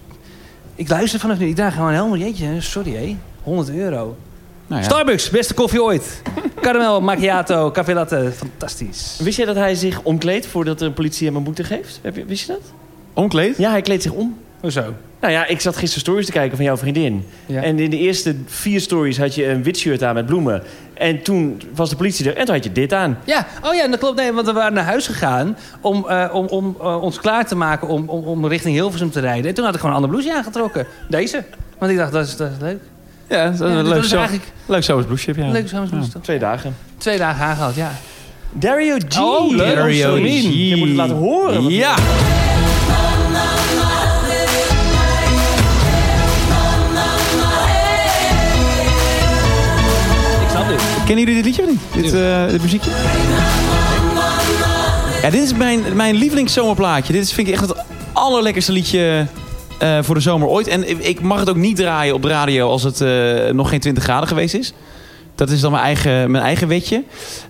ik 0.81 0.89
luister 0.89 1.21
vanaf 1.21 1.39
nu. 1.39 1.47
Ik 1.47 1.55
draag 1.55 1.75
gewoon 1.75 1.89
een 1.89 1.95
helm. 1.95 2.17
Jeetje, 2.17 2.61
sorry 2.61 2.93
hé. 2.93 3.17
100 3.43 3.71
euro. 3.71 4.17
Nou 4.67 4.81
ja. 4.81 4.89
Starbucks, 4.89 5.31
beste 5.31 5.55
koffie 5.55 5.83
ooit. 5.83 6.23
Caramel, 6.61 7.01
macchiato, 7.01 7.71
café 7.71 7.93
latte. 7.93 8.33
Fantastisch. 8.37 9.19
Wist 9.23 9.37
jij 9.37 9.47
dat 9.47 9.57
hij 9.57 9.75
zich 9.75 10.03
omkleedt 10.03 10.47
voordat 10.47 10.79
de 10.79 10.91
politie 10.91 11.27
hem 11.27 11.37
een 11.37 11.43
boete 11.43 11.65
geeft? 11.65 11.99
Heb 12.03 12.17
je, 12.17 12.25
wist 12.25 12.47
je 12.47 12.53
dat? 12.53 12.73
Omkleed? 13.13 13.57
Ja, 13.57 13.71
hij 13.71 13.83
kleedt 13.83 14.03
zich 14.03 14.13
om. 14.13 14.39
Hoezo? 14.61 14.95
Nou 15.21 15.33
ja, 15.33 15.47
ik 15.47 15.61
zat 15.61 15.77
gisteren 15.77 16.01
stories 16.01 16.27
te 16.27 16.33
kijken 16.33 16.57
van 16.57 16.65
jouw 16.65 16.77
vriendin. 16.77 17.27
Ja. 17.47 17.63
En 17.63 17.79
in 17.79 17.91
de 17.91 17.97
eerste 17.99 18.35
vier 18.47 18.81
stories 18.81 19.19
had 19.19 19.35
je 19.35 19.47
een 19.49 19.63
wit 19.63 19.79
shirt 19.79 20.03
aan 20.03 20.15
met 20.15 20.27
bloemen. 20.27 20.63
En 20.95 21.23
toen 21.23 21.63
was 21.75 21.91
de 21.91 21.97
politie 21.97 22.31
er 22.31 22.37
en 22.37 22.45
toen 22.45 22.55
had 22.55 22.65
je 22.65 22.73
dit 22.73 22.93
aan. 22.93 23.19
Ja, 23.25 23.47
oh 23.65 23.75
ja, 23.75 23.89
dat 23.89 23.99
klopt. 23.99 24.17
Nee, 24.17 24.33
want 24.33 24.47
we 24.47 24.53
waren 24.53 24.73
naar 24.73 24.85
huis 24.85 25.07
gegaan 25.07 25.57
om, 25.81 26.09
eh, 26.09 26.29
om, 26.33 26.47
om 26.47 26.77
eh, 26.81 27.03
ons 27.03 27.19
klaar 27.21 27.47
te 27.47 27.55
maken 27.55 27.89
om, 27.89 28.09
om, 28.09 28.25
om 28.25 28.47
richting 28.47 28.75
Hilversum 28.75 29.11
te 29.11 29.21
rijden. 29.21 29.49
En 29.49 29.55
toen 29.55 29.65
had 29.65 29.75
ik 29.75 29.81
gewoon 29.81 29.97
een 29.97 30.03
ander 30.03 30.17
blouseje 30.17 30.39
aangetrokken. 30.39 30.87
Deze. 31.09 31.45
Want 31.79 31.91
ik 31.93 31.97
dacht, 31.99 32.13
dat 32.13 32.27
is, 32.27 32.37
dat 32.37 32.51
is 32.51 32.57
leuk. 32.61 32.81
Ja, 33.29 33.45
dat 33.45 33.53
is 33.55 33.59
Ja, 33.59 33.67
een 33.67 33.89
leuk, 33.89 34.05
zo, 34.05 34.17
eigenlijk 34.17 34.49
leuk 34.67 34.83
zomers 34.83 35.07
blouseje, 35.07 35.43
ja. 35.45 35.51
leuk 35.51 35.69
zomersblouseje. 35.69 36.13
toch? 36.13 36.23
Twee 36.23 36.39
dagen. 36.39 36.77
Twee 36.99 37.19
dagen 37.19 37.45
aangehad, 37.47 37.75
ja. 37.75 37.91
Dario 38.53 38.97
G. 39.09 39.21
Oh, 39.21 39.51
leuk. 39.57 39.75
Dario 39.75 40.17
Zo 40.17 40.23
G. 40.23 40.41
Je 40.69 40.77
moet 40.77 40.89
het 40.89 40.97
laten 40.97 41.17
horen. 41.17 41.69
Ja. 41.69 41.95
Kennen 51.11 51.29
jullie 51.29 51.43
dit 51.43 51.57
liedje 51.57 51.63
of 51.63 51.69
niet? 51.95 52.05
Dit, 52.05 52.15
eh, 52.21 52.49
dit 52.49 52.63
muziekje? 52.63 52.91
Ja, 55.23 55.31
dit 55.31 55.43
is 55.43 55.55
mijn, 55.55 55.81
mijn 55.95 56.15
lievelingszomerplaatje. 56.15 57.13
Dit 57.13 57.23
is, 57.23 57.33
vind 57.33 57.47
ik 57.49 57.53
echt 57.53 57.69
het 57.69 57.85
allerlekkerste 58.13 58.73
liedje 58.73 59.27
eh, 59.79 59.99
voor 60.03 60.15
de 60.15 60.21
zomer 60.21 60.49
ooit. 60.49 60.67
En 60.69 61.07
ik- 61.09 61.21
mag 61.21 61.39
het 61.41 61.49
ook 61.51 61.57
niet 61.57 61.77
draaien 61.77 62.15
op 62.15 62.23
de 62.23 62.29
radio 62.29 62.69
als 62.69 62.83
het 62.83 63.01
eh, 63.01 63.51
nog 63.53 63.69
geen 63.69 63.81
20 63.81 64.03
graden 64.03 64.29
geweest 64.29 64.55
is. 64.55 64.73
Dat 65.35 65.51
is 65.51 65.61
dan 65.61 65.71
mijn 65.73 65.85
eigen, 65.85 66.31
mijn 66.31 66.45
eigen 66.45 66.69
wetje. 66.69 67.03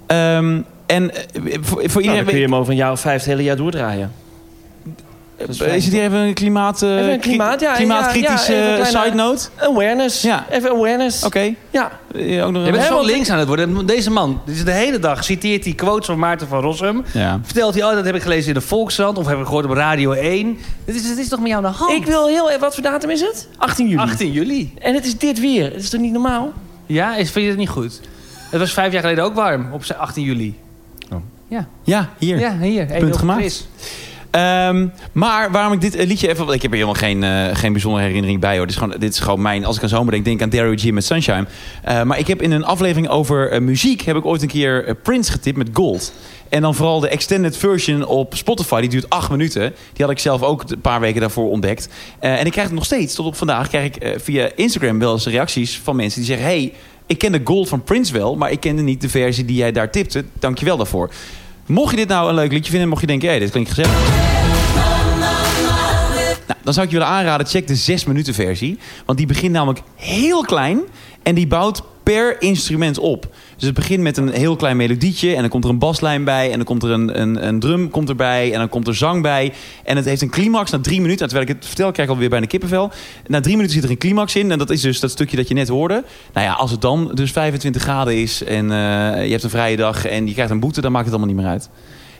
Ehm, 0.06 0.60
en 0.86 1.10
voor, 1.60 1.62
voor 1.62 1.80
Nou, 1.80 2.02
iedereen... 2.02 2.24
kun 2.24 2.36
je 2.36 2.42
hem 2.44 2.54
over 2.54 2.70
een 2.70 2.78
jaar 2.78 2.92
of 2.92 3.00
vijf 3.00 3.16
het 3.20 3.30
hele 3.30 3.42
jaar 3.42 3.56
doordraaien. 3.56 4.12
Is 5.48 5.56
fijn. 5.56 5.74
is 5.74 5.84
het 5.84 5.94
hier 5.94 6.02
even 6.02 6.18
een 6.18 6.34
klimaat, 6.34 6.82
eh, 6.82 6.96
Even 6.96 7.12
een 7.12 7.20
klimaat, 7.20 7.60
ja, 7.60 7.74
klimaatkritische 7.74 8.52
ja, 8.52 8.58
ja, 8.58 8.74
kleine- 8.74 9.04
side 9.04 9.16
note? 9.16 9.48
Awareness. 9.56 10.22
Ja. 10.22 10.46
Even 10.50 10.70
awareness. 10.70 11.24
Oké. 11.24 11.54
Ja. 11.70 11.90
Eh, 12.14 12.46
ook 12.46 12.52
nog 12.52 12.64
Je 12.64 12.72
bent 12.72 12.84
zo 12.84 13.04
links 13.04 13.30
aan 13.30 13.38
het 13.38 13.46
worden. 13.46 13.86
Deze 13.86 14.10
man, 14.10 14.40
dit 14.46 14.54
is 14.56 14.64
de 14.64 14.72
hele 14.72 14.98
dag, 14.98 15.24
citeert 15.24 15.64
hij 15.64 15.72
quotes 15.72 16.06
van 16.06 16.18
Maarten 16.18 16.48
van 16.48 16.60
Rossum. 16.60 17.04
Ja. 17.12 17.40
Vertelt 17.42 17.74
hij, 17.74 17.84
oh, 17.84 17.92
dat 17.94 18.04
heb 18.04 18.14
ik 18.14 18.22
gelezen 18.22 18.48
in 18.48 18.54
de 18.54 18.60
Volkskrant. 18.60 19.18
Of 19.18 19.26
heb 19.26 19.38
ik 19.38 19.44
gehoord 19.44 19.64
op 19.64 19.70
Radio 19.70 20.12
1. 20.12 20.58
Dit 20.84 20.94
is, 20.94 21.02
dit 21.02 21.18
is 21.18 21.28
toch 21.28 21.40
met 21.40 21.48
jou 21.48 21.64
aan 21.64 21.72
de 21.72 21.78
hand? 21.78 21.92
Ik 21.92 22.06
wil 22.06 22.26
heel 22.26 22.48
even... 22.48 22.60
Wat 22.60 22.74
voor 22.74 22.82
datum 22.82 23.10
is 23.10 23.20
het? 23.20 23.48
18 23.56 23.88
juli. 23.88 24.00
18 24.00 24.32
juli. 24.32 24.74
En 24.78 24.94
het 24.94 25.06
is 25.06 25.18
dit 25.18 25.40
weer. 25.40 25.64
Het 25.64 25.82
is 25.82 25.90
toch 25.90 26.00
niet 26.00 26.12
normaal? 26.12 26.52
Ja, 26.86 27.16
is, 27.16 27.30
vind 27.30 27.44
je 27.44 27.50
het 27.50 27.60
niet 27.60 27.68
goed? 27.68 28.00
Het 28.50 28.60
was 28.60 28.72
vijf 28.72 28.92
jaar 28.92 29.02
geleden 29.02 29.24
ook 29.24 29.34
warm, 29.34 29.72
op 29.72 29.84
z'n 29.84 29.92
18 29.92 30.24
juli. 30.24 30.58
Ja, 31.84 32.08
hier. 32.18 32.38
Ja, 32.38 32.58
hier. 32.58 32.86
Punt 32.86 33.16
gemaakt. 33.16 33.40
Chris. 33.40 33.68
Ehm, 34.30 34.86
maar 35.12 35.50
waarom 35.50 35.72
ik 35.72 35.80
dit 35.80 35.94
eh, 35.94 36.06
liedje 36.06 36.28
even... 36.28 36.48
Ik 36.48 36.62
heb 36.62 36.70
er 36.70 36.76
helemaal 36.76 36.94
geen, 36.94 37.24
eh, 37.24 37.56
geen 37.56 37.72
bijzondere 37.72 38.04
herinnering 38.04 38.40
bij 38.40 38.56
hoor. 38.56 38.66
Dit 38.66 38.74
is, 38.74 38.80
gewoon, 38.80 38.96
dit 38.98 39.12
is 39.12 39.18
gewoon 39.18 39.42
mijn... 39.42 39.64
Als 39.64 39.76
ik 39.76 39.82
aan 39.82 39.88
zomer 39.88 40.12
denk, 40.12 40.24
denk 40.24 40.36
ik 40.36 40.42
aan 40.42 40.50
Daryl 40.50 40.76
G 40.76 40.90
met 40.90 41.04
Sunshine. 41.04 41.46
Eh, 41.82 42.02
maar 42.02 42.18
ik 42.18 42.26
heb 42.26 42.42
in 42.42 42.50
een 42.50 42.64
aflevering 42.64 43.08
over 43.08 43.62
muziek... 43.62 44.00
heb 44.00 44.16
ik 44.16 44.24
ooit 44.24 44.42
een 44.42 44.48
keer 44.48 44.96
Prince 45.02 45.32
getipt 45.32 45.56
met 45.56 45.68
Gold. 45.72 46.12
En 46.48 46.62
dan 46.62 46.74
vooral 46.74 47.00
de 47.00 47.08
extended 47.08 47.56
version 47.56 48.06
op 48.06 48.34
Spotify. 48.34 48.80
Die 48.80 48.90
duurt 48.90 49.10
acht 49.10 49.30
minuten. 49.30 49.74
Die 49.92 50.04
had 50.04 50.10
ik 50.10 50.18
zelf 50.18 50.42
ook 50.42 50.64
een 50.66 50.80
paar 50.80 51.00
weken 51.00 51.20
daarvoor 51.20 51.50
ontdekt. 51.50 51.88
En 52.18 52.46
ik 52.46 52.52
krijg 52.52 52.66
het 52.66 52.76
nog 52.76 52.84
steeds. 52.84 53.14
Tot 53.14 53.26
op 53.26 53.36
vandaag 53.36 53.68
krijg 53.68 53.94
ik 53.94 54.20
via 54.22 54.50
Instagram 54.54 54.98
wel 54.98 55.12
eens 55.12 55.26
reacties 55.26 55.78
van 55.78 55.96
mensen 55.96 56.20
die 56.20 56.28
zeggen... 56.28 56.46
Hey, 56.46 56.72
ik 57.06 57.18
ken 57.18 57.32
de 57.32 57.40
Gold 57.44 57.68
van 57.68 57.82
Prince 57.82 58.12
wel... 58.12 58.36
maar 58.36 58.50
ik 58.50 58.60
kende 58.60 58.82
niet 58.82 59.00
de 59.00 59.08
versie 59.08 59.44
die 59.44 59.56
jij 59.56 59.72
daar 59.72 59.90
tipte. 59.90 60.24
Dank 60.38 60.58
je 60.58 60.64
wel 60.64 60.76
daarvoor. 60.76 61.10
Mocht 61.70 61.90
je 61.90 61.96
dit 61.96 62.08
nou 62.08 62.28
een 62.28 62.34
leuk 62.34 62.52
liedje 62.52 62.70
vinden... 62.70 62.88
mocht 62.88 63.00
je 63.00 63.06
denken, 63.06 63.30
hé, 63.30 63.38
dit 63.38 63.50
klinkt 63.50 63.68
gezellig... 63.68 63.92
Nou, 66.46 66.60
dan 66.62 66.72
zou 66.72 66.86
ik 66.86 66.92
je 66.92 66.98
willen 66.98 67.12
aanraden, 67.12 67.46
check 67.46 67.66
de 67.66 67.76
6 67.76 68.04
minuten 68.04 68.34
versie. 68.34 68.78
Want 69.04 69.18
die 69.18 69.26
begint 69.26 69.52
namelijk 69.52 69.82
heel 69.94 70.42
klein 70.42 70.80
en 71.22 71.34
die 71.34 71.46
bouwt 71.46 71.82
per 72.02 72.42
instrument 72.42 72.98
op. 72.98 73.34
Dus 73.60 73.68
het 73.68 73.78
begint 73.78 74.02
met 74.02 74.16
een 74.16 74.28
heel 74.28 74.56
klein 74.56 74.76
melodietje 74.76 75.34
en 75.34 75.40
dan 75.40 75.48
komt 75.48 75.64
er 75.64 75.70
een 75.70 75.78
baslijn 75.78 76.24
bij 76.24 76.50
en 76.50 76.56
dan 76.56 76.64
komt 76.64 76.82
er 76.82 76.90
een, 76.90 77.20
een, 77.20 77.46
een 77.46 77.60
drum 77.60 77.90
komt 77.90 78.08
erbij 78.08 78.52
en 78.52 78.58
dan 78.58 78.68
komt 78.68 78.86
er 78.86 78.94
zang 78.94 79.22
bij. 79.22 79.52
En 79.84 79.96
het 79.96 80.04
heeft 80.04 80.22
een 80.22 80.30
climax 80.30 80.70
na 80.70 80.78
drie 80.78 81.00
minuten. 81.00 81.22
En 81.22 81.28
terwijl 81.28 81.48
ik 81.48 81.56
het 81.56 81.66
vertel, 81.66 81.92
krijg 81.92 82.08
ik 82.08 82.14
alweer 82.14 82.28
bijna 82.28 82.46
kippenvel. 82.46 82.90
Na 83.26 83.40
drie 83.40 83.56
minuten 83.56 83.74
zit 83.74 83.84
er 83.84 83.90
een 83.90 83.98
climax 83.98 84.36
in 84.36 84.50
en 84.50 84.58
dat 84.58 84.70
is 84.70 84.80
dus 84.80 85.00
dat 85.00 85.10
stukje 85.10 85.36
dat 85.36 85.48
je 85.48 85.54
net 85.54 85.68
hoorde. 85.68 86.04
Nou 86.32 86.46
ja, 86.46 86.52
als 86.52 86.70
het 86.70 86.80
dan 86.80 87.10
dus 87.14 87.32
25 87.32 87.82
graden 87.82 88.16
is 88.16 88.44
en 88.44 88.70
eh, 88.70 89.24
je 89.24 89.30
hebt 89.30 89.42
een 89.42 89.50
vrije 89.50 89.76
dag 89.76 90.06
en 90.06 90.26
je 90.26 90.32
krijgt 90.32 90.50
een 90.50 90.60
boete, 90.60 90.80
dan 90.80 90.92
maakt 90.92 91.04
het 91.04 91.14
allemaal 91.14 91.34
niet 91.34 91.42
meer 91.42 91.52
uit. 91.52 91.68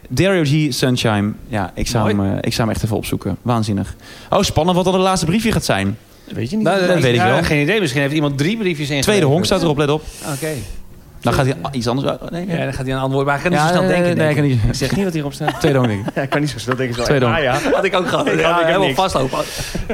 Dario 0.08 0.42
G, 0.44 0.74
Sunshine. 0.74 1.32
Ja, 1.48 1.72
ik 1.74 1.86
zou, 1.86 2.08
hem, 2.08 2.20
eh, 2.20 2.36
ik 2.40 2.52
zou 2.52 2.66
hem 2.68 2.76
echt 2.76 2.84
even 2.84 2.96
opzoeken. 2.96 3.36
Waanzinnig. 3.42 3.96
Oh, 4.30 4.42
spannend 4.42 4.76
wat 4.76 4.84
dan 4.84 4.94
het 4.94 5.02
laatste 5.02 5.26
briefje 5.26 5.52
gaat 5.52 5.64
zijn. 5.64 5.96
Dat 6.24 6.34
weet 6.34 6.50
je 6.50 6.56
niet. 6.56 6.64
Nou, 6.64 6.86
dat 6.86 7.00
weet 7.00 7.14
ik 7.14 7.20
ja, 7.20 7.26
wel. 7.26 7.42
Geen 7.42 7.62
idee, 7.62 7.80
misschien 7.80 8.00
heeft 8.00 8.14
iemand 8.14 8.38
drie 8.38 8.56
briefjes 8.56 8.88
ingegeven. 8.88 9.02
Tweede 9.02 9.26
honk 9.26 9.44
staat 9.44 9.62
erop, 9.62 9.78
let 9.78 9.90
op. 9.90 10.02
Oké. 10.34 10.52
Dan 11.20 11.32
gaat 11.32 11.46
hij 11.46 11.56
iets 11.72 11.88
anders... 11.88 12.12
oh, 12.12 12.28
Nee, 12.30 12.46
Ja, 12.46 12.56
dan 12.64 12.72
gaat 12.72 12.84
hij 12.84 12.94
een 12.94 13.00
antwoord. 13.00 13.26
Maar 13.26 13.34
hij 13.34 13.42
kan 13.42 13.52
niet 13.52 13.60
zo 13.60 13.66
snel 13.66 13.86
denken. 13.86 14.02
Nee, 14.04 14.14
denk 14.14 14.30
ik 14.30 14.36
kan 14.36 14.44
ik. 14.44 14.50
niet. 14.50 14.60
Ik 14.64 14.74
zeg 14.74 14.96
niet 14.96 15.04
wat 15.04 15.12
hierop 15.12 15.32
staat. 15.32 15.60
Tweede 15.60 15.78
honk, 15.78 15.90
denk 15.90 16.06
ik. 16.06 16.14
Ja, 16.14 16.22
ik 16.22 16.30
kan 16.30 16.40
niet 16.40 16.50
zo 16.50 16.58
snel 16.58 16.76
denken. 16.76 16.96
Zo. 16.96 17.02
Tweede 17.02 17.24
ah, 17.24 17.32
honk. 17.32 17.44
ja. 17.44 17.58
Had 17.74 17.84
ik 17.84 17.94
ook 17.96 18.08
gehad. 18.08 18.26
Ja, 18.26 18.32
Ja, 18.38 18.50
ik 18.50 18.56
heb 18.56 18.64
helemaal 18.66 18.86
niks. 18.86 19.00
vastlopen. 19.00 19.38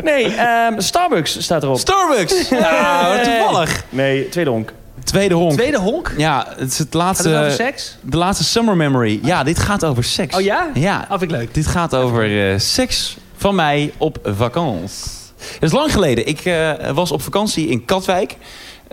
Nee, 0.04 0.24
ehm, 0.34 0.80
Starbucks 0.80 1.42
staat 1.42 1.62
erop. 1.62 1.78
Starbucks! 1.78 2.48
Ja, 2.48 3.22
toevallig. 3.22 3.84
Nee, 3.88 4.28
tweede 4.28 4.50
honk. 4.50 4.72
Tweede 5.04 5.34
honk. 5.34 5.52
Tweede 5.52 5.78
honk? 5.78 6.12
Ja, 6.16 6.46
het 6.56 6.70
is 6.72 6.78
het 6.78 6.88
Gaat 6.96 7.18
het 7.18 7.26
over 7.26 7.40
laatste... 7.40 7.62
seks? 7.62 7.96
De 8.00 8.16
laatste 8.16 8.44
summer 8.44 8.76
memory. 8.76 9.20
Ja, 9.22 9.42
dit 9.42 9.58
gaat 9.58 9.84
over 9.84 10.04
seks. 10.04 10.36
Oh 10.36 10.40
ja? 10.42 10.68
Ja. 10.74 11.00
Oh, 11.02 11.18
vind 11.18 11.22
ik 11.22 11.30
leuk. 11.30 11.54
Dit 11.54 11.66
gaat 11.66 11.94
over 11.94 12.50
eh, 12.52 12.58
seks 12.58 13.16
van 13.36 13.54
mij 13.54 13.92
op 13.96 14.18
vakantie. 14.24 15.14
Het 15.36 15.62
is 15.62 15.72
lang 15.72 15.92
geleden. 15.92 16.26
Ik 16.26 16.40
eh, 16.44 16.72
was 16.94 17.10
op 17.10 17.22
vakantie 17.22 17.68
in 17.68 17.84
Katwijk. 17.84 18.36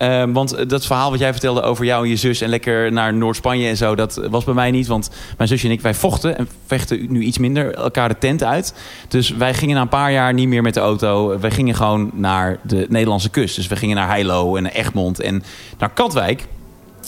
Eh, 0.04 0.24
want 0.34 0.70
dat 0.70 0.86
verhaal 0.86 1.10
wat 1.10 1.20
jij 1.20 1.32
vertelde 1.32 1.62
over 1.62 1.86
jou 1.86 2.04
en 2.04 2.10
je 2.10 2.16
zus... 2.16 2.42
en 2.42 2.50
lekker 2.50 2.92
naar 2.92 3.14
Noord-Spanje 3.14 3.68
en 3.68 3.78
zo, 3.78 3.96
dat 3.96 4.22
was 4.30 4.44
bij 4.44 4.54
mij 4.54 4.72
niet. 4.72 4.88
Want 4.88 5.10
mijn 5.38 5.50
zusje 5.50 5.68
en 5.68 5.74
ik, 5.74 5.82
wij 5.82 5.94
vochten 5.94 6.38
en 6.38 6.48
vechten 6.66 7.12
nu 7.12 7.22
iets 7.22 7.38
minder 7.38 7.74
elkaar 7.74 8.10
de 8.10 8.18
tent 8.18 8.44
uit. 8.44 8.74
Dus 9.08 9.30
wij 9.30 9.54
gingen 9.54 9.76
na 9.76 9.82
een 9.82 9.88
paar 9.88 10.12
jaar 10.12 10.34
niet 10.34 10.48
meer 10.48 10.62
met 10.62 10.74
de 10.74 10.80
auto. 10.80 11.40
Wij 11.40 11.52
gingen 11.52 11.76
gewoon 11.76 12.12
naar 12.14 12.60
de 12.62 12.86
Nederlandse 12.90 13.30
kust. 13.30 13.56
Dus 13.56 13.68
we 13.68 13.76
gingen 13.76 13.96
naar 13.96 14.08
Heilo 14.08 14.56
en 14.56 14.66
Egmond 14.66 15.20
en 15.20 15.44
naar 15.78 15.90
Katwijk. 15.90 16.46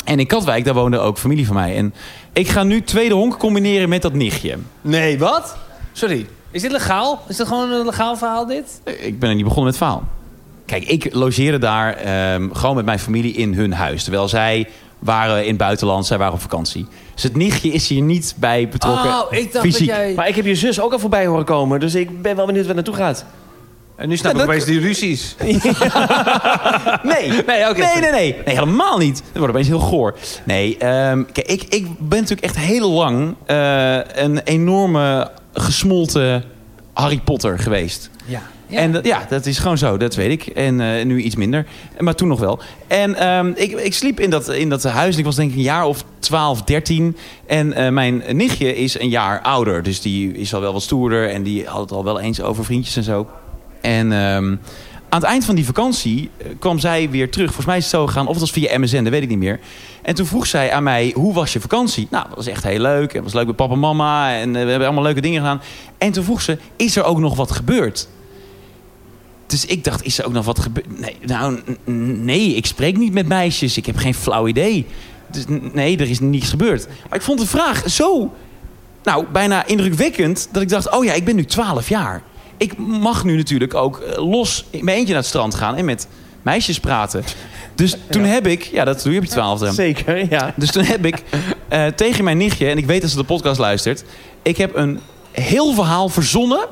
En 0.05 0.19
in 0.19 0.27
Katwijk, 0.27 0.65
daar 0.65 0.73
woonde 0.73 0.99
ook 0.99 1.17
familie 1.17 1.45
van 1.45 1.55
mij. 1.55 1.75
En 1.75 1.93
ik 2.33 2.47
ga 2.47 2.63
nu 2.63 2.83
tweede 2.83 3.13
honk 3.13 3.37
combineren 3.37 3.89
met 3.89 4.01
dat 4.01 4.13
nichtje. 4.13 4.57
Nee, 4.81 5.19
wat? 5.19 5.57
Sorry. 5.91 6.25
Is 6.51 6.61
dit 6.61 6.71
legaal? 6.71 7.21
Is 7.27 7.37
dat 7.37 7.47
gewoon 7.47 7.71
een 7.71 7.85
legaal 7.85 8.17
verhaal, 8.17 8.45
dit? 8.45 8.81
Ik 8.83 9.19
ben 9.19 9.29
er 9.29 9.35
niet 9.35 9.43
begonnen 9.43 9.71
met 9.71 9.79
het 9.79 9.89
verhaal. 9.89 10.14
Kijk, 10.65 10.83
ik 10.83 11.13
logeerde 11.13 11.57
daar 11.57 11.93
ehm, 11.95 12.49
gewoon 12.53 12.75
met 12.75 12.85
mijn 12.85 12.99
familie 12.99 13.33
in 13.33 13.53
hun 13.53 13.73
huis. 13.73 14.03
Terwijl 14.03 14.27
zij 14.27 14.67
waren 14.99 15.41
in 15.43 15.49
het 15.49 15.57
buitenland, 15.57 16.05
zij 16.05 16.17
waren 16.17 16.33
op 16.33 16.41
vakantie. 16.41 16.85
Dus 17.13 17.23
het 17.23 17.35
nichtje 17.35 17.71
is 17.71 17.87
hier 17.87 18.01
niet 18.01 18.35
bij 18.37 18.67
betrokken. 18.69 19.09
Oh, 19.09 19.25
ik 19.29 19.53
dacht 19.53 19.65
fysiek. 19.65 19.87
dat 19.87 19.95
jij... 19.97 20.13
Maar 20.13 20.27
ik 20.27 20.35
heb 20.35 20.45
je 20.45 20.55
zus 20.55 20.79
ook 20.79 20.91
al 20.91 20.99
voorbij 20.99 21.25
horen 21.25 21.45
komen. 21.45 21.79
Dus 21.79 21.95
ik 21.95 22.21
ben 22.21 22.35
wel 22.35 22.45
benieuwd 22.45 22.65
waar 22.65 22.75
het 22.75 22.85
naartoe 22.85 23.05
gaat. 23.05 23.25
En 23.95 24.09
nu 24.09 24.17
snap 24.17 24.25
Ja, 24.35 24.39
ik 24.41 24.45
dat- 24.45 24.55
opeens 24.55 24.65
die 24.69 24.79
ruzies. 24.79 25.35
Nee, 27.03 27.27
Nee, 27.47 27.69
oké. 27.69 27.79
nee, 27.79 27.99
nee, 27.99 28.11
nee. 28.11 28.35
Nee, 28.45 28.55
helemaal 28.55 28.97
niet. 28.97 29.15
Dat 29.15 29.37
wordt 29.37 29.53
opeens 29.53 29.67
heel 29.67 29.79
goor. 29.79 30.15
Nee, 30.43 30.77
ehm, 30.77 31.23
kijk, 31.31 31.47
ik, 31.47 31.63
ik 31.69 31.85
ben 31.99 32.19
natuurlijk 32.19 32.41
echt 32.41 32.57
heel 32.57 32.91
lang 32.91 33.35
eh, 33.45 33.97
een 34.23 34.39
enorme 34.43 35.31
gesmolten 35.53 36.43
Harry 36.93 37.19
Potter 37.23 37.59
geweest. 37.59 38.09
Ja. 38.25 38.41
En 38.69 38.91
dat- 38.91 39.05
ja, 39.05 39.25
dat 39.29 39.45
is 39.45 39.57
gewoon 39.57 39.77
zo, 39.77 39.97
dat 39.97 40.15
weet 40.15 40.31
ik. 40.31 40.45
En 40.47 40.81
eh, 40.81 41.05
nu 41.05 41.21
iets 41.21 41.35
minder, 41.35 41.65
maar 41.99 42.15
toen 42.15 42.27
nog 42.27 42.39
wel. 42.39 42.59
En 42.87 43.15
ehm, 43.15 43.51
ik, 43.55 43.71
ik 43.71 43.93
sliep 43.93 44.19
in 44.19 44.29
dat, 44.29 44.49
in 44.49 44.69
dat 44.69 44.83
huis 44.83 45.13
en 45.13 45.19
ik 45.19 45.25
was 45.25 45.35
denk 45.35 45.49
ik 45.51 45.55
een 45.57 45.61
jaar 45.63 45.85
of 45.85 46.03
12, 46.19 46.61
13. 46.61 47.17
En 47.45 47.73
eh, 47.73 47.89
mijn 47.91 48.23
nichtje 48.31 48.75
is 48.75 48.99
een 48.99 49.09
jaar 49.09 49.41
ouder, 49.41 49.83
dus 49.83 50.01
die 50.01 50.31
is 50.33 50.53
al 50.53 50.61
wel 50.61 50.73
wat 50.73 50.81
stoerder. 50.81 51.29
En 51.29 51.43
die 51.43 51.65
had 51.67 51.81
het 51.81 51.91
al 51.91 52.03
wel 52.03 52.19
eens 52.19 52.41
over 52.41 52.65
vriendjes 52.65 52.95
en 52.95 53.03
zo. 53.03 53.27
En 53.81 54.11
ehm, 54.11 54.55
aan 55.09 55.21
het 55.21 55.23
eind 55.29 55.45
van 55.45 55.55
die 55.55 55.65
vakantie 55.65 56.29
eh, 56.37 56.45
kwam 56.59 56.79
zij 56.79 57.09
weer 57.09 57.29
terug. 57.31 57.45
Volgens 57.47 57.65
mij 57.67 57.77
is 57.77 57.83
het 57.83 57.91
zo 57.93 58.05
gegaan, 58.07 58.25
of 58.27 58.31
het 58.31 58.39
was 58.39 58.51
via 58.51 58.79
MSN, 58.79 59.03
dat 59.03 59.11
weet 59.11 59.21
ik 59.23 59.29
niet 59.29 59.37
meer. 59.37 59.59
En 60.01 60.15
toen 60.15 60.25
vroeg 60.25 60.45
zij 60.47 60.71
aan 60.71 60.83
mij, 60.83 61.11
hoe 61.15 61.33
was 61.33 61.53
je 61.53 61.59
vakantie? 61.59 62.07
Nou, 62.11 62.25
dat 62.27 62.35
was 62.35 62.47
echt 62.47 62.63
heel 62.63 62.79
leuk. 62.79 63.13
Het 63.13 63.23
was 63.23 63.33
leuk 63.33 63.45
met 63.47 63.55
papa 63.55 63.73
en 63.73 63.79
mama. 63.79 64.35
En 64.37 64.51
we 64.51 64.57
hebben 64.57 64.83
allemaal 64.85 65.03
leuke 65.03 65.21
dingen 65.21 65.41
gedaan. 65.41 65.61
En 65.97 66.11
toen 66.11 66.23
vroeg 66.23 66.41
ze, 66.41 66.57
is 66.75 66.95
er 66.95 67.03
ook 67.03 67.19
nog 67.19 67.35
wat 67.35 67.51
gebeurd? 67.51 68.07
Dus 69.47 69.65
ik 69.65 69.83
dacht, 69.83 70.03
is 70.03 70.17
er 70.17 70.25
ook 70.25 70.33
nog 70.33 70.45
wat 70.45 70.59
gebeurd? 70.59 70.99
Nee, 70.99 71.17
nou, 71.21 71.59
nee, 71.85 72.55
ik 72.55 72.65
spreek 72.65 72.97
niet 72.97 73.13
met 73.13 73.27
meisjes. 73.27 73.77
Ik 73.77 73.85
heb 73.85 73.97
geen 73.97 74.13
flauw 74.13 74.47
idee. 74.47 74.85
Dus 75.31 75.43
nee, 75.73 75.97
er 75.97 76.09
is 76.09 76.19
niets 76.19 76.49
gebeurd. 76.49 76.87
Maar 77.09 77.17
ik 77.17 77.25
vond 77.25 77.39
de 77.39 77.47
vraag 77.47 77.89
zo, 77.89 78.33
nou, 79.03 79.25
bijna 79.31 79.65
indrukwekkend... 79.65 80.49
dat 80.51 80.61
ik 80.61 80.69
dacht, 80.69 80.91
oh 80.91 81.05
ja, 81.05 81.13
ik 81.13 81.25
ben 81.25 81.35
nu 81.35 81.45
12 81.45 81.89
jaar. 81.89 82.21
Ik 82.57 82.77
mag 82.77 83.23
nu 83.23 83.35
natuurlijk 83.35 83.73
ook 83.73 83.99
eh, 83.99 84.29
los 84.29 84.65
in 84.69 84.85
mijn 84.85 84.97
eentje 84.97 85.13
naar 85.13 85.21
het 85.21 85.31
strand 85.31 85.55
gaan... 85.55 85.75
en 85.75 85.85
met 85.85 86.07
meisjes 86.41 86.79
praten. 86.79 87.23
Dus 87.75 87.97
toen 88.09 88.23
heb 88.23 88.47
ik... 88.47 88.63
Ja, 88.63 88.83
dat 88.83 89.03
doe 89.03 89.11
je 89.13 89.19
op 89.19 89.25
je 89.25 89.31
twaalfde. 89.31 89.71
Zeker, 89.85 90.29
ja. 90.29 90.53
Dus 90.55 90.71
toen 90.71 90.83
heb 90.83 91.05
ik 91.05 91.23
eh, 91.67 91.87
tegen 91.87 92.23
mijn 92.23 92.37
nichtje, 92.37 92.69
en 92.69 92.77
ik 92.77 92.85
weet 92.85 93.01
dat 93.01 93.09
ze 93.09 93.17
de 93.17 93.23
podcast 93.23 93.59
luistert, 93.59 94.03
ik 94.41 94.57
heb 94.57 94.75
een 94.75 94.99
heel 95.31 95.73
verhaal 95.73 96.09
verzonnen 96.09 96.67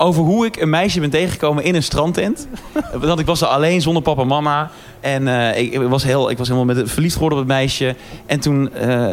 over 0.00 0.22
hoe 0.22 0.46
ik 0.46 0.56
een 0.56 0.70
meisje 0.70 1.00
ben 1.00 1.10
tegengekomen 1.10 1.64
in 1.64 1.74
een 1.74 1.82
strandtent. 1.82 2.48
Want 3.00 3.20
ik 3.20 3.26
was 3.26 3.40
er 3.40 3.46
alleen 3.46 3.80
zonder 3.80 4.02
papa 4.02 4.20
en 4.20 4.26
mama. 4.26 4.70
En 5.00 5.28
eh, 5.28 5.62
ik, 5.62 5.72
ik 5.72 5.88
was 5.88 6.02
heel, 6.02 6.30
ik 6.30 6.38
was 6.38 6.48
helemaal 6.48 6.74
met, 6.74 6.90
verliefd 6.90 7.14
geworden 7.14 7.38
op 7.38 7.44
het 7.44 7.54
meisje. 7.54 7.96
En 8.26 8.40
toen 8.40 8.74
eh, 8.74 9.08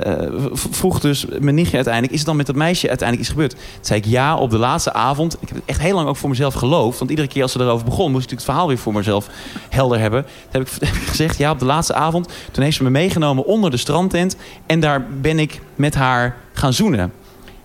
vroeg 0.54 1.00
dus 1.00 1.26
mijn 1.40 1.56
nichtje 1.56 1.76
uiteindelijk... 1.76 2.14
is 2.14 2.20
het 2.20 2.28
dan 2.28 2.38
met 2.38 2.46
dat 2.46 2.56
meisje 2.56 2.88
uiteindelijk 2.88 3.30
iets 3.30 3.38
gebeurd? 3.38 3.52
Toen 3.52 3.86
zei 3.86 4.00
ik 4.00 4.06
ja, 4.06 4.38
op 4.38 4.50
de 4.50 4.58
laatste 4.58 4.94
avond. 4.94 5.38
Ik 5.40 5.48
heb 5.48 5.58
het 5.58 5.66
echt 5.66 5.80
heel 5.80 5.96
lang 5.96 6.08
ook 6.08 6.18
voor 6.18 6.30
mezelf 6.30 6.54
geloofd. 6.54 6.98
Want 7.00 7.10
iedere 7.10 7.28
keer 7.28 7.42
als 7.42 7.52
ze 7.52 7.60
erover 7.60 7.86
begon... 7.86 8.12
moest 8.12 8.24
ik 8.24 8.32
natuurlijk 8.32 8.42
het 8.42 8.50
verhaal 8.50 8.68
weer 8.68 8.78
voor 8.78 8.94
mezelf 8.94 9.28
helder 9.70 10.00
hebben. 10.00 10.24
Toen 10.24 10.32
heb 10.52 10.62
ik, 10.62 10.74
heb 10.80 10.96
ik 11.02 11.08
gezegd 11.08 11.38
ja, 11.38 11.52
op 11.52 11.60
de 11.60 11.66
laatste 11.66 11.94
avond. 11.94 12.30
Toen 12.52 12.64
heeft 12.64 12.78
ze 12.78 12.84
me 12.84 12.90
meegenomen 12.90 13.46
onder 13.46 13.72
de 13.72 13.78
strandtent. 13.78 14.36
En 14.66 14.80
daar 14.80 15.08
ben 15.22 15.40
ik 15.40 15.62
met 15.76 15.96
haar 15.96 16.38
gaan 16.54 16.74
zoenen. 16.74 17.14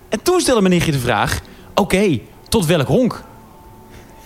En 0.09 0.21
toen 0.21 0.39
stelde 0.39 0.61
mijn 0.61 0.73
nichtje 0.73 0.91
de 0.91 0.99
vraag... 0.99 1.41
oké, 1.73 2.19
tot 2.53 2.65
welk 2.65 2.87
honk? 2.87 3.23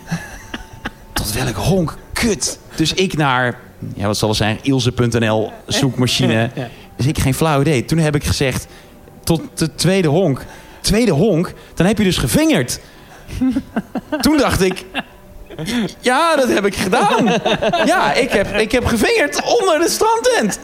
tot 1.14 1.32
welk 1.34 1.56
honk? 1.56 1.96
Kut. 2.14 2.60
Dus 2.76 2.94
ik 2.94 3.18
naar, 3.18 3.60
ja, 3.96 4.06
wat 4.08 4.18
zal 4.18 4.30
het 4.30 4.38
zijn, 4.38 4.60
Ilse.nl 4.62 5.52
zoekmachine. 5.68 6.50
Dus 6.98 7.06
ik 7.06 7.20
geen 7.20 7.34
flauw 7.34 7.62
idee. 7.62 7.86
Toen 7.86 7.98
heb 7.98 8.16
ik 8.16 8.24
gezegd, 8.24 8.68
tot 9.24 9.42
de 9.54 9.76
tweede 9.76 10.08
honk. 10.08 10.46
Tweede 10.82 11.12
honk? 11.12 11.54
Dan 11.74 11.86
heb 11.86 11.98
je 11.98 12.04
dus 12.04 12.18
gevingerd. 12.18 12.80
Toen 14.22 14.38
dacht 14.38 14.62
ik, 14.62 14.86
ja, 16.00 16.36
dat 16.36 16.48
heb 16.50 16.66
ik 16.66 16.76
gedaan. 16.76 17.26
Ja, 17.86 18.14
ik 18.14 18.32
heb, 18.32 18.56
ik 18.56 18.72
heb 18.72 18.86
gevingerd 18.86 19.42
onder 19.60 19.80
de 19.80 19.90
strandtent. 19.90 20.60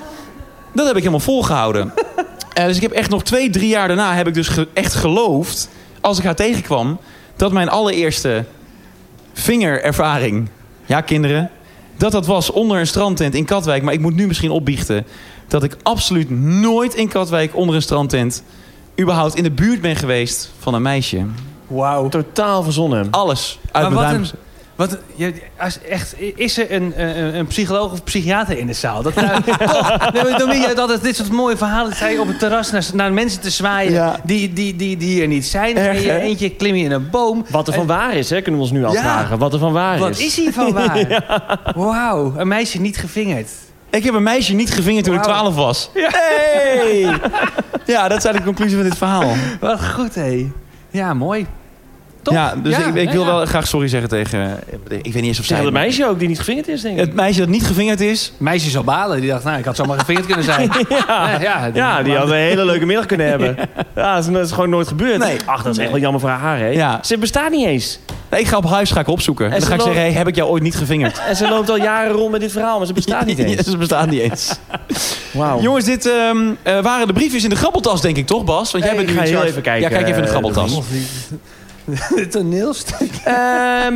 Dat 0.73 0.85
heb 0.85 0.95
ik 0.95 1.01
helemaal 1.01 1.19
volgehouden. 1.19 1.93
Eh, 2.53 2.65
dus 2.65 2.75
ik 2.75 2.81
heb 2.81 2.91
echt 2.91 3.09
nog 3.09 3.23
twee, 3.23 3.49
drie 3.49 3.67
jaar 3.69 3.87
daarna 3.87 4.13
heb 4.15 4.27
ik 4.27 4.33
dus 4.33 4.47
ge- 4.47 4.67
echt 4.73 4.93
geloofd, 4.93 5.69
als 6.01 6.17
ik 6.17 6.23
haar 6.23 6.35
tegenkwam, 6.35 6.99
dat 7.35 7.51
mijn 7.51 7.69
allereerste 7.69 8.45
vingerervaring, 9.33 10.47
ja 10.85 11.01
kinderen, 11.01 11.49
dat 11.97 12.11
dat 12.11 12.25
was 12.25 12.51
onder 12.51 12.79
een 12.79 12.87
strandtent 12.87 13.35
in 13.35 13.45
Katwijk. 13.45 13.83
Maar 13.83 13.93
ik 13.93 13.99
moet 13.99 14.15
nu 14.15 14.27
misschien 14.27 14.51
opbiechten 14.51 15.05
dat 15.47 15.63
ik 15.63 15.77
absoluut 15.83 16.29
nooit 16.39 16.95
in 16.95 17.07
Katwijk 17.07 17.55
onder 17.55 17.75
een 17.75 17.81
strandtent 17.81 18.43
überhaupt 18.99 19.35
in 19.35 19.43
de 19.43 19.51
buurt 19.51 19.81
ben 19.81 19.95
geweest 19.95 20.51
van 20.59 20.73
een 20.73 20.81
meisje. 20.81 21.25
Wauw. 21.67 22.09
Totaal 22.09 22.63
verzonnen. 22.63 23.07
Alles 23.11 23.59
uit 23.71 23.71
Maar 23.71 23.93
mijn 23.93 24.15
wat 24.15 24.29
duim. 24.31 24.42
Wat, 24.75 24.97
je, 25.15 25.33
als, 25.59 25.79
echt, 25.89 26.15
is 26.35 26.57
er 26.57 26.71
een, 26.71 26.93
een, 27.01 27.35
een 27.35 27.47
psycholoog 27.47 27.91
of 27.91 28.03
psychiater 28.03 28.57
in 28.57 28.67
de 28.67 28.73
zaal? 28.73 29.01
Dat, 29.01 29.15
nee, 30.47 30.59
je 30.59 30.65
had 30.67 30.79
altijd 30.79 31.01
dit 31.03 31.15
soort 31.15 31.31
mooie 31.31 31.57
verhalen. 31.57 31.95
zei 31.95 32.13
je 32.13 32.19
op 32.21 32.27
het 32.27 32.39
terras 32.39 32.71
naar, 32.71 32.85
naar 32.93 33.13
mensen 33.13 33.41
te 33.41 33.49
zwaaien 33.49 33.91
Ja. 33.91 34.19
die, 34.23 34.53
die, 34.53 34.75
die, 34.75 34.97
die 34.97 35.21
er 35.21 35.27
niet 35.27 35.45
zijn. 35.45 35.77
Erg, 35.77 35.97
en 35.97 36.01
je 36.03 36.19
eentje 36.19 36.49
klim 36.49 36.75
je 36.75 36.83
in 36.83 36.91
een 36.91 37.09
boom. 37.09 37.45
Wat 37.49 37.67
er 37.67 37.73
van 37.73 37.85
waar 37.87 38.13
is, 38.15 38.29
hè, 38.29 38.41
kunnen 38.41 38.59
we 38.61 38.65
ons 38.65 38.71
nu 38.75 38.79
Ja. 38.79 38.87
afvragen. 38.87 39.37
Wat 39.37 39.53
er 39.53 39.59
van 39.59 39.73
waar 39.73 39.97
Wat 39.99 40.09
is. 40.09 40.25
is 40.25 40.35
hiervan 40.35 40.73
waar? 40.79 41.23
Wauw, 41.75 42.33
een 42.37 42.47
meisje 42.47 42.79
niet 42.81 42.97
gevingerd. 42.97 43.49
Ik 43.89 44.03
heb 44.03 44.13
een 44.13 44.23
meisje 44.23 44.53
niet 44.53 44.71
gevingerd 44.73 45.05
toen 45.05 45.15
ik 45.15 45.23
Wauw. 45.23 45.51
12 45.51 45.55
was. 45.55 45.89
Hey! 45.93 47.01
Ja, 47.85 48.07
dat 48.07 48.17
is 48.17 48.25
eigenlijk 48.25 48.37
de 48.37 48.43
conclusie 48.43 48.75
van 48.77 48.85
dit 48.85 48.97
verhaal. 48.97 49.33
Wat 49.59 49.85
goed, 49.85 50.15
hé. 50.15 50.51
Ja, 50.91 51.13
mooi. 51.13 51.45
Toch? 52.23 52.33
Ja, 52.33 52.53
dus 52.63 52.77
ik, 52.77 52.95
ik 52.95 53.09
wil 53.11 53.21
ja. 53.21 53.25
wel 53.35 53.45
graag 53.45 53.67
sorry 53.67 53.87
zeggen 53.87 54.09
tegen... 54.09 54.59
Ik 54.87 55.03
weet 55.03 55.13
niet 55.13 55.23
eens 55.23 55.39
of 55.39 55.45
zij... 55.45 55.55
Zeg 55.55 55.65
dat 55.65 55.73
meisje 55.73 56.07
ook 56.07 56.19
die 56.19 56.27
niet 56.27 56.37
gevingerd 56.37 56.67
is, 56.67 56.81
denk 56.81 56.93
ik. 56.99 57.05
Het 57.05 57.13
meisje 57.13 57.39
dat 57.39 57.49
niet 57.49 57.65
gevingerd 57.65 58.01
is... 58.01 58.33
Meisje 58.37 58.69
zou 58.69 58.83
balen. 58.83 59.21
Die 59.21 59.29
dacht, 59.29 59.43
nou, 59.43 59.57
ik 59.59 59.65
had 59.65 59.75
zomaar 59.75 59.99
gevingerd 59.99 60.25
kunnen 60.25 60.43
zijn. 60.43 60.71
ja, 61.07 61.39
ja, 61.41 61.69
Ja, 61.73 62.03
die 62.03 62.15
had 62.15 62.27
een 62.29 62.33
hele 62.35 62.65
leuke 62.65 62.85
middag 62.85 63.05
kunnen 63.05 63.27
hebben. 63.27 63.55
Ja, 63.95 64.15
dat 64.15 64.25
is, 64.25 64.31
dat 64.31 64.45
is 64.45 64.51
gewoon 64.51 64.69
nooit 64.69 64.87
gebeurd. 64.87 65.17
Nee. 65.17 65.37
Ach, 65.45 65.63
dat 65.63 65.71
is 65.71 65.77
echt 65.81 65.91
wel 65.91 65.99
jammer 65.99 66.21
voor 66.21 66.29
haar, 66.29 66.57
hè? 66.59 66.67
Ja. 66.67 66.99
Ze 67.01 67.17
bestaat 67.17 67.51
niet 67.51 67.65
eens. 67.65 67.99
Nee, 68.29 68.41
ik 68.41 68.47
ga 68.47 68.57
op 68.57 68.65
huis 68.65 68.91
ga 68.91 68.99
ik 68.99 69.07
opzoeken. 69.07 69.45
En, 69.45 69.51
dan 69.51 69.61
ga 69.61 69.65
ik 69.65 69.71
loopt- 69.79 69.83
zeggen, 69.83 70.01
hey, 70.01 70.11
heb 70.11 70.27
ik 70.27 70.35
jou 70.35 70.49
ooit 70.49 70.63
niet 70.63 70.75
gevingerd? 70.75 71.21
En 71.27 71.35
ze 71.35 71.49
loopt 71.49 71.69
al 71.69 71.77
jaren 71.77 72.11
rond 72.11 72.31
met 72.31 72.41
dit 72.41 72.51
verhaal, 72.51 72.77
maar 72.77 72.87
ze 72.87 72.93
bestaat 72.93 73.25
niet 73.31 73.37
eens. 73.39 73.61
Ze 73.67 73.77
bestaat 73.77 74.09
niet 74.09 74.19
eens. 74.19 74.59
Wauw. 75.31 75.61
Jongens, 75.61 75.85
dit 75.85 76.05
ehm, 76.05 76.37
eh, 76.63 76.79
waren 76.79 77.07
de 77.07 77.13
briefjes 77.13 77.43
in 77.43 77.49
de 77.49 77.55
grabbeltas, 77.55 78.01
denk 78.01 78.17
ik, 78.17 78.25
toch 78.27 78.43
Bas? 78.43 78.71
Want 78.71 78.83
jij 78.83 78.93
Hey, 78.93 79.05
bent 79.05 79.17
ik 79.17 79.21
nu 79.21 79.27
ga 79.31 79.37
heel 79.37 79.43
even 79.47 79.61
kijken, 79.61 79.81
Ja, 79.81 79.95
kijk 79.95 80.01
even 80.07 80.15
in 80.15 80.21
de 80.21 80.27
eh, 80.27 80.29
grabbeltas. 80.29 80.79
Het 82.15 82.31
toneelstuk. 82.31 83.11
Ehm, 83.23 83.95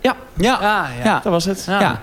Ja, 0.00 0.52
Ah, 0.52 0.60
ja. 0.60 0.88
ja. 1.04 1.20
dat 1.22 1.32
was 1.32 1.44
het. 1.44 1.64
Ja. 1.66 1.80
ja. 1.80 2.00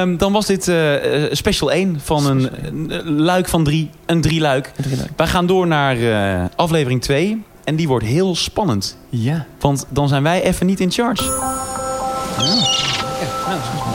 Ehm, 0.00 0.16
dan 0.16 0.32
was 0.32 0.46
dit 0.46 0.68
eh, 0.68 1.24
eh, 1.24 1.32
special 1.32 1.72
1 1.72 2.00
van 2.04 2.26
een, 2.26 2.50
een 2.62 3.20
luik 3.20 3.48
van 3.48 3.64
drie. 3.64 3.90
Een 4.06 4.20
drie 4.20 4.40
luik. 4.40 4.72
Wij 5.16 5.26
gaan 5.26 5.46
door 5.46 5.66
naar 5.66 5.96
eh, 5.96 6.44
aflevering 6.56 7.02
2. 7.02 7.42
En 7.64 7.76
die 7.76 7.88
wordt 7.88 8.04
heel 8.04 8.36
spannend. 8.36 8.96
Ja. 9.08 9.46
Want 9.60 9.86
dan 9.88 10.08
zijn 10.08 10.22
wij 10.22 10.42
even 10.42 10.66
niet 10.66 10.80
in 10.80 10.90
charge. 10.90 11.22
Nou, 11.24 11.38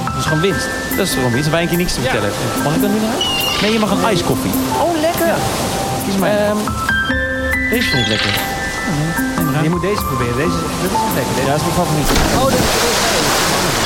dat 0.06 0.16
is 0.18 0.24
gewoon 0.24 0.42
winst. 0.42 0.68
Dat 0.98 1.06
is 1.08 1.14
gewoon 1.14 1.38
iets. 1.38 1.50
Wij 1.50 1.62
een 1.62 1.68
keer 1.68 1.78
niks 1.78 1.94
te 1.94 2.02
Ja. 2.02 2.10
vertellen. 2.10 2.34
Mag 2.64 2.76
ik 2.76 2.82
dan 2.82 2.92
nu 2.94 3.00
naar 3.00 3.10
huis? 3.10 3.62
Nee, 3.62 3.72
je 3.74 3.80
mag 3.80 3.92
een 3.92 4.04
ijskoffie. 4.04 4.52
Oh, 4.82 5.00
lekker. 5.02 5.34
Kies 6.06 6.16
maar. 6.18 6.30
Ehm, 6.38 6.58
deze 7.70 7.90
vond 7.90 8.02
ik 8.04 8.08
lekker. 8.08 8.32
Je 9.64 9.70
moet 9.70 9.82
deze 9.82 10.04
proberen. 10.04 10.36
Deze, 10.36 10.50
dat 10.82 10.92
is 10.92 11.14
lekker. 11.16 11.44
Ja, 11.44 11.52
dat 11.52 11.56
is 11.56 11.62
mijn 11.62 11.74
favoriet. 11.74 12.10
Oh, 12.40 12.46
dit 12.46 12.60
is 12.60 13.85